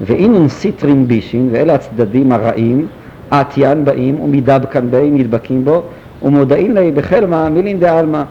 ואינון 0.00 0.48
סיטרין 0.48 1.08
בישין, 1.08 1.48
ואלה 1.52 1.74
הצדדים 1.74 2.32
הרעים, 2.32 2.86
עטיין 3.30 3.84
באים 3.84 4.20
ומדבקן 4.20 4.90
באים, 4.90 5.18
נדבקים 5.18 5.64
בו, 5.64 5.82
ומודעים 6.22 6.74
לי 6.74 6.90
בחלמה 6.90 7.48
מילין 7.48 7.80
דעלמא, 7.80 8.22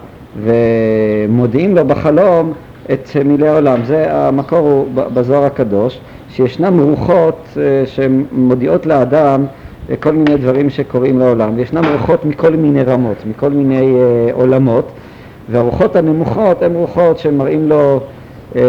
ומודיעים 0.43 1.75
לו 1.75 1.85
בחלום 1.85 2.53
את 2.93 3.09
מילי 3.25 3.47
העולם. 3.47 3.79
זה 3.85 4.05
המקור 4.09 4.59
הוא 4.59 4.85
בזוהר 5.13 5.43
הקדוש, 5.43 5.99
שישנם 6.29 6.79
רוחות 6.79 7.47
אה, 7.57 7.83
שמודיעות 7.85 8.85
לאדם 8.85 9.45
כל 9.99 10.11
מיני 10.11 10.37
דברים 10.37 10.69
שקורים 10.69 11.19
לעולם, 11.19 11.51
וישנם 11.55 11.83
רוחות 11.91 12.25
מכל 12.25 12.51
מיני 12.55 12.83
רמות, 12.83 13.17
מכל 13.25 13.49
מיני 13.49 13.95
אה, 13.95 14.33
עולמות, 14.33 14.91
והרוחות 15.49 15.95
הנמוכות 15.95 16.61
הן 16.61 16.73
רוחות 16.73 17.19
שמראים 17.19 17.69
לו 17.69 17.99
אה, 18.55 18.61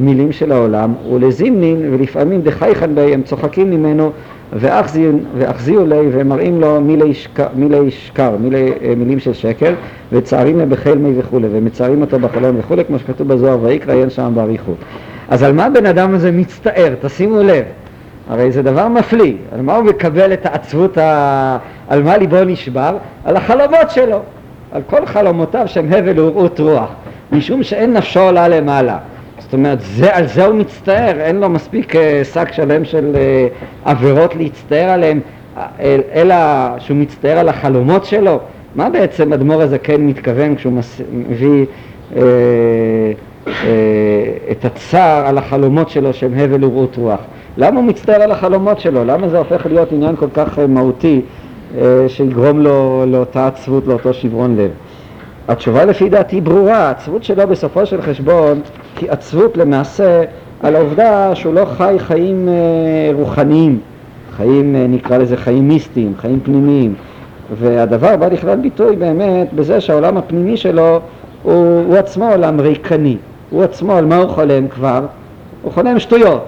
מילים 0.00 0.32
של 0.32 0.52
העולם, 0.52 0.94
ולזימנין, 1.12 1.94
ולפעמים 1.94 2.42
דחייכן 2.42 2.94
בי, 2.94 3.14
הם 3.14 3.22
צוחקים 3.22 3.70
ממנו, 3.70 4.10
ואחזיו 4.52 5.86
לי, 5.86 6.08
ומראים 6.12 6.60
לו 6.60 6.80
מילי, 6.80 7.14
שקר, 7.14 7.46
מילי 7.54 7.90
שקר 7.90 8.36
מילי, 8.40 8.72
אה, 8.82 8.94
מילים 8.96 9.18
של 9.18 9.32
שקר, 9.32 9.74
וצערים 10.12 10.58
להם 10.58 10.70
בחלמי 10.70 11.12
וכולי, 11.18 11.48
ומצערים 11.52 12.00
אותו 12.00 12.18
בחלום 12.18 12.56
וכולי, 12.58 12.84
כמו 12.84 12.98
שכתוב 12.98 13.28
בזוהר, 13.28 13.58
ויקרא 13.62 13.94
אין 13.94 14.10
שם 14.10 14.32
באריכות. 14.34 14.76
אז 15.28 15.42
על 15.42 15.52
מה 15.52 15.64
הבן 15.64 15.86
אדם 15.86 16.14
הזה 16.14 16.32
מצטער? 16.32 16.94
תשימו 17.00 17.42
לב. 17.42 17.64
הרי 18.28 18.52
זה 18.52 18.62
דבר 18.62 18.88
מפליא, 18.88 19.34
על 19.52 19.62
מה 19.62 19.76
הוא 19.76 19.84
מקבל 19.84 20.32
את 20.32 20.46
העצבות, 20.46 20.98
ה... 20.98 21.58
על 21.88 22.02
מה 22.02 22.16
ליבו 22.16 22.44
נשבר? 22.46 22.96
על 23.24 23.36
החלומות 23.36 23.90
שלו, 23.90 24.20
על 24.72 24.82
כל 24.86 25.06
חלומותיו 25.06 25.62
שהם 25.66 25.92
הבל 25.92 26.20
ורעות 26.20 26.60
רוח, 26.60 26.88
משום 27.32 27.62
שאין 27.62 27.92
נפשו 27.92 28.20
עולה 28.20 28.48
למעלה. 28.48 28.98
זאת 29.38 29.52
אומרת, 29.52 29.80
זה, 29.80 30.16
על 30.16 30.26
זה 30.26 30.44
הוא 30.44 30.54
מצטער, 30.54 31.20
אין 31.20 31.40
לו 31.40 31.48
מספיק 31.48 31.96
אה, 31.96 32.22
שק 32.24 32.52
שלם 32.52 32.84
של 32.84 33.16
אה, 33.16 33.46
עבירות 33.84 34.34
להצטער 34.36 34.90
עליהם, 34.90 35.20
אה, 35.56 35.96
אלא 36.14 36.34
שהוא 36.78 36.96
מצטער 36.96 37.38
על 37.38 37.48
החלומות 37.48 38.04
שלו. 38.04 38.40
מה 38.74 38.90
בעצם 38.90 39.32
אדמו"ר 39.32 39.62
הזה 39.62 39.78
כן 39.78 40.00
מתכוון 40.00 40.56
כשהוא 40.56 40.72
מס... 40.72 41.00
מביא 41.12 41.66
אה, 42.16 42.22
אה, 43.46 43.52
את 44.50 44.64
הצער 44.64 45.26
על 45.26 45.38
החלומות 45.38 45.90
שלו 45.90 46.14
שהם 46.14 46.34
הבל 46.38 46.64
ורעות 46.64 46.96
רוח? 46.96 47.20
למה 47.56 47.80
הוא 47.80 47.84
מצטער 47.88 48.22
על 48.22 48.30
החלומות 48.30 48.80
שלו? 48.80 49.04
למה 49.04 49.28
זה 49.28 49.38
הופך 49.38 49.66
להיות 49.66 49.92
עניין 49.92 50.16
כל 50.16 50.28
כך 50.34 50.58
אה, 50.58 50.66
מהותי 50.66 51.20
שיגרום 52.08 52.60
לו 52.60 53.04
לאותה 53.06 53.46
עצבות, 53.46 53.86
לאותו 53.86 54.14
שברון 54.14 54.56
לב? 54.56 54.70
התשובה 55.48 55.84
לפי 55.84 56.08
דעתי 56.08 56.40
ברורה, 56.40 56.76
העצבות 56.76 57.24
שלו 57.24 57.48
בסופו 57.48 57.86
של 57.86 58.02
חשבון 58.02 58.60
היא 59.00 59.10
עצבות 59.10 59.56
למעשה 59.56 60.24
על 60.62 60.76
העובדה 60.76 61.34
שהוא 61.34 61.54
לא 61.54 61.64
חי 61.64 61.94
חיים 61.98 62.48
אה, 62.48 62.54
רוחניים, 63.14 63.80
חיים 64.36 64.76
נקרא 64.88 65.18
לזה 65.18 65.36
חיים 65.36 65.68
מיסטיים, 65.68 66.12
חיים 66.16 66.40
פנימיים 66.40 66.94
והדבר 67.58 68.16
בא 68.16 68.26
לכלל 68.26 68.56
ביטוי 68.56 68.96
באמת 68.96 69.52
בזה 69.52 69.80
שהעולם 69.80 70.16
הפנימי 70.16 70.56
שלו 70.56 71.00
הוא, 71.42 71.84
הוא 71.86 71.96
עצמו 71.96 72.30
עולם 72.30 72.60
ריקני, 72.60 73.16
הוא 73.50 73.62
עצמו 73.62 73.92
על 73.92 74.06
מה 74.06 74.16
הוא 74.16 74.28
חולם 74.28 74.68
כבר? 74.68 75.06
הוא 75.62 75.72
חולם 75.72 75.98
שטויות 75.98 76.44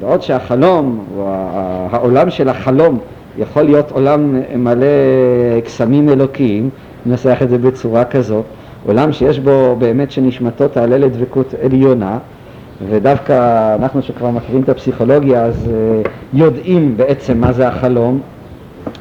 בעוד 0.00 0.22
שהחלום, 0.22 1.04
או 1.16 1.28
העולם 1.90 2.30
של 2.30 2.48
החלום, 2.48 2.98
יכול 3.38 3.62
להיות 3.62 3.90
עולם 3.90 4.34
מלא 4.56 4.86
קסמים 5.64 6.08
אלוקיים, 6.08 6.70
ננסח 7.06 7.38
את 7.42 7.48
זה 7.48 7.58
בצורה 7.58 8.04
כזאת, 8.04 8.44
עולם 8.86 9.12
שיש 9.12 9.38
בו 9.38 9.76
באמת 9.78 10.10
שנשמתו 10.10 10.68
תעלה 10.68 10.98
לדבקות 10.98 11.54
עליונה, 11.62 12.18
ודווקא 12.88 13.74
אנחנו 13.74 14.02
שכבר 14.02 14.30
מכירים 14.30 14.62
את 14.62 14.68
הפסיכולוגיה 14.68 15.44
אז 15.44 15.68
uh, 16.04 16.08
יודעים 16.34 16.96
בעצם 16.96 17.40
מה 17.40 17.52
זה 17.52 17.68
החלום 17.68 18.20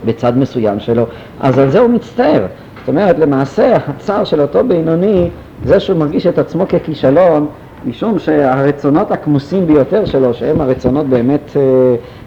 בצד 0.06 0.38
מסוים 0.38 0.80
שלו, 0.80 1.06
אז 1.40 1.60
על 1.60 1.70
זה 1.70 1.80
הוא 1.80 1.90
מצטער. 1.90 2.46
זאת 2.80 2.90
אומרת, 2.90 3.20
למעשה 3.20 3.78
הצער 3.88 4.24
של 4.24 4.42
אותו 4.42 4.64
בינוני, 4.68 5.30
זה 5.66 5.80
שהוא 5.80 5.98
מרגיש 6.00 6.28
את 6.28 6.38
עצמו 6.40 6.68
ככישלון, 6.68 7.48
משום 7.86 8.20
שהרצונות 8.20 9.12
הכמוסים 9.12 9.68
ביותר 9.68 10.06
שלו, 10.06 10.34
שהם 10.34 10.62
הרצונות 10.62 11.06
באמת 11.06 11.52
אה, 11.56 11.62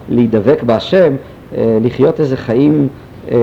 להידבק 0.09 0.62
בהשם, 0.62 1.12
אה, 1.12 1.16
לחיות 1.59 2.20
איזה 2.20 2.36
חיים 2.36 2.88
אה, 3.30 3.36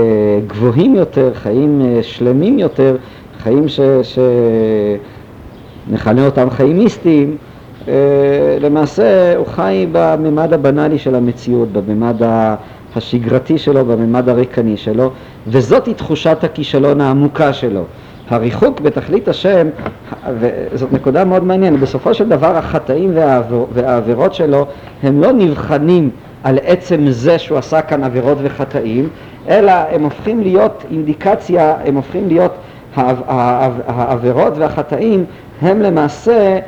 גבוהים 0.47 0.95
יותר, 0.95 1.31
חיים 1.33 1.81
אה, 1.81 2.03
שלמים 2.03 2.59
יותר, 2.59 2.95
חיים 3.43 3.67
ש... 3.67 3.79
שנכנה 5.87 6.25
אותם 6.25 6.49
חיים 6.49 6.77
מיסטיים, 6.77 7.37
אה, 7.87 7.93
למעשה 8.59 9.37
הוא 9.37 9.47
חי 9.47 9.87
בממד 9.91 10.53
הבנאלי 10.53 10.99
של 10.99 11.15
המציאות, 11.15 11.71
בממד 11.71 12.15
השגרתי 12.95 13.57
שלו, 13.57 13.85
בממד 13.85 14.29
הריקני 14.29 14.77
שלו, 14.77 15.11
וזאתי 15.47 15.93
תחושת 15.93 16.43
הכישלון 16.43 17.01
העמוקה 17.01 17.53
שלו. 17.53 17.83
הריחוק 18.29 18.81
בתכלית 18.81 19.27
השם, 19.27 19.67
וזאת 20.39 20.93
נקודה 20.93 21.25
מאוד 21.25 21.43
מעניינת, 21.43 21.79
בסופו 21.79 22.13
של 22.13 22.29
דבר 22.29 22.57
החטאים 22.57 23.11
והעבירות 23.73 24.33
שלו 24.33 24.65
הם 25.03 25.21
לא 25.21 25.31
נבחנים 25.31 26.09
על 26.43 26.59
עצם 26.65 27.07
זה 27.09 27.39
שהוא 27.39 27.57
עשה 27.57 27.81
כאן 27.81 28.03
עבירות 28.03 28.37
וחטאים, 28.41 29.09
אלא 29.49 29.71
הם 29.71 30.03
הופכים 30.03 30.41
להיות 30.41 30.83
אינדיקציה, 30.91 31.75
הם 31.85 31.95
הופכים 31.95 32.27
להיות, 32.27 32.53
העב- 32.95 33.23
העב- 33.27 33.81
העבירות 33.87 34.53
והחטאים 34.57 35.25
הם 35.61 35.81
למעשה 35.81 36.59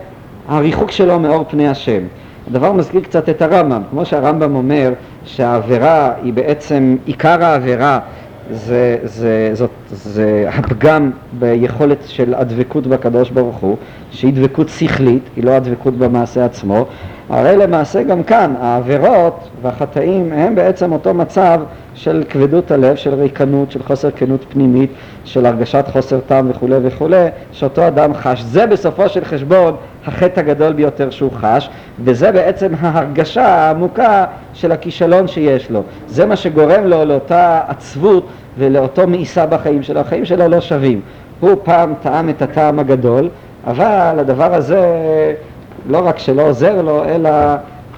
הריחוק 0.47 0.91
שלו 0.91 1.19
מאור 1.19 1.45
פני 1.49 1.67
השם. 1.67 2.01
הדבר 2.49 2.72
מזכיר 2.72 3.01
קצת 3.01 3.30
את 3.30 3.41
הרמב"ם, 3.41 3.82
כמו 3.89 4.05
שהרמב"ם 4.05 4.55
אומר 4.55 4.91
שהעבירה 5.26 6.11
היא 6.24 6.34
בעצם, 6.34 6.95
עיקר 7.05 7.43
העבירה 7.45 7.99
זה, 8.52 8.97
זה, 9.04 9.49
זאת, 9.54 9.70
זה 9.91 10.45
הפגם 10.54 11.12
ביכולת 11.39 11.97
של 12.08 12.34
הדבקות 12.34 12.88
בקדוש 12.88 13.30
ברוך 13.30 13.58
הוא, 13.58 13.78
שהיא 14.12 14.34
דבקות 14.34 14.70
שכלית, 14.70 15.24
היא 15.36 15.43
לא 15.43 15.52
הדבקות 15.52 15.97
במעשה 15.97 16.45
עצמו, 16.45 16.86
הרי 17.30 17.58
למעשה 17.58 18.04
גם 18.04 18.24
כאן 18.24 18.54
העבירות 18.60 19.49
והחטאים 19.62 20.34
הם 20.34 20.56
בעצם 20.56 20.91
אותו 20.91 21.14
מצב 21.14 21.62
של 21.93 22.24
כבדות 22.30 22.72
הלב, 22.72 22.95
של 22.95 23.14
ריקנות, 23.14 23.72
של 23.72 23.84
חוסר 23.84 24.12
כנות 24.12 24.45
פנימית, 24.49 24.91
של 25.26 25.45
הרגשת 25.45 25.86
חוסר 25.91 26.20
טעם 26.20 26.49
וכולי 26.49 26.76
וכולי, 26.84 27.26
שאותו 27.52 27.88
אדם 27.88 28.14
חש. 28.14 28.41
זה 28.41 28.66
בסופו 28.66 29.10
של 29.10 29.26
חשבון 29.26 29.76
החטא 30.06 30.39
הגדול 30.39 30.74
ביותר 30.74 31.10
שהוא 31.10 31.32
חש, 31.32 31.70
וזה 32.04 32.32
בעצם 32.32 32.72
ההרגשה 32.80 33.47
העמוקה 33.47 34.26
של 34.54 34.72
הכישלון 34.72 35.28
שיש 35.28 35.72
לו. 35.72 35.82
זה 36.08 36.26
מה 36.26 36.36
שגורם 36.36 36.84
לו 36.84 37.06
לאותה 37.06 37.62
עצבות 37.68 38.26
ולאותו 38.58 39.08
מאיסה 39.08 39.45
בחיים 39.45 39.84
שלו. 39.84 39.99
החיים 39.99 40.26
שלו 40.26 40.47
לא 40.47 40.62
שווים. 40.62 41.02
הוא 41.39 41.56
פעם 41.64 41.93
טעם 42.02 42.30
את 42.30 42.41
הטעם 42.41 42.80
הגדול, 42.80 43.30
אבל 43.68 44.20
הדבר 44.20 44.54
הזה 44.54 44.86
לא 45.89 46.08
רק 46.08 46.20
שלא 46.20 46.49
עוזר 46.49 46.82
לו, 46.82 47.06
אלא 47.06 47.30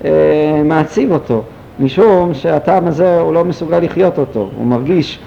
אה, 0.05 0.61
מעציב 0.65 1.11
אותו, 1.11 1.41
משום 1.79 2.33
שהטעם 2.33 2.87
הזה 2.87 3.19
הוא 3.19 3.33
לא 3.33 3.45
מסוגל 3.45 3.79
לחיות 3.79 4.19
אותו, 4.19 4.49
הוא 4.57 4.65
מרגיש 4.65 5.19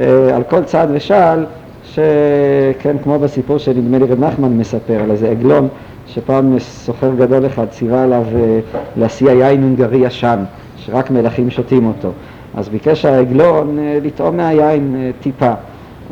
אה, 0.00 0.36
על 0.36 0.42
כל 0.42 0.64
צעד 0.64 0.88
ושעל, 0.92 1.46
שכן 1.84 2.96
כמו 3.02 3.18
בסיפור 3.18 3.58
שנדמה 3.58 3.98
לי 3.98 4.04
רב 4.04 4.24
נחמן 4.24 4.58
מספר 4.58 5.00
על 5.02 5.10
איזה 5.10 5.30
עגלון 5.30 5.68
שפעם 6.06 6.58
סוחר 6.58 7.10
גדול 7.18 7.46
אחד 7.46 7.66
ציווה 7.70 8.02
עליו 8.02 8.24
אה, 8.36 8.60
להסיע 8.96 9.32
יין 9.32 9.62
הונגרי 9.62 10.06
ישן, 10.06 10.38
שרק 10.86 11.10
מלכים 11.10 11.50
שותים 11.50 11.86
אותו, 11.86 12.08
אז 12.54 12.68
ביקש 12.68 13.04
העגלון 13.04 13.78
אה, 13.78 13.98
לטעום 14.02 14.36
מהיין 14.36 14.96
אה, 14.98 15.10
טיפה, 15.20 15.52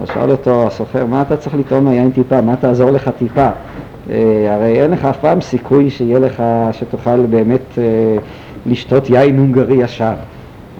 אז 0.02 0.08
שאל 0.14 0.30
אותו 0.30 0.66
הסוחר, 0.66 1.06
מה 1.06 1.22
אתה 1.22 1.36
צריך 1.36 1.54
לטעום 1.54 1.84
מהיין 1.84 2.10
טיפה, 2.10 2.40
מה 2.40 2.56
תעזור 2.56 2.90
לך 2.90 3.10
טיפה? 3.18 3.48
אה, 4.10 4.54
הרי 4.54 4.82
אין 4.82 4.90
לך 4.90 5.04
אף 5.04 5.18
פעם 5.18 5.40
סיכוי 5.40 5.90
שיהיה 5.90 6.18
לך, 6.18 6.42
שתוכל 6.72 7.26
באמת 7.26 7.78
לשתות 8.66 9.10
יין 9.10 9.38
הונגרי 9.38 9.82
ישר. 9.82 10.12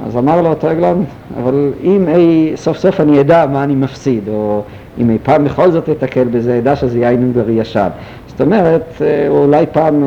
אז 0.07 0.17
אמר 0.17 0.43
לו 0.43 0.49
אותו 0.49 0.69
עגלון, 0.69 1.05
אבל 1.43 1.71
אם 1.83 2.05
אי, 2.09 2.53
סוף 2.57 2.77
סוף 2.77 3.01
אני 3.01 3.21
אדע 3.21 3.47
מה 3.47 3.65
אני 3.65 3.75
מפסיד, 3.75 4.29
או 4.29 4.63
אם 4.99 5.11
אי 5.11 5.19
פעם 5.23 5.45
בכל 5.45 5.71
זאת 5.71 5.89
אתקל 5.89 6.25
בזה, 6.25 6.59
אדע 6.59 6.77
שזה 6.77 6.99
יין 6.99 7.23
הונגרי 7.23 7.53
ישן. 7.53 7.89
זאת 8.29 8.41
אומרת, 8.41 9.03
אולי 9.29 9.67
פעם 9.73 10.05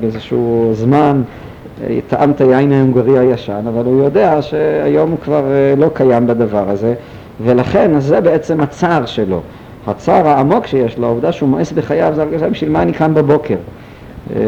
באיזשהו 0.00 0.70
זמן 0.72 1.22
טעם 2.08 2.30
את 2.30 2.40
היין 2.40 2.72
ההונגרי 2.72 3.18
הישן, 3.18 3.64
אבל 3.68 3.84
הוא 3.84 4.04
יודע 4.04 4.42
שהיום 4.42 5.10
הוא 5.10 5.18
כבר 5.18 5.44
אה, 5.50 5.74
לא 5.76 5.90
קיים 5.94 6.26
בדבר 6.26 6.70
הזה, 6.70 6.94
ולכן 7.44 8.00
זה 8.00 8.20
בעצם 8.20 8.60
הצער 8.60 9.06
שלו. 9.06 9.40
הצער 9.86 10.28
העמוק 10.28 10.66
שיש 10.66 10.98
לו, 10.98 11.06
העובדה 11.06 11.32
שהוא 11.32 11.48
מאס 11.48 11.72
בחייו, 11.72 12.12
זה 12.14 12.22
הרגשה 12.22 12.48
בשביל 12.50 12.70
מה 12.70 12.82
אני 12.82 12.92
קם 12.92 13.14
בבוקר. 13.14 13.56
אה, 14.36 14.40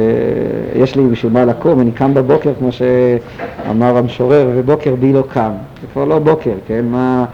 יש 0.74 0.96
לי 0.96 1.02
בשביל 1.02 1.32
מה 1.32 1.44
לקום, 1.44 1.80
אני 1.80 1.92
קם 1.92 2.14
בבוקר, 2.14 2.52
כמו 2.58 2.68
שאמר 2.72 3.96
המשורר, 3.96 4.50
ובוקר 4.54 4.94
בי 4.94 5.12
לא 5.12 5.22
קם. 5.28 5.50
זה 5.80 5.86
כבר 5.92 6.04
לא 6.04 6.18
בוקר, 6.18 6.54
כן? 6.66 6.84
מה... 6.84 7.24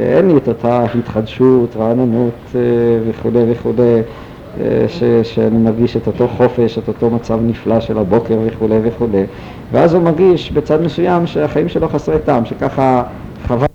אה, 0.00 0.16
אין 0.16 0.28
לי 0.28 0.36
את 0.36 0.48
אותה 0.48 0.84
התחדשות, 0.98 1.76
רעננות 1.76 2.54
וכולי, 3.08 3.38
אה, 3.38 4.00
ש, 4.88 5.02
שאני 5.22 5.58
מרגיש 5.58 5.96
את 5.96 6.06
אותו 6.06 6.28
חופש, 6.28 6.78
את 6.78 6.88
אותו 6.88 7.10
מצב 7.10 7.38
נפלא 7.42 7.80
של 7.80 7.98
הבוקר 7.98 8.38
וכולי 8.46 8.78
וכולי. 8.82 9.24
ואז 9.72 9.94
הוא 9.94 10.02
מרגיש 10.02 10.52
בצד 10.52 10.82
מסוים 10.82 11.26
שהחיים 11.26 11.68
שלו 11.68 11.88
חסרי 11.88 12.18
טעם, 12.24 12.44
שככה 12.44 13.02
חבל... 13.46 13.66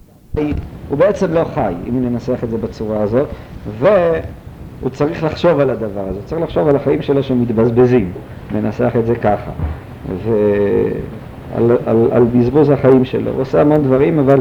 הוא 0.89 0.97
בעצם 0.97 1.34
לא 1.34 1.43
חי, 1.53 1.74
אם 1.89 2.05
ננסח 2.05 2.43
את 2.43 2.49
זה 2.49 2.57
בצורה 2.57 3.01
הזאת, 3.01 3.28
והוא 3.80 4.89
צריך 4.91 5.24
לחשוב 5.24 5.59
על 5.59 5.69
הדבר 5.69 6.07
הזה, 6.09 6.19
צריך 6.26 6.41
לחשוב 6.41 6.67
על 6.67 6.76
החיים 6.76 7.01
שלו 7.01 7.24
שמתבזבזים, 7.24 8.11
ננסח 8.51 8.91
את 8.99 9.05
זה 9.05 9.15
ככה, 9.15 9.51
ועל 10.24 11.71
על, 11.86 12.07
על 12.11 12.24
בזבוז 12.24 12.69
החיים 12.69 13.05
שלו, 13.05 13.32
הוא 13.32 13.41
עושה 13.41 13.61
המון 13.61 13.84
דברים, 13.84 14.19
אבל 14.19 14.39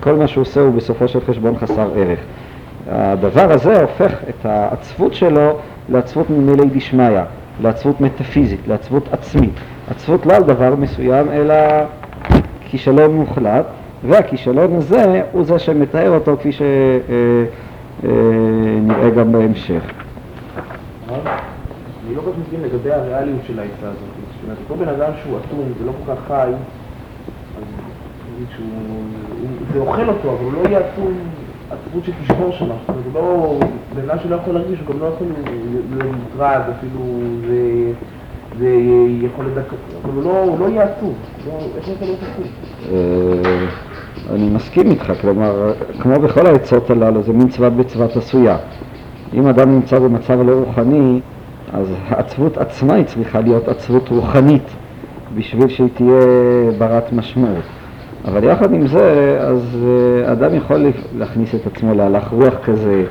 כל 0.00 0.12
מה 0.12 0.26
שהוא 0.26 0.42
עושה 0.42 0.60
הוא 0.60 0.74
בסופו 0.74 1.08
של 1.08 1.20
חשבון 1.20 1.58
חסר 1.58 1.88
ערך. 1.96 2.18
הדבר 2.88 3.52
הזה 3.52 3.80
הופך 3.82 4.12
את 4.28 4.46
העצבות 4.46 5.14
שלו 5.14 5.58
לעצבות 5.88 6.30
ממילי 6.30 6.68
דשמיא, 6.72 7.20
לעצבות 7.62 8.00
מטאפיזית, 8.00 8.68
לעצבות 8.68 9.12
עצמית. 9.12 9.54
עצבות 9.90 10.26
לא 10.26 10.34
על 10.34 10.42
דבר 10.42 10.74
מסוים, 10.74 11.30
אלא 11.30 11.54
כישלון 12.60 13.14
מוחלט, 13.14 13.66
והכישלון 14.08 14.74
הזה 14.76 15.22
הוא 15.32 15.44
זה 15.44 15.58
שמתאר 15.58 16.10
אותו 16.10 16.36
כפי 16.36 16.52
שנראה 18.02 19.10
גם 19.10 19.32
בהמשך. 19.32 19.82
אני 21.08 22.14
לא 22.16 22.20
כל 22.22 22.30
כך 22.30 22.36
מבין 22.48 22.60
לגבי 22.62 22.92
הריאליות 22.92 23.40
של 23.46 23.58
העצה 23.58 23.72
הזאת. 23.82 23.96
זאת 23.96 24.44
אומרת, 24.44 24.58
כל 24.68 24.74
בן 24.74 24.88
אדם 24.88 25.12
שהוא 25.22 25.38
אטום 25.38 25.72
ולא 25.82 25.92
כל 26.06 26.12
כך 26.14 26.18
חי, 26.28 26.50
אז 27.58 27.64
זה 29.72 29.78
אוכל 29.78 30.08
אותו, 30.08 30.32
אבל 30.32 30.44
הוא 30.44 30.52
לא 30.52 30.68
יהיה 30.68 30.80
אטום 30.80 31.12
עצבות 31.70 32.04
שתשבור 32.04 32.52
שם. 32.52 32.64
הוא 32.86 32.94
לא... 33.14 33.58
בן 33.94 34.10
אדם 34.10 34.18
שלא 34.22 34.36
יכול 34.36 34.54
להרגיש, 34.54 34.78
הוא 34.86 34.94
גם 34.94 35.00
לא 35.00 35.06
יכול 35.06 35.26
להיות 35.96 36.14
מוטרד, 36.16 36.60
אפילו 36.78 37.00
זה... 37.48 37.92
זה 38.58 38.68
יכול 39.22 39.46
לדקה, 39.46 39.76
אבל 40.04 40.22
לא, 40.22 40.42
הוא 40.42 40.58
לא 40.58 40.68
יהיה 40.68 40.82
עצוב. 40.84 41.14
לא- 41.46 41.66
איך 41.76 41.88
יכול 41.88 42.06
להיות 42.08 42.20
עצוב? 42.22 42.46
אה, 42.92 43.66
אני 44.34 44.50
מסכים 44.50 44.90
איתך, 44.90 45.12
כלומר, 45.20 45.72
כמו 46.00 46.20
בכל 46.20 46.46
העצות 46.46 46.90
הללו, 46.90 47.22
זה 47.22 47.32
מין 47.32 47.48
צבת 47.48 47.72
בצבת 47.72 48.16
עשויה. 48.16 48.56
אם 49.34 49.46
אדם 49.46 49.70
נמצא 49.74 49.98
במצב 49.98 50.40
לא 50.40 50.52
רוחני, 50.52 51.20
אז 51.72 51.86
העצבות 52.08 52.58
עצמה 52.58 52.94
היא 52.94 53.04
צריכה 53.04 53.40
להיות 53.40 53.68
עצבות 53.68 54.08
רוחנית, 54.08 54.70
בשביל 55.34 55.68
שהיא 55.68 55.88
תהיה 55.94 56.20
ברת 56.78 57.12
משמעות. 57.12 57.64
אבל 58.24 58.44
יחד 58.44 58.72
עם 58.72 58.86
זה, 58.86 59.36
אז 59.40 59.78
אה, 59.86 60.32
אדם 60.32 60.54
יכול 60.54 60.86
להכניס 61.18 61.54
את 61.54 61.66
עצמו 61.66 61.94
להלך 61.94 62.28
רוח 62.28 62.54
כזה, 62.64 63.04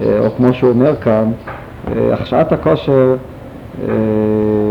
אה, 0.00 0.18
או 0.26 0.30
כמו 0.36 0.52
שהוא 0.54 0.70
אומר 0.70 0.96
כאן, 0.96 1.32
אה, 1.88 2.14
הכשעת 2.14 2.52
הכושר, 2.52 3.16
אה, 3.82 3.88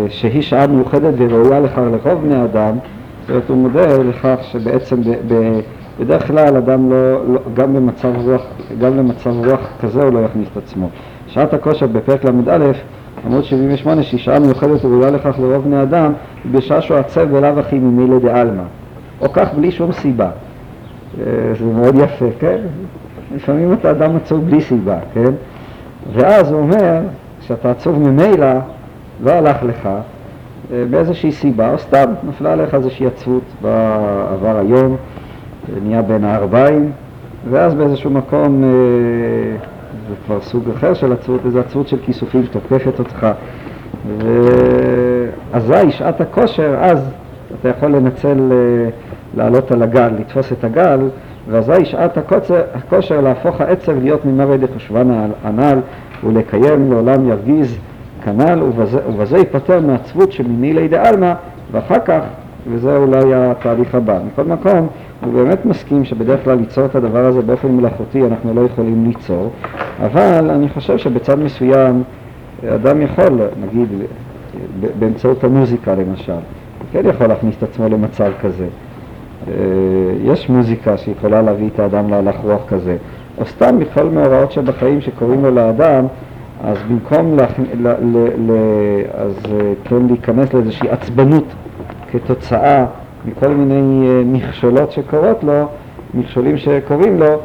שהיא 0.09 0.41
שעה 0.41 0.67
מיוחדת 0.67 1.13
וראויה 1.17 1.59
לכך 1.59 1.77
לרוב 1.77 2.21
בני 2.23 2.43
אדם, 2.43 2.77
זאת 3.21 3.29
אומרת, 3.29 3.49
הוא 3.49 3.57
מודה 3.57 3.97
לכך 3.97 4.35
שבעצם 4.41 5.01
ב, 5.01 5.09
ב, 5.27 5.59
בדרך 5.99 6.27
כלל 6.27 6.57
אדם 6.57 6.91
לא, 6.91 7.25
לא, 7.33 7.39
גם 7.53 7.73
במצב 7.73 8.11
רוח, 8.15 8.41
גם 8.79 8.97
למצב 8.97 9.33
רוח 9.45 9.59
כזה 9.81 10.03
הוא 10.03 10.13
לא 10.13 10.19
יכניס 10.19 10.47
את 10.51 10.57
עצמו. 10.57 10.89
שעת 11.27 11.53
הכושר 11.53 11.87
בפרק 11.87 12.25
ל"א, 12.25 12.71
עמוד 13.25 13.43
78, 13.43 14.03
שהיא 14.03 14.19
שעה 14.19 14.39
מיוחדת 14.39 14.85
וראויה 14.85 15.11
לכך 15.11 15.39
לרוב 15.39 15.63
בני 15.63 15.81
אדם, 15.81 16.13
בשעה 16.51 16.81
שהוא 16.81 16.97
עצב 16.97 17.23
בלאו 17.23 17.59
הכי 17.59 17.79
ממילא 17.79 18.19
דעלמא, 18.19 18.63
או 19.21 19.33
כך 19.33 19.53
בלי 19.53 19.71
שום 19.71 19.91
סיבה. 19.91 20.29
אה, 21.19 21.25
זה 21.59 21.65
מאוד 21.65 21.95
יפה, 21.95 22.25
כן? 22.39 22.57
לפעמים 23.35 23.73
אתה 23.73 23.91
אדם 23.91 24.15
עצוב 24.15 24.45
בלי 24.45 24.61
סיבה, 24.61 24.97
כן? 25.13 25.31
ואז 26.13 26.51
הוא 26.51 26.59
אומר, 26.59 26.99
שאתה 27.41 27.71
עצוב 27.71 27.99
ממילא, 27.99 28.47
לא 29.23 29.31
הלך 29.31 29.63
לך, 29.63 29.85
אה, 29.85 30.83
באיזושהי 30.89 31.31
סיבה, 31.31 31.71
או 31.71 31.77
סתם 31.77 32.05
נפלה 32.29 32.53
עליך 32.53 32.73
איזושהי 32.73 33.07
עצבות 33.07 33.43
בעבר 33.61 34.57
היום, 34.57 34.95
אה, 34.95 35.79
נהיה 35.83 36.01
בין 36.01 36.23
הערביים, 36.23 36.91
ואז 37.49 37.73
באיזשהו 37.73 38.09
מקום, 38.09 38.63
זה 40.09 40.15
כבר 40.25 40.41
סוג 40.41 40.63
אחר 40.77 40.93
של 40.93 41.13
עצבות, 41.13 41.41
איזו 41.45 41.59
עצבות 41.59 41.87
של 41.87 41.97
כיסופים 42.05 42.45
שתוקפת 42.45 42.99
אותך, 42.99 43.27
ואזי 45.53 45.91
שעת 45.91 46.21
הכושר, 46.21 46.75
אז 46.79 47.09
אתה 47.59 47.69
יכול 47.69 47.91
לנצל, 47.91 48.51
אה, 48.51 48.89
לעלות 49.37 49.71
על 49.71 49.83
הגל, 49.83 50.09
לתפוס 50.19 50.51
את 50.51 50.63
הגל, 50.63 50.99
ואזי 51.49 51.85
שעת 51.85 52.17
הקוצר, 52.17 52.61
הכושר 52.73 53.21
להפוך 53.21 53.61
העצר 53.61 53.93
להיות 54.01 54.25
ממראה 54.25 54.57
דחושבן 54.57 55.07
הנ"ל 55.43 55.79
ולקיים 56.23 56.91
לעולם 56.91 57.29
ירגיז 57.29 57.77
כנ"ל, 58.23 58.63
ובזה, 58.63 58.99
ובזה 59.09 59.37
ייפטר 59.37 59.81
מעצבות 59.81 60.31
שממילי 60.31 60.87
דעלמא, 60.87 61.33
ואחר 61.71 61.99
כך, 62.05 62.21
וזה 62.71 62.97
אולי 62.97 63.33
התהליך 63.33 63.95
הבא. 63.95 64.19
מכל 64.27 64.43
מקום, 64.43 64.87
הוא 65.25 65.33
באמת 65.33 65.65
מסכים 65.65 66.05
שבדרך 66.05 66.43
כלל 66.43 66.57
ליצור 66.57 66.85
את 66.85 66.95
הדבר 66.95 67.25
הזה 67.25 67.41
באופן 67.41 67.67
מלאכותי 67.67 68.25
אנחנו 68.25 68.53
לא 68.53 68.61
יכולים 68.61 69.05
ליצור, 69.07 69.51
אבל 70.05 70.49
אני 70.49 70.69
חושב 70.69 70.97
שבצד 70.97 71.39
מסוים 71.39 72.03
אדם 72.75 73.01
יכול, 73.01 73.39
נגיד, 73.61 73.87
באמצעות 74.99 75.43
המוזיקה 75.43 75.95
למשל, 75.95 76.33
כן 76.91 77.01
יכול 77.05 77.27
להכניס 77.27 77.55
את 77.57 77.63
עצמו 77.63 77.89
למצב 77.89 78.31
כזה. 78.41 78.67
אה, 79.47 79.53
יש 80.23 80.49
מוזיקה 80.49 80.97
שיכולה 80.97 81.41
להביא 81.41 81.69
את 81.73 81.79
האדם 81.79 82.09
להלך 82.09 82.35
רוח 82.43 82.61
כזה, 82.67 82.97
או 83.37 83.45
סתם 83.45 83.79
בכל 83.79 84.03
מאורעות 84.03 84.51
שבחיים 84.51 85.01
שקוראים 85.01 85.43
לו 85.43 85.51
לאדם, 85.51 86.05
אז 86.63 86.77
במקום 86.89 87.37
לה, 87.37 87.45
ל, 87.81 87.87
ל, 87.87 88.27
ל, 88.37 88.51
אז 89.13 89.35
אה, 89.51 89.73
כן 89.83 90.07
להיכנס 90.07 90.53
לאיזושהי 90.53 90.89
עצבנות 90.89 91.45
כתוצאה 92.11 92.85
מכל 93.25 93.47
מיני 93.47 94.07
אה, 94.07 94.23
מכשולות 94.25 94.91
שקורות 94.91 95.43
לו, 95.43 95.65
מכשולים 96.13 96.57
שקורים 96.57 97.19
לו, 97.19 97.39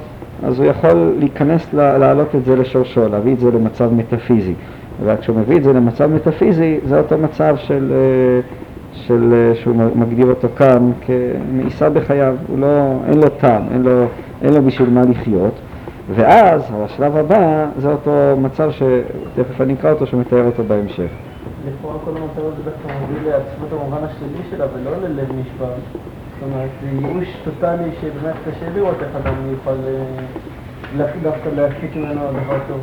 אז 0.44 0.58
הוא 0.58 0.66
יכול 0.66 1.14
להיכנס, 1.18 1.74
להעלות 1.74 2.34
את 2.34 2.44
זה 2.44 2.56
לשורשו, 2.56 3.08
להביא 3.08 3.32
את 3.32 3.38
זה 3.40 3.50
למצב 3.50 3.92
מטאפיזי. 3.94 4.54
וכשהוא 5.04 5.36
מביא 5.36 5.56
את 5.56 5.62
זה 5.62 5.72
למצב 5.72 6.10
מטאפיזי, 6.10 6.78
זה 6.84 6.98
אותו 6.98 7.18
מצב 7.18 7.56
של, 7.56 7.92
של, 8.92 9.32
אה, 9.32 9.54
שהוא 9.54 9.76
מגדיר 9.94 10.26
אותו 10.26 10.48
כאן 10.56 10.92
כמאיסה 11.06 11.90
בחייו, 11.90 12.34
הוא 12.48 12.58
לא, 12.58 12.98
אין 13.06 13.18
לו 13.18 13.28
טעם, 13.28 13.62
אין 13.72 13.82
לו, 13.82 14.06
אין 14.42 14.54
לו 14.54 14.62
בשביל 14.62 14.90
מה 14.90 15.02
לחיות. 15.10 15.54
ואז, 16.14 16.62
השלב 16.72 17.16
הבא, 17.16 17.66
זה 17.78 17.88
אותו 17.88 18.36
מצב 18.38 18.70
שתכף 18.70 19.60
אני 19.60 19.74
אקרא 19.74 19.92
אותו, 19.92 20.06
שמתאר 20.06 20.46
אותו 20.46 20.64
בהמשך. 20.64 21.10
לכאורה 21.66 21.98
כל 22.04 22.10
המצב 22.10 22.46
הזה 22.46 22.62
דווקא 22.64 23.00
מוביל 23.00 23.32
לעצמות 23.32 23.68
המובן 23.72 24.04
השלילי 24.04 24.42
שלה 24.50 24.66
ולא 24.74 24.90
ללב 25.02 25.28
נשבר. 25.28 25.72
זאת 26.40 26.50
אומרת, 26.50 26.68
זה 26.82 27.06
ייאוש 27.06 27.28
טוטאלי 27.44 27.90
שבאמת 28.00 28.34
קשה 28.44 28.66
לראות 28.74 28.96
איך 29.00 29.16
אדם 29.16 29.34
יוכל 29.50 29.70
אה, 30.98 31.06
דווקא 31.22 31.48
להפיק 31.56 31.96
ממנו 31.96 32.20
דבר 32.30 32.58
טוב. 32.68 32.80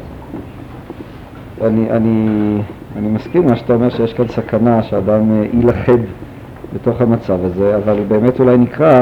אני, 1.61 1.91
אני, 1.91 2.61
אני 2.97 3.07
מסכים 3.07 3.45
מה 3.45 3.55
שאתה 3.55 3.73
אומר 3.73 3.89
שיש 3.89 4.13
כאן 4.13 4.27
סכנה 4.27 4.83
שאדם 4.83 5.31
אה, 5.31 5.45
יילכד 5.53 5.97
בתוך 6.73 7.01
המצב 7.01 7.37
הזה, 7.45 7.77
אבל 7.77 7.99
באמת 8.07 8.39
אולי 8.39 8.57
נקרא 8.57 8.93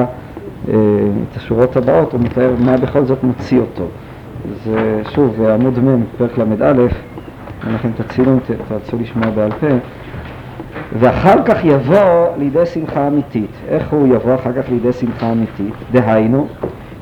אה, 0.69 0.73
את 1.31 1.37
השורות 1.37 1.77
הבאות, 1.77 2.13
הוא 2.13 2.21
מתאר 2.21 2.53
מה 2.59 2.77
בכל 2.77 3.05
זאת 3.05 3.23
מוציא 3.23 3.59
אותו. 3.59 3.85
זה 4.65 5.01
שוב, 5.15 5.41
עמוד 5.41 5.79
מ', 5.79 6.03
פרק 6.17 6.37
ל"א, 6.37 6.73
את 7.95 7.99
הצילום, 7.99 8.39
תרצו 8.69 8.97
לשמוע 8.99 9.29
בעל 9.29 9.51
פה. 9.51 9.67
ואחר 10.99 11.43
כך 11.45 11.65
יבוא 11.65 12.27
לידי 12.37 12.65
שמחה 12.65 13.07
אמיתית. 13.07 13.51
איך 13.67 13.93
הוא 13.93 14.07
יבוא 14.15 14.35
אחר 14.35 14.53
כך 14.53 14.69
לידי 14.69 14.93
שמחה 14.93 15.31
אמיתית? 15.31 15.73
דהיינו, 15.91 16.47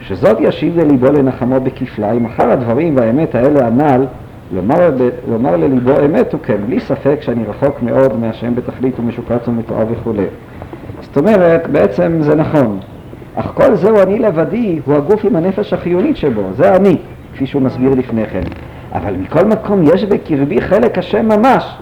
שזאת 0.01 0.37
ישיב 0.39 0.79
לליבו 0.79 1.11
לנחמו 1.11 1.59
בכפליים, 1.59 2.25
אחר 2.25 2.51
הדברים 2.51 2.97
והאמת 2.97 3.35
האלה 3.35 3.67
הנ"ל 3.67 4.05
לומר, 4.55 4.91
לומר 5.29 5.57
לליבו 5.57 5.91
אמת 6.05 6.33
הוא 6.33 6.41
כן, 6.43 6.57
בלי 6.65 6.79
ספק 6.79 7.17
שאני 7.21 7.43
רחוק 7.47 7.81
מאוד 7.81 8.19
מהשם 8.19 8.55
בתכלית 8.55 8.99
ומשוקץ 8.99 9.47
ומתואר 9.47 9.85
וכולי. 9.91 10.25
זאת 11.01 11.17
אומרת, 11.17 11.67
בעצם 11.67 12.17
זה 12.19 12.35
נכון, 12.35 12.79
אך 13.35 13.51
כל 13.53 13.75
זהו 13.75 14.01
אני 14.01 14.19
לבדי, 14.19 14.79
הוא 14.85 14.95
הגוף 14.95 15.25
עם 15.25 15.35
הנפש 15.35 15.73
החיונית 15.73 16.17
שבו, 16.17 16.41
זה 16.51 16.75
אני, 16.75 16.97
כפי 17.33 17.45
שהוא 17.45 17.61
מסביר 17.61 17.91
לפני 17.95 18.25
כן. 18.25 18.43
אבל 18.93 19.13
מכל 19.13 19.45
מקום 19.45 19.83
יש 19.93 20.03
בקרבי 20.03 20.61
חלק 20.61 20.97
השם 20.97 21.25
ממש, 21.25 21.77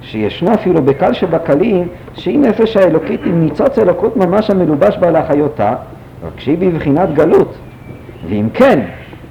שישנו 0.00 0.54
אפילו 0.54 0.82
בקל 0.82 1.12
שבקלים, 1.12 1.88
שהיא 2.14 2.38
נפש 2.38 2.76
האלוקית 2.76 3.20
עם 3.24 3.40
ניצוץ 3.44 3.78
אלוקות 3.78 4.16
ממש 4.16 4.50
המלובש 4.50 4.98
בה 4.98 5.10
להחיותה, 5.10 5.74
רק 6.26 6.40
שהיא 6.40 6.58
בבחינת 6.58 7.14
גלות. 7.14 7.54
ואם 8.28 8.48
כן, 8.54 8.80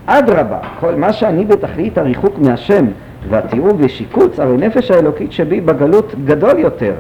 אדרבה, 0.06 0.60
כל 0.80 0.95
מה 0.95 1.14
שאני 1.14 1.45
בתכלית 1.45 1.97
הריחוק 1.97 2.39
מהשם 2.39 2.86
והתיאור 3.30 3.74
ושיקוץ, 3.78 4.39
הרי 4.39 4.58
נפש 4.58 4.91
האלוקית 4.91 5.32
שבי 5.32 5.62
בגלות 5.62 6.16
גדול 6.26 6.60
יותר, 6.60 6.93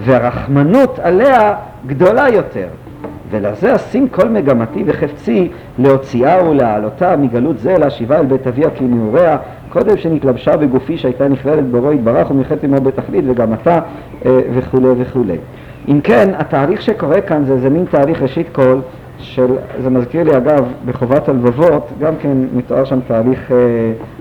והרחמנות 0.00 0.98
עליה 0.98 1.54
גדולה 1.86 2.28
יותר. 2.28 2.66
ולזה 3.30 3.74
אשים 3.74 4.08
כל 4.08 4.28
מגמתי 4.28 4.82
וחפצי 4.86 5.48
להוציאה 5.78 6.48
ולהעלותה 6.48 7.16
מגלות 7.16 7.58
זה 7.58 7.78
להשיבה 7.78 8.18
אל 8.18 8.26
בית 8.26 8.46
אביה 8.46 8.70
כי 8.70 8.84
נעוריה 8.84 9.36
קודם 9.68 9.96
שנתלבשה 9.96 10.56
בגופי 10.56 10.98
שהייתה 10.98 11.28
נכללת 11.28 11.66
בורו 11.66 11.92
יתברך 11.92 12.30
ומחטא 12.30 12.66
עמו 12.66 12.80
בתכלית 12.80 13.24
וגם 13.28 13.52
אתה 13.52 13.80
אה, 14.26 14.40
וכולי 14.54 14.88
וכולי. 14.98 15.36
אם 15.88 16.00
כן, 16.00 16.30
התהליך 16.38 16.82
שקורה 16.82 17.20
כאן 17.20 17.44
זה 17.44 17.52
איזה 17.52 17.70
מין 17.70 17.84
תהליך 17.90 18.22
ראשית 18.22 18.46
כל 18.52 18.80
של, 19.18 19.56
זה 19.82 19.90
מזכיר 19.90 20.22
לי 20.22 20.36
אגב, 20.36 20.64
בחובת 20.86 21.28
הלבבות, 21.28 21.88
גם 22.00 22.14
כן 22.20 22.36
מתואר 22.54 22.84
שם 22.84 22.98
תהליך 23.06 23.52
אה, 23.52 23.56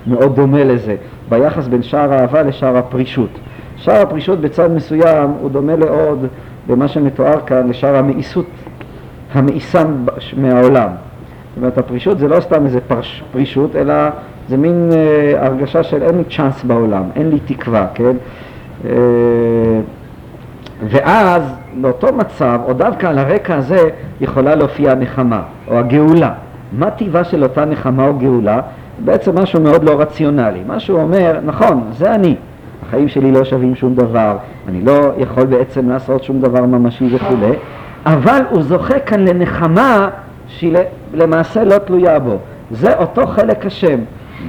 מאוד 0.08 0.36
דומה 0.36 0.64
לזה, 0.64 0.96
ביחס 1.30 1.68
בין 1.68 1.84
שער 1.84 2.14
האהבה 2.14 2.44
לשער 2.44 2.78
הפרישות. 2.78 3.30
שער 3.78 4.02
הפרישות 4.02 4.42
בצד 4.42 4.72
מסוים 4.72 5.30
הוא 5.42 5.50
דומה 5.50 5.76
לעוד 5.76 6.28
במה 6.68 6.88
שמתואר 6.88 7.40
כאן 7.46 7.70
לשער 7.70 7.96
המאיסות, 7.96 8.46
המאיסן 9.34 10.06
מהעולם. 10.38 10.90
זאת 10.90 11.58
אומרת, 11.58 11.78
הפרישות 11.78 12.20
זה 12.20 12.28
לא 12.28 12.40
סתם 12.40 12.66
איזה 12.66 12.82
פרש, 12.82 13.24
פרישות, 13.32 13.76
אלא 13.76 13.94
זה 14.50 14.58
מין 14.58 14.90
אה, 14.94 15.46
הרגשה 15.46 15.84
של 15.84 16.04
אין 16.04 16.18
לי 16.18 16.24
צ'אנס 16.24 16.64
בעולם, 16.64 17.04
אין 17.16 17.30
לי 17.30 17.40
תקווה, 17.40 17.88
כן? 17.94 18.16
אה, 18.86 18.92
ואז 20.90 21.44
לאותו 21.76 22.08
מצב, 22.14 22.60
או 22.68 22.74
דווקא 22.74 23.08
על 23.08 23.18
הרקע 23.18 23.56
הזה, 23.56 23.90
יכולה 24.22 24.56
להופיע 24.56 24.92
הנחמה, 24.92 25.42
או 25.68 25.78
הגאולה. 25.78 26.34
מה 26.72 26.92
טיבה 26.92 27.24
של 27.24 27.44
אותה 27.44 27.66
נחמה 27.66 28.08
או 28.08 28.14
גאולה? 28.18 28.62
בעצם 29.00 29.40
משהו 29.40 29.62
מאוד 29.62 29.84
לא 29.84 30.02
רציונלי. 30.02 30.64
מה 30.68 30.80
שהוא 30.80 31.02
אומר, 31.02 31.40
נכון, 31.46 31.84
זה 31.98 32.16
אני. 32.16 32.36
החיים 32.88 33.08
שלי 33.08 33.32
לא 33.32 33.44
שווים 33.44 33.76
שום 33.76 33.96
דבר, 33.96 34.38
אני 34.68 34.82
לא 34.82 35.12
יכול 35.18 35.46
בעצם 35.46 35.90
לעשות 35.90 36.24
שום 36.24 36.42
דבר 36.42 36.66
ממשי 36.66 37.16
וכולי, 37.16 37.52
אבל 38.06 38.42
הוא 38.50 38.62
זוכה 38.62 39.00
כאן 39.00 39.20
לנחמה 39.20 40.10
שהיא 40.48 40.78
למעשה 41.14 41.64
לא 41.64 41.78
תלויה 41.78 42.20
בו. 42.20 42.38
זה 42.72 42.98
אותו 42.98 43.28
חלק 43.28 43.66
השם. 43.66 44.00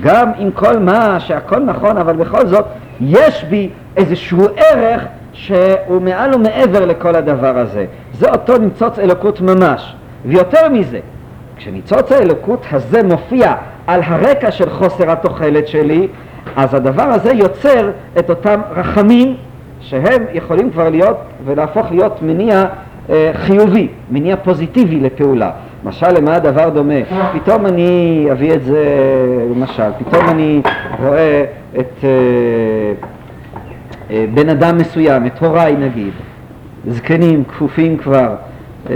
גם 0.00 0.30
עם 0.38 0.50
כל 0.50 0.78
מה 0.78 1.20
שהכל 1.20 1.60
נכון, 1.60 1.96
אבל 1.96 2.16
בכל 2.16 2.46
זאת 2.46 2.64
יש 3.00 3.44
בי 3.44 3.68
איזשהו 3.96 4.46
ערך 4.56 5.02
שהוא 5.32 6.02
מעל 6.02 6.34
ומעבר 6.34 6.86
לכל 6.86 7.14
הדבר 7.14 7.58
הזה. 7.58 7.86
זה 8.12 8.30
אותו 8.30 8.58
ניצוץ 8.58 8.98
אלוקות 8.98 9.40
ממש. 9.40 9.94
ויותר 10.26 10.68
מזה, 10.68 11.00
כשניצוץ 11.56 12.12
האלוקות 12.12 12.66
הזה 12.72 13.02
מופיע 13.02 13.54
על 13.86 14.00
הרקע 14.04 14.50
של 14.50 14.70
חוסר 14.70 15.10
התוחלת 15.10 15.68
שלי, 15.68 16.08
אז 16.56 16.74
הדבר 16.74 17.02
הזה 17.02 17.32
יוצר 17.32 17.90
את 18.18 18.30
אותם 18.30 18.60
רחמים 18.76 19.36
שהם 19.80 20.24
יכולים 20.32 20.70
כבר 20.70 20.88
להיות 20.88 21.16
ולהפוך 21.44 21.90
להיות 21.90 22.22
מניע 22.22 22.66
אה, 23.10 23.30
חיובי, 23.34 23.88
מניע 24.10 24.36
פוזיטיבי 24.36 25.00
לפעולה. 25.00 25.50
משל 25.84 26.10
למה 26.10 26.34
הדבר 26.34 26.68
דומה? 26.68 26.94
פתאום 27.32 27.66
אני 27.66 28.28
אביא 28.32 28.54
את 28.54 28.64
זה 28.64 28.84
למשל, 29.50 29.90
פתאום 29.98 30.28
אני 30.28 30.62
רואה 31.02 31.44
את... 31.78 32.04
אה, 32.04 32.08
בן 34.34 34.48
אדם 34.48 34.78
מסוים, 34.78 35.26
את 35.26 35.38
הוריי 35.38 35.76
נגיד, 35.76 36.12
זקנים, 36.88 37.44
כפופים 37.44 37.98
כבר, 37.98 38.34
אה, 38.90 38.94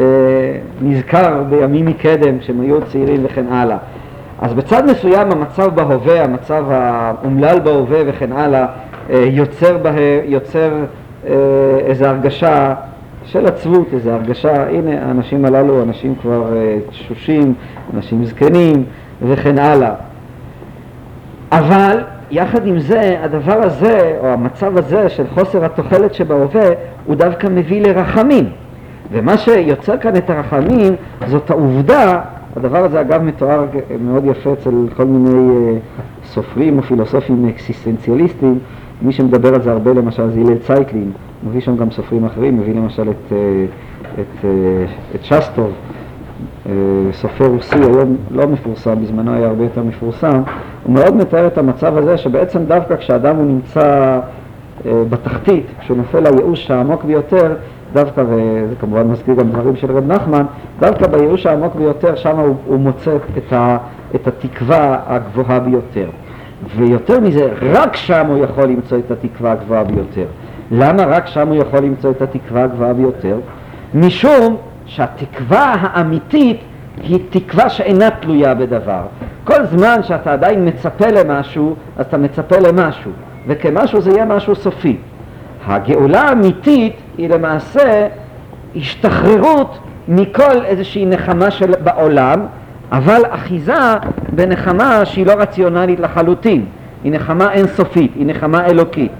נזכר 0.82 1.42
בימים 1.50 1.86
מקדם 1.86 2.38
כשהם 2.38 2.60
היו 2.60 2.82
צעירים 2.82 3.24
וכן 3.24 3.46
הלאה. 3.50 3.76
אז 4.38 4.54
בצד 4.54 4.86
מסוים 4.90 5.32
המצב 5.32 5.74
בהווה, 5.74 6.24
המצב 6.24 6.64
האומלל 6.68 7.58
בהווה 7.58 7.98
וכן 8.06 8.32
הלאה, 8.32 8.66
אה, 9.10 9.24
יוצר, 9.30 9.78
בה, 9.78 9.90
יוצר 10.24 10.70
איזו 11.86 12.06
הרגשה 12.06 12.74
של 13.24 13.46
עצבות, 13.46 13.86
איזו 13.92 14.10
הרגשה, 14.10 14.68
הנה 14.68 15.08
האנשים 15.08 15.44
הללו 15.44 15.82
אנשים 15.82 16.14
כבר 16.22 16.52
תשושים, 16.90 17.54
אנשים 17.94 18.24
זקנים 18.24 18.84
וכן 19.22 19.58
הלאה. 19.58 19.94
אבל 21.52 21.98
יחד 22.30 22.66
עם 22.66 22.78
זה, 22.78 23.18
הדבר 23.22 23.62
הזה, 23.62 24.16
או 24.20 24.26
המצב 24.26 24.78
הזה 24.78 25.08
של 25.08 25.24
חוסר 25.34 25.64
התוחלת 25.64 26.14
שבהווה, 26.14 26.68
הוא 27.06 27.16
דווקא 27.16 27.46
מביא 27.46 27.82
לרחמים. 27.82 28.50
ומה 29.12 29.38
שיוצר 29.38 29.96
כאן 29.96 30.16
את 30.16 30.30
הרחמים 30.30 30.94
זאת 31.26 31.50
העובדה, 31.50 32.20
הדבר 32.56 32.84
הזה 32.84 33.00
אגב 33.00 33.22
מתואר 33.22 33.66
מאוד 34.00 34.24
יפה 34.24 34.52
אצל 34.52 34.74
כל 34.96 35.04
מיני 35.04 35.78
uh, 35.78 36.26
סופרים 36.26 36.78
או 36.78 36.82
פילוסופים 36.82 37.48
אקסיסטנציאליסטים, 37.48 38.58
מי 39.02 39.12
שמדבר 39.12 39.54
על 39.54 39.62
זה 39.62 39.72
הרבה 39.72 39.92
למשל 39.92 40.30
זה 40.30 40.40
הלל 40.40 40.58
צייטלין, 40.58 41.10
מביא 41.48 41.60
שם 41.60 41.76
גם 41.76 41.90
סופרים 41.90 42.24
אחרים, 42.24 42.58
מביא 42.58 42.74
למשל 42.74 43.10
את 43.10 43.32
uh, 43.32 43.32
uh, 43.32 43.86
את, 44.20 44.44
אה, 44.44 44.84
את 45.14 45.24
שסטוב, 45.24 45.72
אה, 46.66 46.72
סופר 47.12 47.46
רוסי, 47.46 47.78
היום 47.78 48.16
לא 48.30 48.46
מפורסם, 48.46 49.02
בזמנו 49.02 49.34
היה 49.34 49.46
הרבה 49.46 49.64
יותר 49.64 49.82
מפורסם, 49.82 50.42
הוא 50.86 50.94
מאוד 50.94 51.16
מתאר 51.16 51.46
את 51.46 51.58
המצב 51.58 51.96
הזה 51.96 52.18
שבעצם 52.18 52.64
דווקא 52.64 52.96
כשאדם 52.96 53.36
הוא 53.36 53.46
נמצא 53.46 54.20
אה, 54.86 55.02
בתחתית, 55.08 55.66
כשהוא 55.80 55.96
נופל 55.96 56.20
לייאוש 56.20 56.70
העמוק 56.70 57.04
ביותר, 57.04 57.54
דווקא, 57.92 58.20
וזה 58.20 58.74
כמובן 58.80 59.06
מזכיר 59.06 59.34
גם 59.34 59.50
דברים 59.50 59.76
של 59.76 59.92
רב 59.92 60.12
נחמן, 60.12 60.44
דווקא 60.80 61.06
בייאוש 61.06 61.46
העמוק 61.46 61.74
ביותר, 61.74 62.16
שם 62.16 62.38
הוא, 62.38 62.56
הוא 62.66 62.78
מוצא 62.78 63.16
את, 63.38 63.52
ה, 63.52 63.76
את 64.14 64.26
התקווה 64.26 64.98
הגבוהה 65.06 65.60
ביותר. 65.60 66.08
ויותר 66.76 67.20
מזה, 67.20 67.48
רק 67.62 67.96
שם 67.96 68.26
הוא 68.26 68.44
יכול 68.44 68.64
למצוא 68.64 68.98
את 68.98 69.10
התקווה 69.10 69.52
הגבוהה 69.52 69.84
ביותר. 69.84 70.26
למה 70.70 71.04
רק 71.04 71.26
שם 71.26 71.48
הוא 71.48 71.56
יכול 71.56 71.78
למצוא 71.78 72.10
את 72.10 72.22
התקווה 72.22 72.64
הגבוהה 72.64 72.92
ביותר? 72.92 73.36
משום 73.94 74.56
שהתקווה 74.86 75.74
האמיתית 75.80 76.60
היא 77.02 77.18
תקווה 77.30 77.68
שאינה 77.68 78.10
תלויה 78.10 78.54
בדבר. 78.54 79.02
כל 79.46 79.64
זמן 79.64 80.02
שאתה 80.02 80.32
עדיין 80.32 80.68
מצפה 80.68 81.06
למשהו, 81.06 81.76
אז 81.96 82.06
אתה 82.06 82.18
מצפה 82.18 82.58
למשהו, 82.58 83.10
וכמשהו 83.46 84.00
זה 84.00 84.10
יהיה 84.10 84.24
משהו 84.24 84.54
סופי. 84.54 84.96
הגאולה 85.66 86.20
האמיתית 86.20 86.96
היא 87.18 87.28
למעשה 87.28 88.08
השתחררות 88.76 89.78
מכל 90.08 90.64
איזושהי 90.64 91.06
נחמה 91.06 91.50
של 91.50 91.72
בעולם, 91.84 92.46
אבל 92.92 93.20
אחיזה 93.30 93.94
בנחמה 94.32 95.04
שהיא 95.04 95.26
לא 95.26 95.32
רציונלית 95.32 96.00
לחלוטין, 96.00 96.64
היא 97.04 97.12
נחמה 97.12 97.52
אינסופית, 97.52 98.12
היא 98.14 98.26
נחמה 98.26 98.66
אלוקית. 98.66 99.12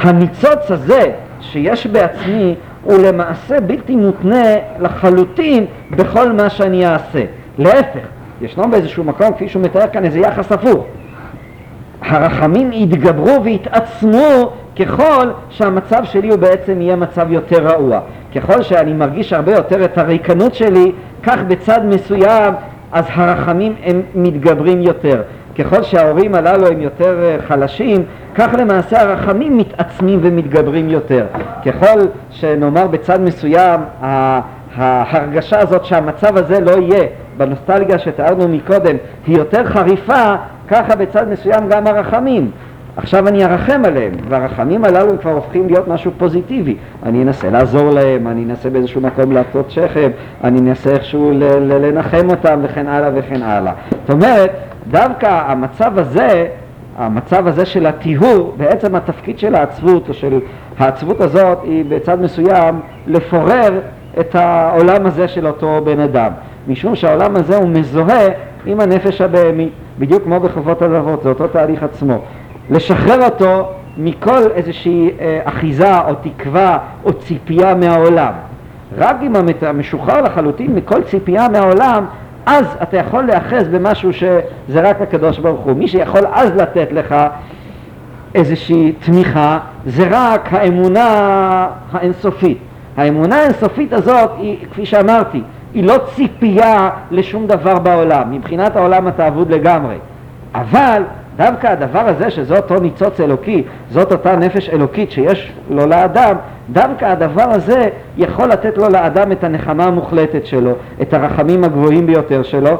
הניצוץ 0.00 0.70
הזה 0.70 1.12
שיש 1.40 1.86
בעצמי 1.86 2.54
הוא 2.82 2.98
למעשה 2.98 3.60
בלתי 3.60 3.96
מותנה 3.96 4.44
לחלוטין 4.80 5.66
בכל 5.90 6.32
מה 6.32 6.50
שאני 6.50 6.86
אעשה. 6.86 7.24
להפך, 7.58 8.06
ישנו 8.42 8.70
באיזשהו 8.70 9.04
מקום, 9.04 9.32
כפי 9.32 9.48
שהוא 9.48 9.62
מתאר 9.62 9.86
כאן, 9.86 10.04
איזה 10.04 10.18
יחס 10.18 10.52
הפוך. 10.52 10.84
הרחמים 12.02 12.72
יתגברו 12.72 13.44
ויתעצמו 13.44 14.52
ככל 14.78 15.26
שהמצב 15.50 16.04
שלי 16.04 16.28
הוא 16.28 16.38
בעצם 16.38 16.80
יהיה 16.80 16.96
מצב 16.96 17.32
יותר 17.32 17.66
רעוע. 17.66 18.00
ככל 18.34 18.62
שאני 18.62 18.92
מרגיש 18.92 19.32
הרבה 19.32 19.52
יותר 19.52 19.84
את 19.84 19.98
הריקנות 19.98 20.54
שלי, 20.54 20.92
כך 21.22 21.38
בצד 21.48 21.80
מסוים 21.84 22.54
אז 22.92 23.04
הרחמים 23.08 23.74
הם 23.84 24.02
מתגברים 24.14 24.82
יותר. 24.82 25.22
ככל 25.58 25.82
שההורים 25.82 26.34
הללו 26.34 26.66
הם 26.66 26.80
יותר 26.80 27.22
אה, 27.22 27.36
חלשים, 27.48 28.04
כך 28.34 28.54
למעשה 28.58 29.00
הרחמים 29.00 29.56
מתעצמים 29.56 30.18
ומתגברים 30.22 30.88
יותר. 30.90 31.26
ככל 31.66 32.00
שנאמר 32.30 32.86
בצד 32.86 33.20
מסוים 33.20 33.80
ההרגשה 34.76 35.58
הזאת 35.58 35.84
שהמצב 35.84 36.36
הזה 36.36 36.60
לא 36.60 36.70
יהיה, 36.70 37.04
בנוסטלגיה 37.36 37.98
שתיארנו 37.98 38.48
מקודם, 38.48 38.96
היא 39.26 39.38
יותר 39.38 39.66
חריפה, 39.66 40.34
ככה 40.68 40.96
בצד 40.96 41.28
מסוים 41.28 41.68
גם 41.68 41.86
הרחמים. 41.86 42.50
עכשיו 42.96 43.28
אני 43.28 43.44
ארחם 43.44 43.82
עליהם, 43.84 44.12
והרחמים 44.28 44.84
הללו 44.84 45.20
כבר 45.20 45.30
הופכים 45.30 45.66
להיות 45.66 45.88
משהו 45.88 46.10
פוזיטיבי. 46.18 46.76
אני 47.02 47.22
אנסה 47.22 47.50
לעזור 47.50 47.90
להם, 47.90 48.26
אני 48.26 48.44
אנסה 48.44 48.70
באיזשהו 48.70 49.00
מקום 49.00 49.32
להטות 49.32 49.70
שכם, 49.70 50.10
אני 50.44 50.58
אנסה 50.58 50.90
איכשהו 50.90 51.32
לנחם 51.60 52.30
אותם 52.30 52.60
וכן 52.62 52.88
הלאה 52.88 53.10
וכן 53.14 53.42
הלאה. 53.42 53.72
זאת 54.00 54.10
אומרת, 54.10 54.50
דווקא 54.90 55.42
המצב 55.46 55.98
הזה, 55.98 56.46
המצב 56.98 57.46
הזה 57.46 57.66
של 57.66 57.86
הטיהור, 57.86 58.54
בעצם 58.56 58.94
התפקיד 58.94 59.38
של 59.38 59.54
העצבות, 59.54 60.08
או 60.08 60.14
של 60.14 60.40
העצבות 60.78 61.20
הזאת, 61.20 61.58
היא 61.62 61.84
בצד 61.88 62.20
מסוים 62.20 62.80
לפורר 63.06 63.80
את 64.20 64.34
העולם 64.34 65.06
הזה 65.06 65.28
של 65.28 65.46
אותו 65.46 65.80
בן 65.84 66.00
אדם. 66.00 66.32
משום 66.68 66.96
שהעולם 66.96 67.36
הזה 67.36 67.56
הוא 67.56 67.68
מזוהה 67.68 68.28
עם 68.66 68.80
הנפש 68.80 69.20
הבהמי, 69.20 69.68
בדיוק 69.98 70.22
כמו 70.24 70.40
בחובות 70.40 70.82
הלבבות, 70.82 71.22
זה 71.22 71.28
אותו 71.28 71.48
תהליך 71.48 71.82
עצמו. 71.82 72.18
לשחרר 72.70 73.24
אותו 73.24 73.68
מכל 73.98 74.50
איזושהי 74.54 75.10
אה, 75.20 75.40
אחיזה 75.44 76.00
או 76.00 76.14
תקווה 76.14 76.78
או 77.04 77.12
ציפייה 77.12 77.74
מהעולם. 77.74 78.32
רק 78.98 79.16
אם 79.22 79.48
אתה 79.48 79.72
משוחרר 79.72 80.22
לחלוטין 80.22 80.74
מכל 80.74 81.02
ציפייה 81.02 81.48
מהעולם, 81.48 82.04
אז 82.46 82.66
אתה 82.82 82.96
יכול 82.96 83.22
להיאחז 83.22 83.68
במשהו 83.68 84.12
שזה 84.12 84.80
רק 84.80 85.00
הקדוש 85.00 85.38
ברוך 85.38 85.60
הוא. 85.60 85.72
מי 85.72 85.88
שיכול 85.88 86.20
אז 86.32 86.56
לתת 86.56 86.92
לך 86.92 87.14
איזושהי 88.34 88.92
תמיכה 88.92 89.58
זה 89.86 90.08
רק 90.10 90.52
האמונה 90.52 91.66
האינסופית. 91.92 92.58
האמונה 92.96 93.36
האינסופית 93.36 93.92
הזאת 93.92 94.30
היא, 94.38 94.56
כפי 94.70 94.86
שאמרתי, 94.86 95.42
היא 95.74 95.84
לא 95.84 95.94
ציפייה 96.14 96.90
לשום 97.10 97.46
דבר 97.46 97.78
בעולם. 97.78 98.30
מבחינת 98.30 98.76
העולם 98.76 99.08
אתה 99.08 99.28
אבוד 99.28 99.50
לגמרי. 99.50 99.96
אבל 100.54 101.02
דווקא 101.36 101.66
הדבר 101.66 101.98
הזה, 102.00 102.30
שזה 102.30 102.56
אותו 102.56 102.80
ניצוץ 102.80 103.20
אלוקי, 103.20 103.62
זאת 103.90 104.12
אותה 104.12 104.36
נפש 104.36 104.68
אלוקית 104.68 105.10
שיש 105.10 105.52
לו 105.70 105.86
לאדם, 105.86 106.36
דווקא 106.72 107.04
הדבר 107.04 107.50
הזה 107.50 107.88
יכול 108.16 108.48
לתת 108.48 108.78
לו 108.78 108.88
לאדם 108.88 109.32
את 109.32 109.44
הנחמה 109.44 109.84
המוחלטת 109.84 110.46
שלו, 110.46 110.72
את 111.02 111.14
הרחמים 111.14 111.64
הגבוהים 111.64 112.06
ביותר 112.06 112.42
שלו, 112.42 112.70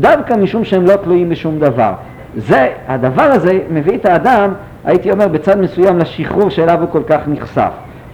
דווקא 0.00 0.34
משום 0.34 0.64
שהם 0.64 0.86
לא 0.86 0.96
תלויים 0.96 1.28
בשום 1.28 1.58
דבר. 1.58 1.92
זה, 2.36 2.68
הדבר 2.88 3.22
הזה 3.22 3.58
מביא 3.70 3.94
את 3.94 4.06
האדם, 4.06 4.52
הייתי 4.84 5.10
אומר, 5.10 5.28
בצד 5.28 5.60
מסוים 5.60 5.98
לשחרור 5.98 6.50
שאליו 6.50 6.80
הוא 6.80 6.88
כל 6.92 7.02
כך 7.06 7.20
נחשף. 7.26 7.70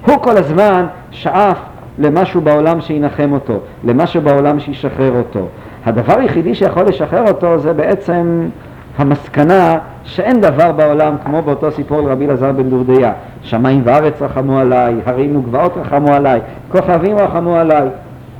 הוא 0.06 0.16
כל 0.22 0.36
הזמן 0.36 0.86
שאף 1.10 1.58
למשהו 1.98 2.40
בעולם 2.40 2.80
שינחם 2.80 3.32
אותו, 3.32 3.58
למשהו 3.84 4.20
בעולם 4.20 4.60
שישחרר 4.60 5.12
אותו. 5.12 5.46
הדבר 5.84 6.18
היחידי 6.18 6.54
שיכול 6.54 6.84
לשחרר 6.84 7.28
אותו 7.28 7.58
זה 7.58 7.72
בעצם 7.72 8.48
המסקנה 8.98 9.78
שאין 10.04 10.40
דבר 10.40 10.72
בעולם 10.72 11.14
כמו 11.24 11.42
באותו 11.42 11.70
סיפור 11.70 11.98
על 11.98 12.04
רבי 12.04 12.26
אלעזר 12.26 12.52
בן 12.52 12.70
דורדיה. 12.70 13.12
שמיים 13.42 13.80
וארץ 13.84 14.22
רחמו 14.22 14.58
עליי, 14.58 14.94
הרים 15.06 15.36
וגבעות 15.36 15.76
רחמו 15.76 16.14
עליי, 16.14 16.40
כוכבים 16.68 17.18
רחמו 17.18 17.56
עליי. 17.56 17.88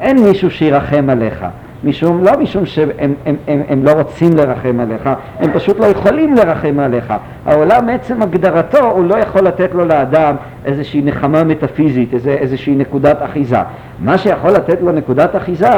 אין 0.00 0.24
מישהו 0.24 0.50
שירחם 0.50 1.10
עליך 1.10 1.44
משום, 1.84 2.24
לא 2.24 2.32
משום 2.38 2.66
שהם 2.66 2.88
הם, 2.98 3.14
הם, 3.26 3.36
הם, 3.48 3.62
הם 3.68 3.84
לא 3.84 3.92
רוצים 3.92 4.36
לרחם 4.36 4.80
עליך, 4.80 5.10
הם 5.38 5.52
פשוט 5.52 5.78
לא 5.80 5.86
יכולים 5.86 6.34
לרחם 6.34 6.78
עליך. 6.78 7.14
העולם 7.46 7.86
מעצם 7.86 8.22
הגדרתו 8.22 8.90
הוא 8.90 9.04
לא 9.04 9.14
יכול 9.14 9.42
לתת 9.42 9.74
לו 9.74 9.84
לאדם 9.84 10.36
איזושהי 10.64 11.02
נחמה 11.02 11.44
מטאפיזית, 11.44 12.14
איזו, 12.14 12.30
איזושהי 12.30 12.74
נקודת 12.74 13.16
אחיזה. 13.22 13.58
מה 13.98 14.18
שיכול 14.18 14.50
לתת 14.50 14.78
לו 14.80 14.92
נקודת 14.92 15.36
אחיזה 15.36 15.70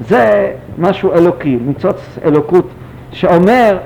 זה 0.00 0.52
משהו 0.78 1.12
אלוקי, 1.12 1.58
ניצוץ 1.66 2.18
אלוקות 2.24 2.68
שאומר 3.12 3.78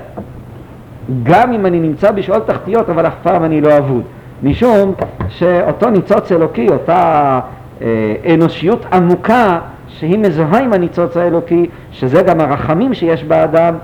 גם 1.23 1.53
אם 1.53 1.65
אני 1.65 1.79
נמצא 1.79 2.11
בשאול 2.11 2.39
תחתיות, 2.39 2.89
אבל 2.89 3.07
אף 3.07 3.15
פעם 3.23 3.43
אני 3.43 3.61
לא 3.61 3.77
אבוד. 3.77 4.03
משום 4.43 4.93
שאותו 5.29 5.89
ניצוץ 5.89 6.31
אלוקי, 6.31 6.69
אותה 6.69 7.39
אה, 7.81 7.87
אנושיות 8.33 8.85
עמוקה 8.93 9.59
שהיא 9.99 10.19
מזוהה 10.19 10.59
עם 10.59 10.73
הניצוץ 10.73 11.17
האלוקי, 11.17 11.65
שזה 11.91 12.21
גם 12.21 12.39
הרחמים 12.39 12.93
שיש 12.93 13.23
באדם, 13.23 13.75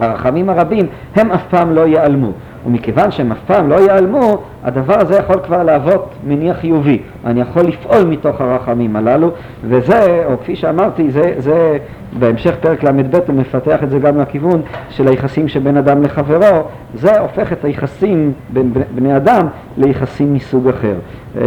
הרחמים 0.00 0.50
הרבים, 0.50 0.86
הם 1.16 1.30
אף 1.30 1.42
פעם 1.50 1.72
לא 1.72 1.80
ייעלמו. 1.80 2.32
ומכיוון 2.66 3.10
שהם 3.10 3.32
אף 3.32 3.38
פעם 3.46 3.68
לא 3.68 3.74
ייעלמו, 3.74 4.42
הדבר 4.64 5.00
הזה 5.00 5.14
יכול 5.14 5.36
כבר 5.46 5.62
להוות 5.62 6.14
מניע 6.26 6.54
חיובי. 6.54 6.98
אני 7.26 7.40
יכול 7.40 7.62
לפעול 7.62 8.04
מתוך 8.04 8.40
הרחמים 8.40 8.96
הללו, 8.96 9.30
וזה, 9.64 10.24
או 10.26 10.38
כפי 10.38 10.56
שאמרתי, 10.56 11.10
זה, 11.10 11.34
זה 11.38 11.78
בהמשך 12.18 12.54
פרק 12.60 12.82
ל"ב 12.82 13.16
הוא 13.26 13.36
מפתח 13.36 13.82
את 13.82 13.90
זה 13.90 13.98
גם 13.98 14.20
לכיוון 14.20 14.62
של 14.90 15.08
היחסים 15.08 15.48
שבין 15.48 15.76
אדם 15.76 16.02
לחברו, 16.02 16.62
זה 16.94 17.20
הופך 17.20 17.52
את 17.52 17.64
היחסים 17.64 18.32
בין 18.52 18.72
בני 18.94 19.16
אדם 19.16 19.46
ליחסים 19.78 20.34
מסוג 20.34 20.68
אחר, 20.68 20.94
אה, 21.36 21.42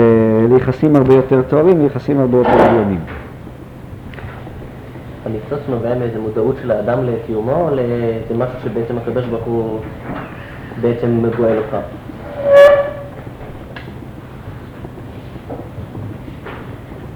ליחסים 0.50 0.96
הרבה 0.96 1.14
יותר 1.14 1.42
טובים, 1.42 1.82
ליחסים 1.82 2.20
הרבה 2.20 2.38
יותר 2.38 2.62
עליונים. 2.62 3.00
הניצוץ 5.32 5.70
נובע 5.70 5.96
מאיזה 5.96 6.20
מודעות 6.20 6.56
של 6.62 6.72
האדם 6.72 7.00
לקיומו, 7.06 7.70
או 7.70 7.76
לאיזה 7.76 8.34
משהו 8.38 8.60
שבעצם 8.64 8.98
הקדוש 8.98 9.26
ברוך 9.26 9.44
הוא 9.44 9.80
בעצם 10.82 11.24
מגואל 11.24 11.58
אותך? 11.58 11.78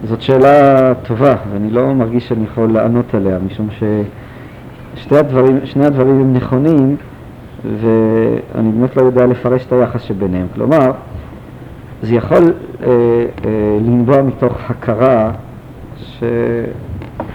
זאת 0.03 0.21
שאלה 0.21 0.93
טובה, 1.03 1.35
ואני 1.51 1.71
לא 1.71 1.93
מרגיש 1.93 2.27
שאני 2.27 2.43
יכול 2.43 2.71
לענות 2.71 3.13
עליה, 3.13 3.39
משום 3.39 3.67
ששני 3.71 5.17
הדברים, 5.17 5.59
הדברים 5.81 6.19
הם 6.21 6.33
נכונים, 6.33 6.95
ואני 7.65 8.71
באמת 8.71 8.97
לא 8.97 9.01
יודע 9.01 9.25
לפרש 9.25 9.65
את 9.65 9.73
היחס 9.73 10.01
שביניהם. 10.01 10.47
כלומר, 10.53 10.91
זה 12.01 12.15
יכול 12.15 12.43
אה, 12.83 12.87
אה, 13.45 13.77
לנבוע 13.81 14.21
מתוך 14.21 14.57
הכרה 14.69 15.31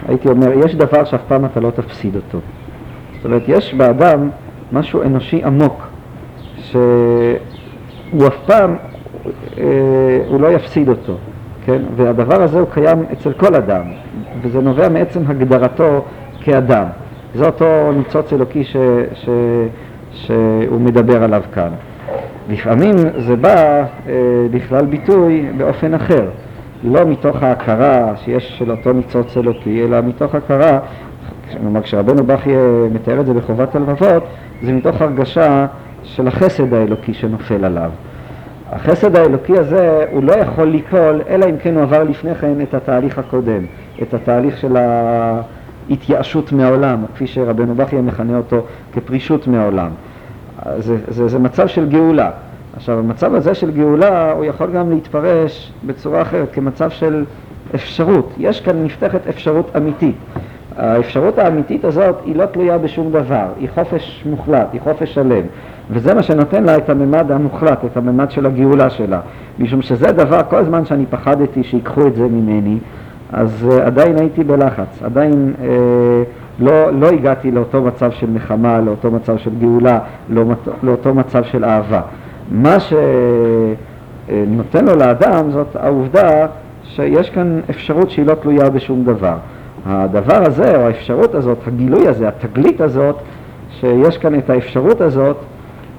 שהייתי 0.05 0.29
אומר, 0.29 0.51
יש 0.65 0.75
דבר 0.75 1.03
שאף 1.03 1.21
פעם 1.27 1.45
אתה 1.45 1.59
לא 1.59 1.71
תפסיד 1.71 2.15
אותו. 2.15 2.37
זאת 3.15 3.25
אומרת, 3.25 3.43
יש 3.47 3.73
באדם 3.73 4.29
משהו 4.71 5.01
אנושי 5.01 5.43
עמוק, 5.43 5.87
שהוא 6.57 8.27
אף 8.27 8.37
פעם, 8.45 8.75
אה, 9.57 9.63
הוא 10.27 10.41
לא 10.41 10.47
יפסיד 10.47 10.89
אותו. 10.89 11.17
כן? 11.65 11.81
והדבר 11.95 12.41
הזה 12.41 12.59
הוא 12.59 12.67
קיים 12.73 13.03
אצל 13.13 13.33
כל 13.33 13.55
אדם, 13.55 13.83
וזה 14.41 14.61
נובע 14.61 14.89
מעצם 14.89 15.19
הגדרתו 15.27 16.05
כאדם. 16.41 16.85
זה 17.35 17.45
אותו 17.45 17.91
ניצוץ 17.97 18.33
אלוקי 18.33 18.63
ש, 18.63 18.75
ש, 19.13 19.29
שהוא 20.13 20.81
מדבר 20.81 21.23
עליו 21.23 21.41
כאן. 21.53 21.69
לפעמים 22.49 22.95
זה 23.17 23.35
בא 23.35 23.55
אה, 23.55 23.83
לכלל 24.53 24.85
ביטוי 24.85 25.45
באופן 25.57 25.93
אחר, 25.93 26.25
לא 26.83 27.05
מתוך 27.05 27.43
ההכרה 27.43 28.13
שיש 28.15 28.57
של 28.57 28.71
אותו 28.71 28.93
ניצוץ 28.93 29.37
אלוקי, 29.37 29.83
אלא 29.83 30.01
מתוך 30.01 30.35
הכרה, 30.35 30.79
כלומר 31.61 31.81
כשרבנו 31.81 32.23
בכי 32.23 32.53
מתאר 32.91 33.19
את 33.19 33.25
זה 33.25 33.33
בחובת 33.33 33.75
הלבבות, 33.75 34.23
זה 34.63 34.73
מתוך 34.73 35.01
הרגשה 35.01 35.67
של 36.03 36.27
החסד 36.27 36.73
האלוקי 36.73 37.13
שנופל 37.13 37.65
עליו. 37.65 37.91
החסד 38.71 39.15
האלוקי 39.15 39.57
הזה 39.57 40.05
הוא 40.11 40.23
לא 40.23 40.33
יכול 40.33 40.67
ליפול 40.67 41.21
אלא 41.29 41.45
אם 41.45 41.57
כן 41.57 41.75
הוא 41.75 41.83
עבר 41.83 42.03
לפני 42.03 42.35
כן 42.35 42.61
את 42.61 42.73
התהליך 42.73 43.17
הקודם, 43.17 43.65
את 44.01 44.13
התהליך 44.13 44.57
של 44.57 44.77
ההתייאשות 45.89 46.51
מהעולם, 46.51 47.05
כפי 47.13 47.27
שרבנו 47.27 47.75
בכי 47.75 47.95
מכנה 47.95 48.37
אותו 48.37 48.65
כפרישות 48.93 49.47
מהעולם. 49.47 49.89
זה, 50.77 50.97
זה, 51.07 51.27
זה 51.27 51.39
מצב 51.39 51.67
של 51.67 51.89
גאולה. 51.89 52.29
עכשיו 52.75 52.99
המצב 52.99 53.35
הזה 53.35 53.55
של 53.55 53.71
גאולה 53.71 54.31
הוא 54.31 54.45
יכול 54.45 54.71
גם 54.71 54.89
להתפרש 54.89 55.73
בצורה 55.85 56.21
אחרת 56.21 56.47
כמצב 56.53 56.89
של 56.89 57.25
אפשרות. 57.75 58.33
יש 58.37 58.61
כאן 58.61 58.83
נפתחת 58.83 59.27
אפשרות 59.27 59.75
אמיתית. 59.77 60.15
האפשרות 60.77 61.37
האמיתית 61.37 61.85
הזאת 61.85 62.15
היא 62.25 62.35
לא 62.35 62.45
תלויה 62.45 62.77
בשום 62.77 63.11
דבר, 63.11 63.45
היא 63.59 63.69
חופש 63.73 64.23
מוחלט, 64.29 64.67
היא 64.73 64.81
חופש 64.81 65.13
שלם. 65.13 65.43
וזה 65.91 66.13
מה 66.13 66.23
שנותן 66.23 66.63
לה 66.63 66.77
את 66.77 66.89
הממד 66.89 67.31
המוחלט, 67.31 67.85
את 67.85 67.97
הממד 67.97 68.31
של 68.31 68.45
הגאולה 68.45 68.89
שלה. 68.89 69.19
משום 69.59 69.81
שזה 69.81 70.11
דבר, 70.11 70.41
כל 70.49 70.55
הזמן 70.55 70.85
שאני 70.85 71.05
פחדתי 71.05 71.63
שיקחו 71.63 72.07
את 72.07 72.15
זה 72.15 72.23
ממני, 72.23 72.77
אז 73.33 73.67
uh, 73.69 73.81
עדיין 73.81 74.17
הייתי 74.19 74.43
בלחץ, 74.43 75.03
עדיין 75.03 75.53
uh, 75.59 75.63
לא, 76.59 76.91
לא 76.91 77.07
הגעתי 77.07 77.51
לאותו 77.51 77.81
מצב 77.81 78.11
של 78.11 78.27
נחמה, 78.33 78.79
לאותו 78.79 79.11
מצב 79.11 79.37
של 79.37 79.51
גאולה, 79.59 79.99
לא, 80.29 80.43
לאותו 80.83 81.13
מצב 81.13 81.43
של 81.43 81.65
אהבה. 81.65 82.01
מה 82.51 82.77
שנותן 84.29 84.85
לו 84.85 84.95
לאדם 84.95 85.51
זאת 85.51 85.75
העובדה 85.75 86.47
שיש 86.83 87.29
כאן 87.29 87.59
אפשרות 87.69 88.11
שהיא 88.11 88.25
לא 88.25 88.33
תלויה 88.33 88.69
בשום 88.69 89.03
דבר. 89.03 89.35
הדבר 89.85 90.43
הזה, 90.45 90.75
או 90.75 90.81
האפשרות 90.81 91.35
הזאת, 91.35 91.57
הגילוי 91.67 92.07
הזה, 92.07 92.27
התגלית 92.27 92.81
הזאת, 92.81 93.15
שיש 93.79 94.17
כאן 94.17 94.35
את 94.35 94.49
האפשרות 94.49 95.01
הזאת, 95.01 95.37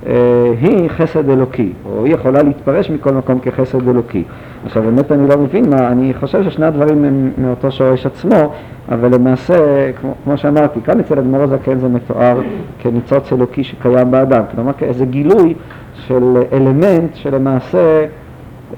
אה, 0.07 0.53
היא 0.61 0.89
חסד 0.89 1.31
אלוקי, 1.31 1.73
או 1.87 2.05
היא 2.05 2.15
יכולה 2.15 2.43
להתפרש 2.43 2.91
מכל 2.91 3.13
מקום 3.13 3.39
כחסד 3.39 3.89
אלוקי. 3.89 4.25
עכשיו 4.67 4.83
באמת 4.83 5.13
אני 5.13 5.29
לא 5.29 5.39
מבין 5.39 5.71
מה, 5.71 5.89
אני 5.89 6.15
חושב 6.15 6.43
ששני 6.43 6.67
הדברים 6.67 7.05
הם 7.05 7.31
מאותו 7.39 7.71
שורש 7.71 8.07
עצמו, 8.07 8.53
אבל 8.89 9.15
למעשה, 9.15 9.55
כמו, 10.01 10.15
כמו 10.25 10.37
שאמרתי, 10.37 10.81
כאן 10.85 11.01
אצל 11.01 11.19
אדמו"ר 11.19 11.43
הזקן 11.43 11.79
זה 11.79 11.89
מתואר 11.89 12.41
כניצוץ 12.79 13.33
אלוקי 13.33 13.65
שקיים 13.65 14.11
באדם, 14.11 14.43
כלומר 14.55 14.73
כאיזה 14.73 15.05
גילוי 15.05 15.55
של 15.95 16.43
אלמנט 16.53 17.15
שלמעשה, 17.15 18.07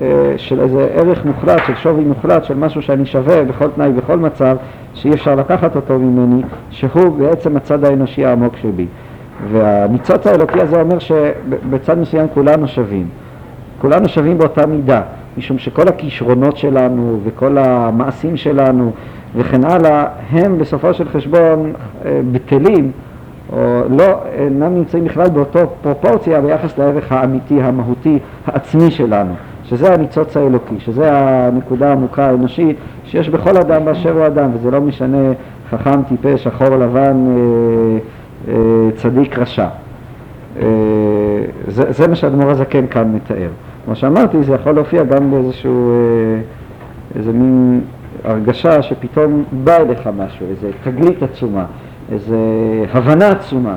אה, 0.03 0.35
של 0.37 0.61
איזה 0.61 0.89
ערך 0.95 1.25
מוחלט, 1.25 1.61
של 1.67 1.75
שווי 1.75 2.05
מוחלט, 2.05 2.45
של 2.45 2.55
משהו 2.55 2.83
שאני 2.83 3.07
שווה 3.07 3.45
בכל 3.45 3.69
תנאי, 3.71 3.93
בכל 3.93 4.17
מצב, 4.17 4.57
שאי 4.95 5.15
אפשר 5.15 5.35
לקחת 5.35 5.77
אותו 5.77 5.99
ממני, 5.99 6.43
שהוא 6.71 7.19
בעצם 7.19 7.57
הצד 7.57 7.85
האנושי 7.85 8.25
העמוק 8.25 8.57
שבי. 8.57 8.87
והניצוץ 9.53 10.27
האלוקי 10.27 10.61
הזה 10.61 10.81
אומר 10.81 10.99
שבצד 10.99 11.99
מסוים 11.99 12.27
כולנו 12.35 12.69
שווים. 12.69 13.09
כולנו 13.81 14.09
שווים 14.09 14.39
באותה 14.39 14.67
מידה, 14.67 15.03
משום 15.39 15.59
שכל 15.59 15.89
הכישרונות 15.89 16.57
שלנו 16.57 17.21
וכל 17.25 17.59
המעשים 17.59 18.37
שלנו 18.37 18.93
וכן 19.37 19.65
הלאה, 19.65 20.07
הם 20.31 20.59
בסופו 20.59 20.95
של 20.95 21.09
חשבון 21.09 21.73
אה, 22.05 22.21
בטלים, 22.33 22.91
או 23.53 23.83
לא, 23.91 24.21
אינם 24.35 24.75
נמצאים 24.75 25.05
בכלל 25.05 25.29
באותו 25.29 25.59
פרופורציה 25.83 26.41
ביחס 26.41 26.79
לערך 26.79 27.13
האמיתי, 27.13 27.63
המהותי, 27.63 28.19
העצמי 28.47 28.91
שלנו, 28.91 29.35
שזה 29.65 29.95
הניצוץ 29.95 30.37
האלוקי, 30.37 30.75
שזה 30.79 31.11
הנקודה 31.13 31.89
העמוקה 31.89 32.27
האנושית 32.27 32.77
שיש 33.05 33.29
בכל 33.29 33.57
אדם 33.57 33.85
באשר 33.85 34.13
הוא 34.13 34.27
אדם, 34.27 34.51
וזה 34.55 34.71
לא 34.71 34.81
משנה 34.81 35.33
חכם, 35.71 36.03
טיפש, 36.03 36.45
שחור, 36.45 36.77
לבן, 36.77 37.27
אה, 37.27 37.99
אה, 38.49 38.91
צדיק 38.97 39.39
רשע. 39.39 39.69
אה, 40.61 40.67
זה, 41.69 41.93
זה 41.93 42.09
מה 42.09 42.15
שהאדמו"ר 42.15 42.51
הזקן 42.51 42.87
כאן 42.87 43.13
מתאר. 43.15 43.49
כמו 43.85 43.97
שאמרתי, 43.97 44.43
זה 44.43 44.55
יכול 44.55 44.73
להופיע 44.73 45.05
גם 45.05 45.31
באיזשהו, 45.31 45.91
אה, 45.91 46.41
איזה 47.19 47.33
מין 47.33 47.81
הרגשה 48.25 48.83
שפתאום 48.83 49.45
בא 49.65 49.77
אליך 49.77 50.09
משהו, 50.17 50.47
איזה 50.51 50.71
תגלית 50.85 51.23
עצומה, 51.23 51.65
איזה 52.13 52.37
הבנה 52.93 53.29
עצומה, 53.29 53.77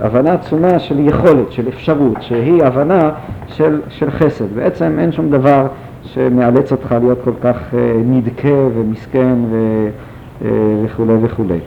הבנה 0.00 0.32
עצומה 0.32 0.78
של 0.78 0.98
יכולת, 0.98 1.52
של 1.52 1.68
אפשרות, 1.68 2.16
שהיא 2.20 2.64
הבנה 2.64 3.10
של, 3.46 3.80
של 3.88 4.10
חסד. 4.10 4.54
בעצם 4.54 4.96
אין 4.98 5.12
שום 5.12 5.30
דבר 5.30 5.66
שמאלץ 6.02 6.72
אותך 6.72 6.94
להיות 7.00 7.18
כל 7.24 7.32
כך 7.42 7.74
נדכה 8.04 8.54
ומסכן 8.74 9.38
וכולי 10.84 11.14
וכולי. 11.22 11.58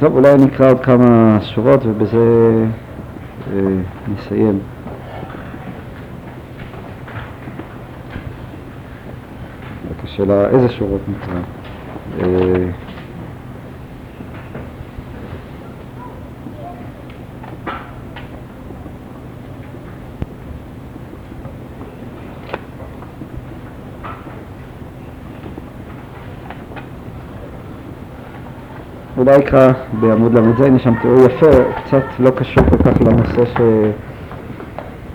טוב, 0.00 0.16
אולי 0.16 0.34
נקרא 0.34 0.70
עוד 0.70 0.80
כמה 0.80 1.38
שורות 1.42 1.86
ובזה 1.86 2.18
אה, 3.52 3.60
נסיים. 4.08 4.58
רק 9.90 10.04
השאלה 10.04 10.48
איזה 10.48 10.68
שורות 10.68 11.00
נקרא. 11.08 11.40
אה, 12.20 12.89
אולי 29.20 29.36
אקרא 29.36 29.72
בעמוד 30.00 30.38
ל"ז, 30.38 30.60
יש 30.76 30.84
שם 30.84 30.94
תיאור 31.02 31.20
יפה, 31.20 31.46
קצת 31.84 32.02
לא 32.18 32.30
קשור 32.30 32.64
כל 32.64 32.76
כך 32.76 33.00
לנושא 33.00 33.44
ש... 33.44 33.60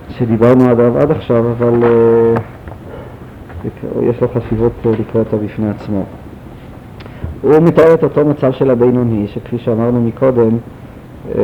שדיברנו 0.09 0.69
עליו 0.69 0.97
עד 0.97 1.11
עכשיו, 1.11 1.51
אבל 1.51 1.83
uh, 1.83 2.39
יש 4.01 4.21
לו 4.21 4.27
חשיבות 4.27 4.71
uh, 4.83 4.87
לקרוא 4.99 5.23
אותו 5.23 5.37
בפני 5.37 5.69
עצמו. 5.69 6.03
הוא 7.41 7.59
מתאר 7.59 7.93
את 7.93 8.03
אותו 8.03 8.25
מצב 8.25 8.51
של 8.51 8.71
הבינוני, 8.71 9.27
שכפי 9.27 9.57
שאמרנו 9.57 10.01
מקודם, 10.01 10.57
uh, 11.31 11.35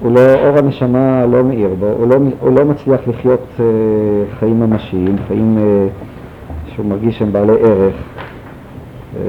הוא 0.00 0.12
לא, 0.12 0.34
אור 0.34 0.58
הנשמה 0.58 1.26
לא 1.26 1.44
מאיר 1.44 1.74
בו, 1.78 1.86
הוא 1.86 2.08
לא, 2.08 2.16
הוא 2.40 2.58
לא 2.58 2.64
מצליח 2.64 3.00
לחיות 3.06 3.60
חיים 4.38 4.60
ממשיים, 4.60 5.16
חיים 5.28 5.58
שהוא 6.66 6.86
מרגיש 6.86 7.18
שהם 7.18 7.32
בעלי 7.32 7.52
ערך. 7.52 7.94
אה, 9.16 9.22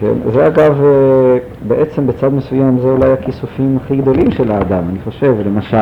כן, 0.00 0.12
זה 0.32 0.46
אגב, 0.46 0.84
אה, 0.84 1.38
בעצם 1.68 2.06
בצד 2.06 2.28
מסוים 2.28 2.78
זה 2.78 2.88
אולי 2.88 3.12
הכיסופים 3.12 3.76
הכי 3.76 3.96
גדולים 3.96 4.30
של 4.30 4.52
האדם, 4.52 4.82
אני 4.88 4.98
חושב, 5.04 5.34
למשל, 5.46 5.76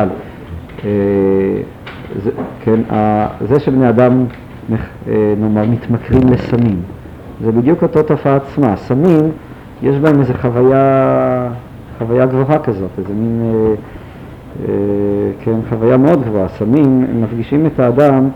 אה, 0.85 0.89
זה, 2.23 2.31
כן, 2.63 2.79
זה 3.41 3.59
שבני 3.59 3.89
אדם, 3.89 4.25
נאמר, 5.37 5.65
מתמכרים 5.65 6.33
לסמים, 6.33 6.81
זה 7.41 7.51
בדיוק 7.51 7.83
אותו 7.83 8.03
תופעה 8.03 8.35
עצמה. 8.35 8.77
סמים, 8.77 9.31
יש 9.83 9.95
בהם 9.95 10.19
איזו 10.19 10.33
חוויה, 10.41 11.49
חוויה 11.97 12.25
גבוהה 12.25 12.59
כזאת, 12.59 12.89
איזה 12.97 13.13
מין, 13.13 13.41
כן, 15.39 15.55
חוויה 15.69 15.97
מאוד 15.97 16.23
גבוהה. 16.23 16.47
סמים, 16.47 17.05
מפגישים 17.21 17.65
את 17.65 17.79
האדם 17.79 18.29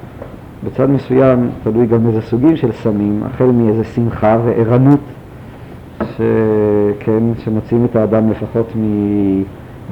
בצד 0.67 0.89
מסוים, 0.89 1.49
תלוי 1.63 1.85
גם 1.85 2.07
איזה 2.07 2.21
סוגים 2.21 2.55
של 2.55 2.71
סמים, 2.71 3.23
החל 3.25 3.45
מאיזה 3.45 3.83
שמחה 3.83 4.37
וערנות, 4.45 4.99
שכן, 5.99 7.23
שמוצאים 7.43 7.85
את 7.85 7.95
האדם 7.95 8.31
לפחות 8.31 8.75
מ... 8.75 9.43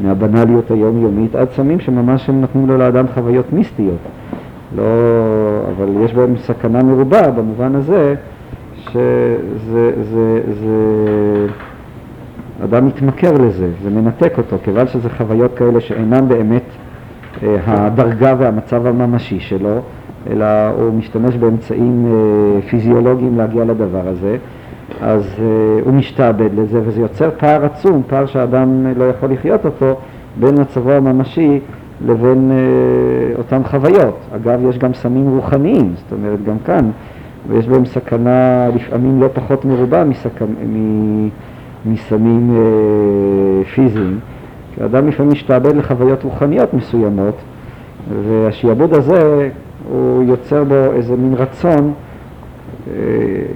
מהבנאליות 0.03 0.71
היומיומית, 0.71 1.35
עד 1.35 1.47
סמים 1.51 1.79
שממש 1.79 2.29
הם 2.29 2.41
נותנים 2.41 2.67
לו 2.67 2.77
לאדם 2.77 3.05
חוויות 3.13 3.53
מיסטיות. 3.53 3.97
לא, 4.75 4.83
אבל 5.75 6.03
יש 6.05 6.13
בהם 6.13 6.37
סכנה 6.37 6.83
מרובה 6.83 7.31
במובן 7.31 7.75
הזה 7.75 8.15
שזה, 8.77 9.91
זה, 10.11 10.41
זה, 10.61 11.47
אדם 12.63 12.87
מתמכר 12.87 13.33
לזה, 13.33 13.67
זה 13.83 13.89
מנתק 13.89 14.33
אותו, 14.37 14.57
כיוון 14.63 14.87
שזה 14.87 15.09
חוויות 15.09 15.57
כאלה 15.57 15.81
שאינן 15.81 16.27
באמת 16.27 16.63
אה, 17.43 17.57
הדרגה 17.67 18.35
והמצב 18.37 18.85
הממשי 18.85 19.39
שלו, 19.39 19.81
אלא 20.29 20.45
הוא 20.77 20.93
משתמש 20.93 21.35
באמצעים 21.35 22.05
אה, 22.05 22.61
פיזיולוגיים 22.61 23.37
להגיע 23.37 23.65
לדבר 23.65 24.07
הזה, 24.07 24.37
אז 25.01 25.23
אה, 25.39 25.81
הוא 25.83 25.93
משתעבד 25.93 26.49
לזה, 26.57 26.79
וזה 26.85 27.01
יוצר 27.01 27.29
פער 27.37 27.65
עצום, 27.65 28.01
פער 28.07 28.25
שאדם 28.25 28.87
לא 28.97 29.03
יכול 29.03 29.31
לחיות 29.31 29.65
אותו, 29.65 29.95
בין 30.39 30.61
מצבו 30.61 30.91
הממשי 30.91 31.59
לבין 32.07 32.51
אה, 32.51 33.37
אותן 33.37 33.63
חוויות. 33.63 34.17
אגב, 34.35 34.59
יש 34.69 34.77
גם 34.77 34.93
סמים 34.93 35.29
רוחניים, 35.35 35.93
זאת 35.95 36.11
אומרת, 36.11 36.43
גם 36.43 36.57
כאן, 36.65 36.89
ויש 37.49 37.67
בהם 37.67 37.85
סכנה 37.85 38.67
לפעמים 38.75 39.21
לא 39.21 39.27
פחות 39.33 39.65
מרובה 39.65 40.03
מסכ... 40.03 40.41
מ... 40.41 41.29
מסמים 41.85 42.51
אה, 42.57 43.63
פיזיים. 43.63 44.19
כי 44.75 44.85
אדם 44.85 45.07
לפעמים 45.07 45.31
משתעבד 45.31 45.75
לחוויות 45.75 46.23
רוחניות 46.23 46.73
מסוימות, 46.73 47.35
והשיעבוד 48.09 48.93
הזה, 48.93 49.49
הוא 49.89 50.23
יוצר 50.23 50.63
בו 50.63 50.93
איזה 50.93 51.15
מין 51.15 51.33
רצון, 51.33 51.93
אה, 52.87 52.93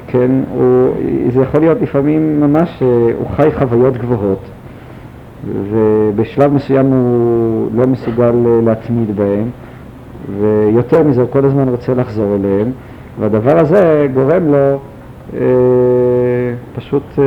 כן, 0.08 0.32
הוא, 0.54 0.90
זה 1.30 1.42
יכול 1.42 1.62
להיות 1.62 1.82
לפעמים 1.82 2.42
ממש, 2.42 2.84
אה, 2.84 2.88
הוא 3.18 3.28
חי 3.36 3.50
חוויות 3.52 3.98
גבוהות, 3.98 4.40
ובשלב 5.72 6.54
מסוים 6.54 6.86
הוא 6.86 7.70
לא 7.76 7.88
מסוגל 7.88 8.34
אה, 8.46 8.62
להתמיד 8.64 9.16
בהם, 9.16 9.50
ויותר 10.40 11.04
מזה 11.04 11.22
הוא 11.22 11.30
כל 11.30 11.46
הזמן 11.46 11.70
רוצה 11.70 11.94
לחזור 11.94 12.36
אליהם, 12.36 12.72
והדבר 13.20 13.60
הזה 13.60 14.08
גורם 14.14 14.48
לו 14.48 14.80
אה, 15.34 15.40
פשוט 16.76 17.04
אה, 17.18 17.24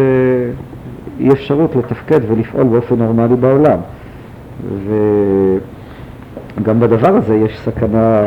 אי 1.20 1.33
אפשרות 1.33 1.77
לתפקד 1.77 2.20
ולפעול 2.29 2.64
באופן 2.64 2.97
נורמלי 2.97 3.37
בעולם. 3.37 3.79
וגם 6.59 6.81
בדבר 6.81 7.17
הזה 7.17 7.35
יש 7.35 7.61
סכנה 7.61 8.27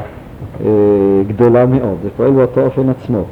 אה, 0.61 0.67
גדולה 1.27 1.65
מאוד, 1.65 1.97
זה 2.03 2.09
פועל 2.17 2.31
באותו 2.31 2.61
אופן 2.61 2.89
עצמו. 2.89 3.23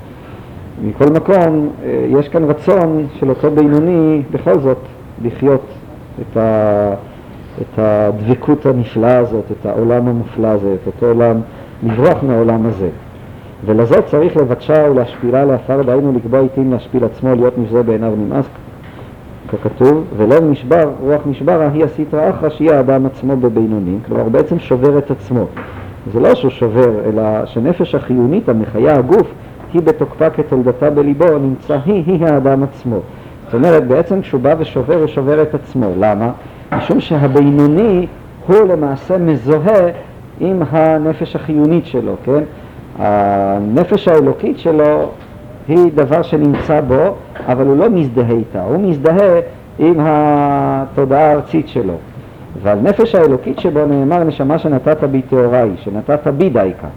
מכל 0.84 1.06
מקום, 1.06 1.70
אה, 1.84 2.06
יש 2.10 2.30
כאן 2.30 2.44
רצון 2.44 3.08
של 3.20 3.30
אותו 3.30 3.52
בינוני 3.52 4.22
בכל 4.32 4.60
זאת 4.60 4.78
לחיות 5.24 5.66
את, 6.22 6.38
ה, 6.38 6.94
את 7.62 7.80
הדבקות 7.80 8.66
הנפלאה 8.66 9.18
הזאת, 9.18 9.44
את 9.52 9.66
העולם 9.66 10.08
המופלא 10.08 10.48
הזה, 10.48 10.76
את 10.82 10.88
אותו 10.88 11.06
עולם, 11.06 11.41
לברוח 11.84 12.24
מהעולם 12.24 12.66
הזה. 12.66 12.89
ולזאת 13.66 14.06
צריך 14.06 14.38
לבקשה 14.38 14.91
ולהשפילה 14.91 15.46
לעפר, 15.46 15.82
דהיינו 15.82 16.14
לקבוע 16.16 16.39
עיתים 16.39 16.72
להשפיל 16.72 17.04
עצמו, 17.04 17.36
להיות 17.36 17.58
נבזה 17.58 17.84
בעיניו 17.84 18.14
נמאס, 18.16 18.46
ככתוב, 19.48 20.04
ולב 20.18 20.44
נשבר, 20.44 20.89
רוח 21.02 21.22
נשברה, 21.26 21.70
היא 21.74 21.84
הסטרא 21.84 22.30
אחרא, 22.30 22.50
שהיא 22.50 22.72
האדם 22.72 23.06
עצמו 23.06 23.38
בבינונים, 23.38 24.00
כלומר 24.08 24.30
בעצם 24.30 24.60
שובר 24.60 24.98
את 24.98 25.12
עצמו. 25.12 25.46
זה 26.14 26.20
לא 26.20 26.36
שהוא 26.36 26.52
שובר, 26.52 26.89
אלא 27.06 27.46
שנפש 27.46 27.96
החיונית 27.96 28.50
המחיה 28.50 28.96
הגוף, 28.96 29.28
היא 29.74 29.82
בתוקפה 29.82 30.30
כתולדתה 30.30 30.89
בליבו, 30.89 31.38
נמצא 31.38 31.78
היא, 31.86 32.04
היא 32.06 32.26
האדם 32.26 32.64
עצמו. 32.64 33.00
זאת 33.46 33.54
אומרת, 33.54 33.88
בעצם 33.88 34.22
כשהוא 34.22 34.41
בא 34.41 34.56
ושובר, 34.58 34.96
הוא 34.96 35.08
שובר 35.08 35.41
את 35.41 35.56
עצמו. 35.56 35.89
למה? 36.00 36.32
משום 36.78 37.00
שהבינוני 37.00 38.08
הוא 38.48 38.68
למעשה 38.68 39.18
מזוהה 39.18 39.89
עם 40.39 40.62
הנפש 40.72 41.36
החיונית 41.36 41.86
שלו, 41.86 42.16
כן? 42.26 42.44
הנפש 43.00 44.08
האלוקית 44.08 44.60
שלו 44.60 45.10
היא 45.68 45.91
דבר 45.95 46.22
שנמצא 46.22 46.82
בו, 46.82 47.16
אבל 47.47 47.68
הוא 47.68 47.78
לא 47.78 47.89
מזדהה 47.89 48.32
איתה, 48.32 48.64
הוא 48.64 48.89
מזדהה 48.89 49.39
עם 49.80 49.95
התודעה 49.99 51.30
הארצית 51.30 51.68
שלו. 51.68 51.93
ועל 52.61 52.80
נפש 52.80 53.16
האלוקית 53.16 53.59
שבו 53.59 53.86
נאמר 53.86 54.24
נשמה 54.24 54.57
שנתת 54.57 55.03
בי 55.03 55.22
טהורה 55.22 55.61
היא, 55.61 55.74
שנתת 55.78 56.28
בי 56.28 56.49
דייקה. 56.49 56.88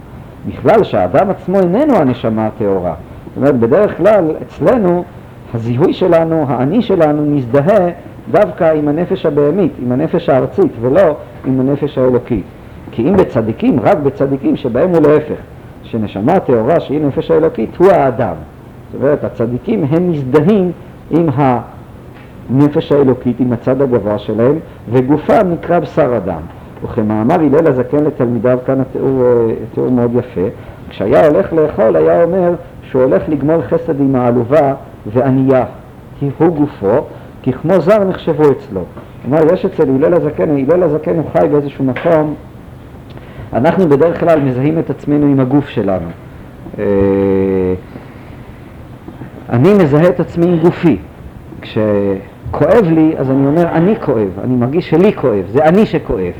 בכלל 0.47 0.83
שהאדם 0.83 1.29
עצמו 1.29 1.59
איננו 1.59 1.95
הנשמה 1.95 2.47
הטהורה. 2.47 2.93
זאת 3.27 3.37
אומרת, 3.37 3.59
בדרך 3.59 3.97
כלל 3.97 4.31
אצלנו 4.41 5.03
הזיהוי 5.53 5.93
שלנו, 5.93 6.45
האני 6.47 6.81
שלנו, 6.81 7.25
מזדהה 7.25 7.89
דווקא 8.31 8.73
עם 8.73 8.87
הנפש 8.87 9.25
הבהמית, 9.25 9.71
עם 9.85 9.91
הנפש 9.91 10.29
הארצית, 10.29 10.71
ולא 10.81 11.15
עם 11.45 11.59
הנפש 11.59 11.97
האלוקית. 11.97 12.43
כי 12.91 13.01
אם 13.09 13.17
בצדיקים, 13.17 13.79
רק 13.79 13.97
בצדיקים 13.97 14.55
שבהם 14.55 14.89
הוא 14.89 15.07
להפך, 15.07 15.39
שנשמה 15.83 16.33
הטהורה 16.33 16.79
שהיא 16.79 17.01
נפש 17.01 17.31
האלוקית 17.31 17.75
הוא 17.77 17.91
האדם. 17.91 18.35
זאת 18.91 19.01
אומרת, 19.01 19.23
הצדיקים 19.23 19.83
הם 19.89 20.11
מזדהים 20.11 20.71
עם 21.11 21.29
הנפש 21.35 22.91
האלוקית, 22.91 23.39
עם 23.39 23.53
הצד 23.53 23.81
הגבוה 23.81 24.17
שלהם, 24.17 24.55
וגופם 24.91 25.47
נקרא 25.51 25.79
בשר 25.79 26.17
אדם. 26.17 26.41
וכמאמר 26.83 27.35
הלל 27.35 27.67
הזקן 27.67 28.03
לתלמידיו, 28.03 28.59
כאן 28.65 28.81
התיאור, 28.81 29.23
אה, 29.23 29.53
התיאור 29.71 29.91
מאוד 29.91 30.11
יפה, 30.15 30.47
כשהיה 30.89 31.27
הולך 31.27 31.53
לאכול 31.53 31.95
היה 31.95 32.23
אומר 32.23 32.53
שהוא 32.83 33.03
הולך 33.03 33.23
לגמול 33.29 33.61
חסד 33.61 33.99
עם 33.99 34.15
העלובה 34.15 34.73
וענייה, 35.13 35.65
כי 36.19 36.29
הוא 36.37 36.47
גופו, 36.47 37.01
כי 37.41 37.53
כמו 37.53 37.79
זר 37.79 38.03
נחשבו 38.03 38.43
אצלו. 38.51 38.81
כלומר, 39.21 39.53
יש 39.53 39.65
אצל 39.65 39.89
הלל 39.89 40.13
הזקן, 40.13 40.49
הלל 40.49 40.83
הזקן 40.83 41.15
הוא 41.15 41.25
חי 41.33 41.47
באיזשהו 41.51 41.85
מקום, 41.85 42.35
אנחנו 43.53 43.89
בדרך 43.89 44.19
כלל 44.19 44.39
מזהים 44.39 44.79
את 44.79 44.89
עצמנו 44.89 45.25
עם 45.25 45.39
הגוף 45.39 45.69
שלנו. 45.69 46.09
אני 49.49 49.73
מזהה 49.73 50.09
את 50.09 50.19
עצמי 50.19 50.45
עם 50.45 50.57
גופי. 50.57 50.97
כשכואב 51.61 52.85
לי, 52.91 53.13
אז 53.17 53.31
אני 53.31 53.47
אומר, 53.47 53.67
אני 53.71 53.95
כואב, 54.05 54.29
אני 54.43 54.55
מרגיש 54.55 54.89
שלי 54.89 55.13
כואב, 55.13 55.43
זה 55.51 55.63
אני 55.63 55.85
שכואב. 55.85 56.33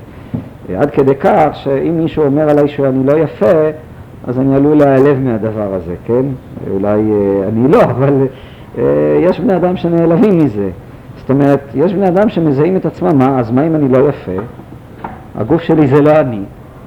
עד 0.76 0.92
כדי 0.92 1.16
כך 1.16 1.50
שאם 1.54 1.98
מישהו 1.98 2.24
אומר 2.24 2.50
עליי 2.50 2.68
שאני 2.68 3.06
לא 3.06 3.18
יפה, 3.18 3.70
אז 4.28 4.40
אני 4.40 4.56
עלול 4.56 4.78
להיעלב 4.78 5.20
מהדבר 5.20 5.74
הזה, 5.74 5.96
כן? 6.06 6.26
אולי 6.72 6.88
אה, 7.12 7.48
אני 7.48 7.68
לא, 7.68 7.84
אבל 7.84 8.28
אה, 8.78 8.84
יש 9.22 9.40
בני 9.40 9.56
אדם 9.56 9.78
שנעלבים 9.78 10.38
מזה. 10.38 10.70
זאת 11.18 11.30
אומרת, 11.30 11.60
יש 11.76 11.94
בני 11.94 12.08
אדם 12.08 12.30
שמזהים 12.30 12.78
את 12.78 12.86
עצמם, 12.86 13.18
מה, 13.18 13.40
אז 13.40 13.52
מה 13.52 13.68
אם 13.68 13.76
אני 13.76 13.90
לא 13.90 14.10
יפה? 14.10 14.32
הגוף 15.36 15.62
שלי 15.62 15.88
זה 15.88 16.02
לא 16.02 16.20
אני, 16.20 16.42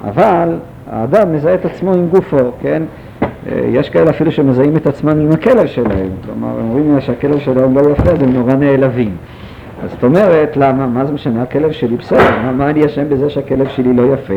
אבל 0.05 0.59
האדם 0.91 1.33
מזהה 1.33 1.55
את 1.55 1.64
עצמו 1.64 1.93
עם 1.93 2.09
גופו, 2.09 2.51
כן? 2.61 2.83
אה, 3.47 3.61
יש 3.68 3.91
כאלה 3.91 4.11
אפילו 4.11 4.32
שמזהים 4.32 4.76
את 4.76 4.86
עצמם 4.86 5.20
עם 5.20 5.32
הכלב 5.32 5.66
שלהם, 5.66 6.11
כלומר, 6.24 6.55
אומרים 6.61 7.01
שהכלב 7.01 7.38
שלהם 7.38 7.74
לא 7.74 7.91
יפה, 7.91 8.11
אז 8.11 8.22
הם 8.22 8.32
נורא 8.32 8.55
נעלבים. 8.55 9.16
אז 9.84 9.91
זאת 9.91 10.05
אומרת, 10.05 10.57
למה, 10.57 10.86
מה 10.86 11.05
זה 11.05 11.12
משנה, 11.12 11.43
הכלב 11.43 11.72
שלי 11.72 11.97
בסדר, 11.97 12.30
מה, 12.43 12.53
מה 12.53 12.70
אני 12.70 12.86
אשם 12.86 13.09
בזה 13.09 13.30
שהכלב 13.30 13.68
שלי 13.68 13.93
לא 13.93 14.03
יפה? 14.14 14.34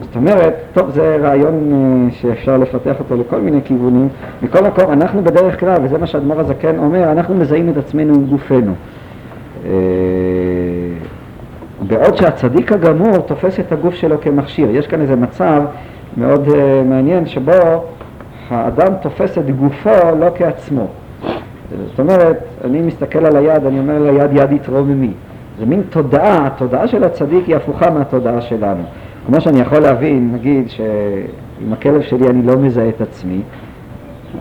זאת 0.00 0.16
אומרת, 0.16 0.54
טוב, 0.74 0.90
זה 0.90 1.16
רעיון 1.22 1.72
uh, 2.10 2.14
שאפשר 2.14 2.56
לפתח 2.56 2.94
אותו 2.98 3.16
לכל 3.16 3.40
מיני 3.40 3.60
כיוונים. 3.64 4.08
מכל 4.42 4.64
מקום, 4.64 4.92
אנחנו 4.92 5.24
בדרך 5.24 5.60
כלל, 5.60 5.84
וזה 5.84 5.98
מה 5.98 6.06
שאדמו"ר 6.06 6.40
הזקן 6.40 6.78
אומר, 6.78 7.12
אנחנו 7.12 7.34
מזהים 7.34 7.68
את 7.68 7.76
עצמנו 7.76 8.14
עם 8.14 8.26
גופנו. 8.26 8.72
Uh, 9.64 9.66
בעוד 11.88 12.16
שהצדיק 12.16 12.72
הגמור 12.72 13.18
תופס 13.18 13.60
את 13.60 13.72
הגוף 13.72 13.94
שלו 13.94 14.20
כמכשיר. 14.20 14.70
יש 14.70 14.86
כאן 14.86 15.00
איזה 15.00 15.16
מצב 15.16 15.62
מאוד 16.16 16.48
מעניין 16.84 17.26
שבו 17.26 17.84
האדם 18.50 18.94
תופס 19.02 19.38
את 19.38 19.50
גופו 19.56 20.16
לא 20.20 20.26
כעצמו. 20.34 20.86
זאת 21.86 21.98
אומרת, 21.98 22.38
אני 22.64 22.82
מסתכל 22.82 23.26
על 23.26 23.36
היד, 23.36 23.66
אני 23.66 23.78
אומר 23.78 23.98
ליד 23.98 24.30
יד 24.32 24.52
יתרוממי. 24.52 25.10
זה 25.58 25.66
מין 25.66 25.82
תודעה, 25.90 26.46
התודעה 26.46 26.88
של 26.88 27.04
הצדיק 27.04 27.46
היא 27.46 27.56
הפוכה 27.56 27.90
מהתודעה 27.90 28.40
שלנו. 28.40 28.82
כמו 29.26 29.40
שאני 29.40 29.60
יכול 29.60 29.78
להבין, 29.78 30.30
נגיד 30.34 30.70
שעם 30.70 31.72
הכלב 31.72 32.02
שלי 32.02 32.28
אני 32.28 32.42
לא 32.42 32.56
מזהה 32.56 32.88
את 32.88 33.00
עצמי, 33.00 33.40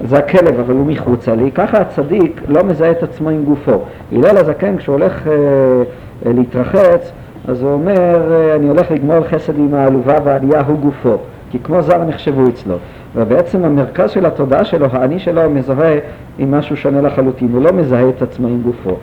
זה 0.01 0.17
הכלב, 0.17 0.59
אבל 0.59 0.73
הוא 0.73 0.85
מחוצה 0.85 1.35
לי, 1.35 1.51
ככה 1.51 1.77
הצדיק 1.77 2.41
לא 2.47 2.63
מזהה 2.63 2.91
את 2.91 3.03
עצמו 3.03 3.29
עם 3.29 3.43
גופו. 3.43 3.81
הלל 4.11 4.37
הזקן, 4.37 4.77
כשהוא 4.77 4.93
הולך 4.93 5.27
אה, 5.27 5.33
אה, 6.25 6.33
להתרחץ, 6.33 7.11
אז 7.47 7.63
הוא 7.63 7.73
אומר, 7.73 8.31
אה, 8.31 8.55
אני 8.55 8.67
הולך 8.67 8.91
לגמור 8.91 9.23
חסד 9.23 9.57
עם 9.59 9.73
העלובה 9.73 10.17
והעלייה 10.23 10.61
הוא 10.61 10.79
גופו, 10.79 11.17
כי 11.51 11.59
כמו 11.59 11.81
זר 11.81 12.03
נחשבו 12.03 12.47
אצלו. 12.49 12.75
ובעצם 13.15 13.65
המרכז 13.65 14.11
של 14.11 14.25
התודעה 14.25 14.63
שלו, 14.63 14.87
האני 14.91 15.19
שלו, 15.19 15.49
מזוהה 15.49 15.97
עם 16.37 16.51
משהו 16.51 16.77
שונה 16.77 17.01
לחלוטין, 17.01 17.49
הוא 17.53 17.61
לא 17.61 17.71
מזהה 17.73 18.09
את 18.09 18.21
עצמו 18.21 18.47
עם 18.47 18.61
גופו. 18.61 18.95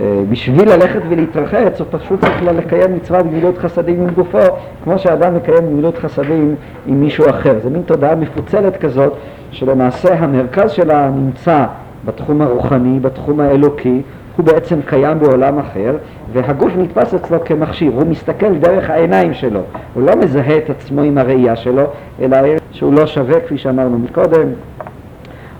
אה, 0.00 0.22
בשביל 0.30 0.68
ללכת 0.72 1.00
ולהתרחץ, 1.08 1.80
הוא 1.80 1.86
פשוט 1.90 2.20
צריך 2.20 2.42
לקיים 2.42 2.96
מצוות 2.96 3.26
גמילות 3.26 3.58
חסדים 3.58 4.00
עם 4.00 4.14
גופו, 4.14 4.38
כמו 4.84 4.98
שאדם 4.98 5.34
מקיים 5.34 5.66
גמילות 5.66 5.98
חסדים 5.98 6.54
עם 6.86 7.00
מישהו 7.00 7.30
אחר. 7.30 7.54
זה 7.62 7.70
מין 7.70 7.82
תודעה 7.82 8.14
מפוצלת 8.14 8.76
כזאת, 8.76 9.12
שלמעשה 9.50 10.14
המרכז 10.14 10.70
שלה 10.70 11.10
נמצא 11.10 11.64
בתחום 12.04 12.40
הרוחני, 12.40 13.00
בתחום 13.00 13.40
האלוקי, 13.40 14.02
הוא 14.36 14.46
בעצם 14.46 14.78
קיים 14.86 15.18
בעולם 15.18 15.58
אחר, 15.58 15.96
והגוף 16.32 16.72
נתפס 16.76 17.14
אצלו 17.14 17.44
כמכשיר, 17.44 17.92
הוא 17.92 18.06
מסתכל 18.06 18.54
דרך 18.54 18.90
העיניים 18.90 19.34
שלו, 19.34 19.60
הוא 19.94 20.02
לא 20.02 20.16
מזהה 20.16 20.56
את 20.58 20.70
עצמו 20.70 21.02
עם 21.02 21.18
הראייה 21.18 21.56
שלו, 21.56 21.82
אלא 22.22 22.36
שהוא 22.74 22.94
לא 22.94 23.06
שווה, 23.06 23.40
כפי 23.40 23.58
שאמרנו 23.58 23.98
מקודם, 23.98 24.48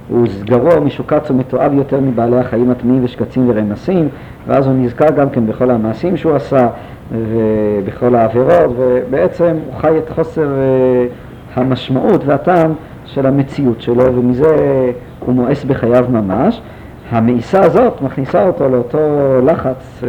הוא 0.08 0.26
גרוע, 0.44 0.80
משוקץ 0.80 1.30
ומתועב 1.30 1.72
יותר 1.74 2.00
מבעלי 2.00 2.38
החיים 2.38 2.70
הטמאים 2.70 3.04
ושקצים 3.04 3.50
ורמסים, 3.50 4.08
ואז 4.46 4.66
הוא 4.66 4.74
נזכר 4.74 5.10
גם 5.10 5.30
כן 5.30 5.46
בכל 5.46 5.70
המעשים 5.70 6.16
שהוא 6.16 6.34
עשה 6.34 6.68
ובכל 7.12 8.14
העבירות, 8.14 8.76
ובעצם 8.76 9.56
הוא 9.66 9.74
חי 9.80 9.98
את 9.98 10.10
חוסר 10.10 10.48
uh, 10.48 11.60
המשמעות 11.60 12.24
והטעם 12.26 12.72
של 13.06 13.26
המציאות 13.26 13.80
שלו, 13.80 14.14
ומזה 14.14 14.56
הוא 15.20 15.34
מואס 15.34 15.64
בחייו 15.64 16.04
ממש. 16.08 16.60
המאיסה 17.10 17.62
הזאת 17.62 18.02
מכניסה 18.02 18.46
אותו 18.46 18.68
לאותו 18.68 18.98
לחץ 19.46 20.02
אה, 20.02 20.08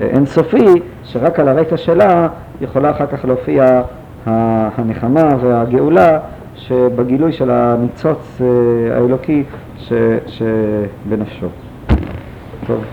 אה, 0.00 0.06
אינסופי, 0.06 0.66
שרק 1.04 1.40
על 1.40 1.48
הרקע 1.48 1.76
שלה 1.76 2.28
יכולה 2.60 2.90
אחר 2.90 3.06
כך 3.06 3.24
להופיע 3.24 3.82
הנחמה 4.26 5.28
והגאולה 5.40 6.18
שבגילוי 6.56 7.32
של 7.32 7.50
הניצוץ 7.50 8.40
אה, 8.40 8.46
האלוקי 8.96 9.44
שבנפשו. 10.26 11.46
טוב. 12.66 12.84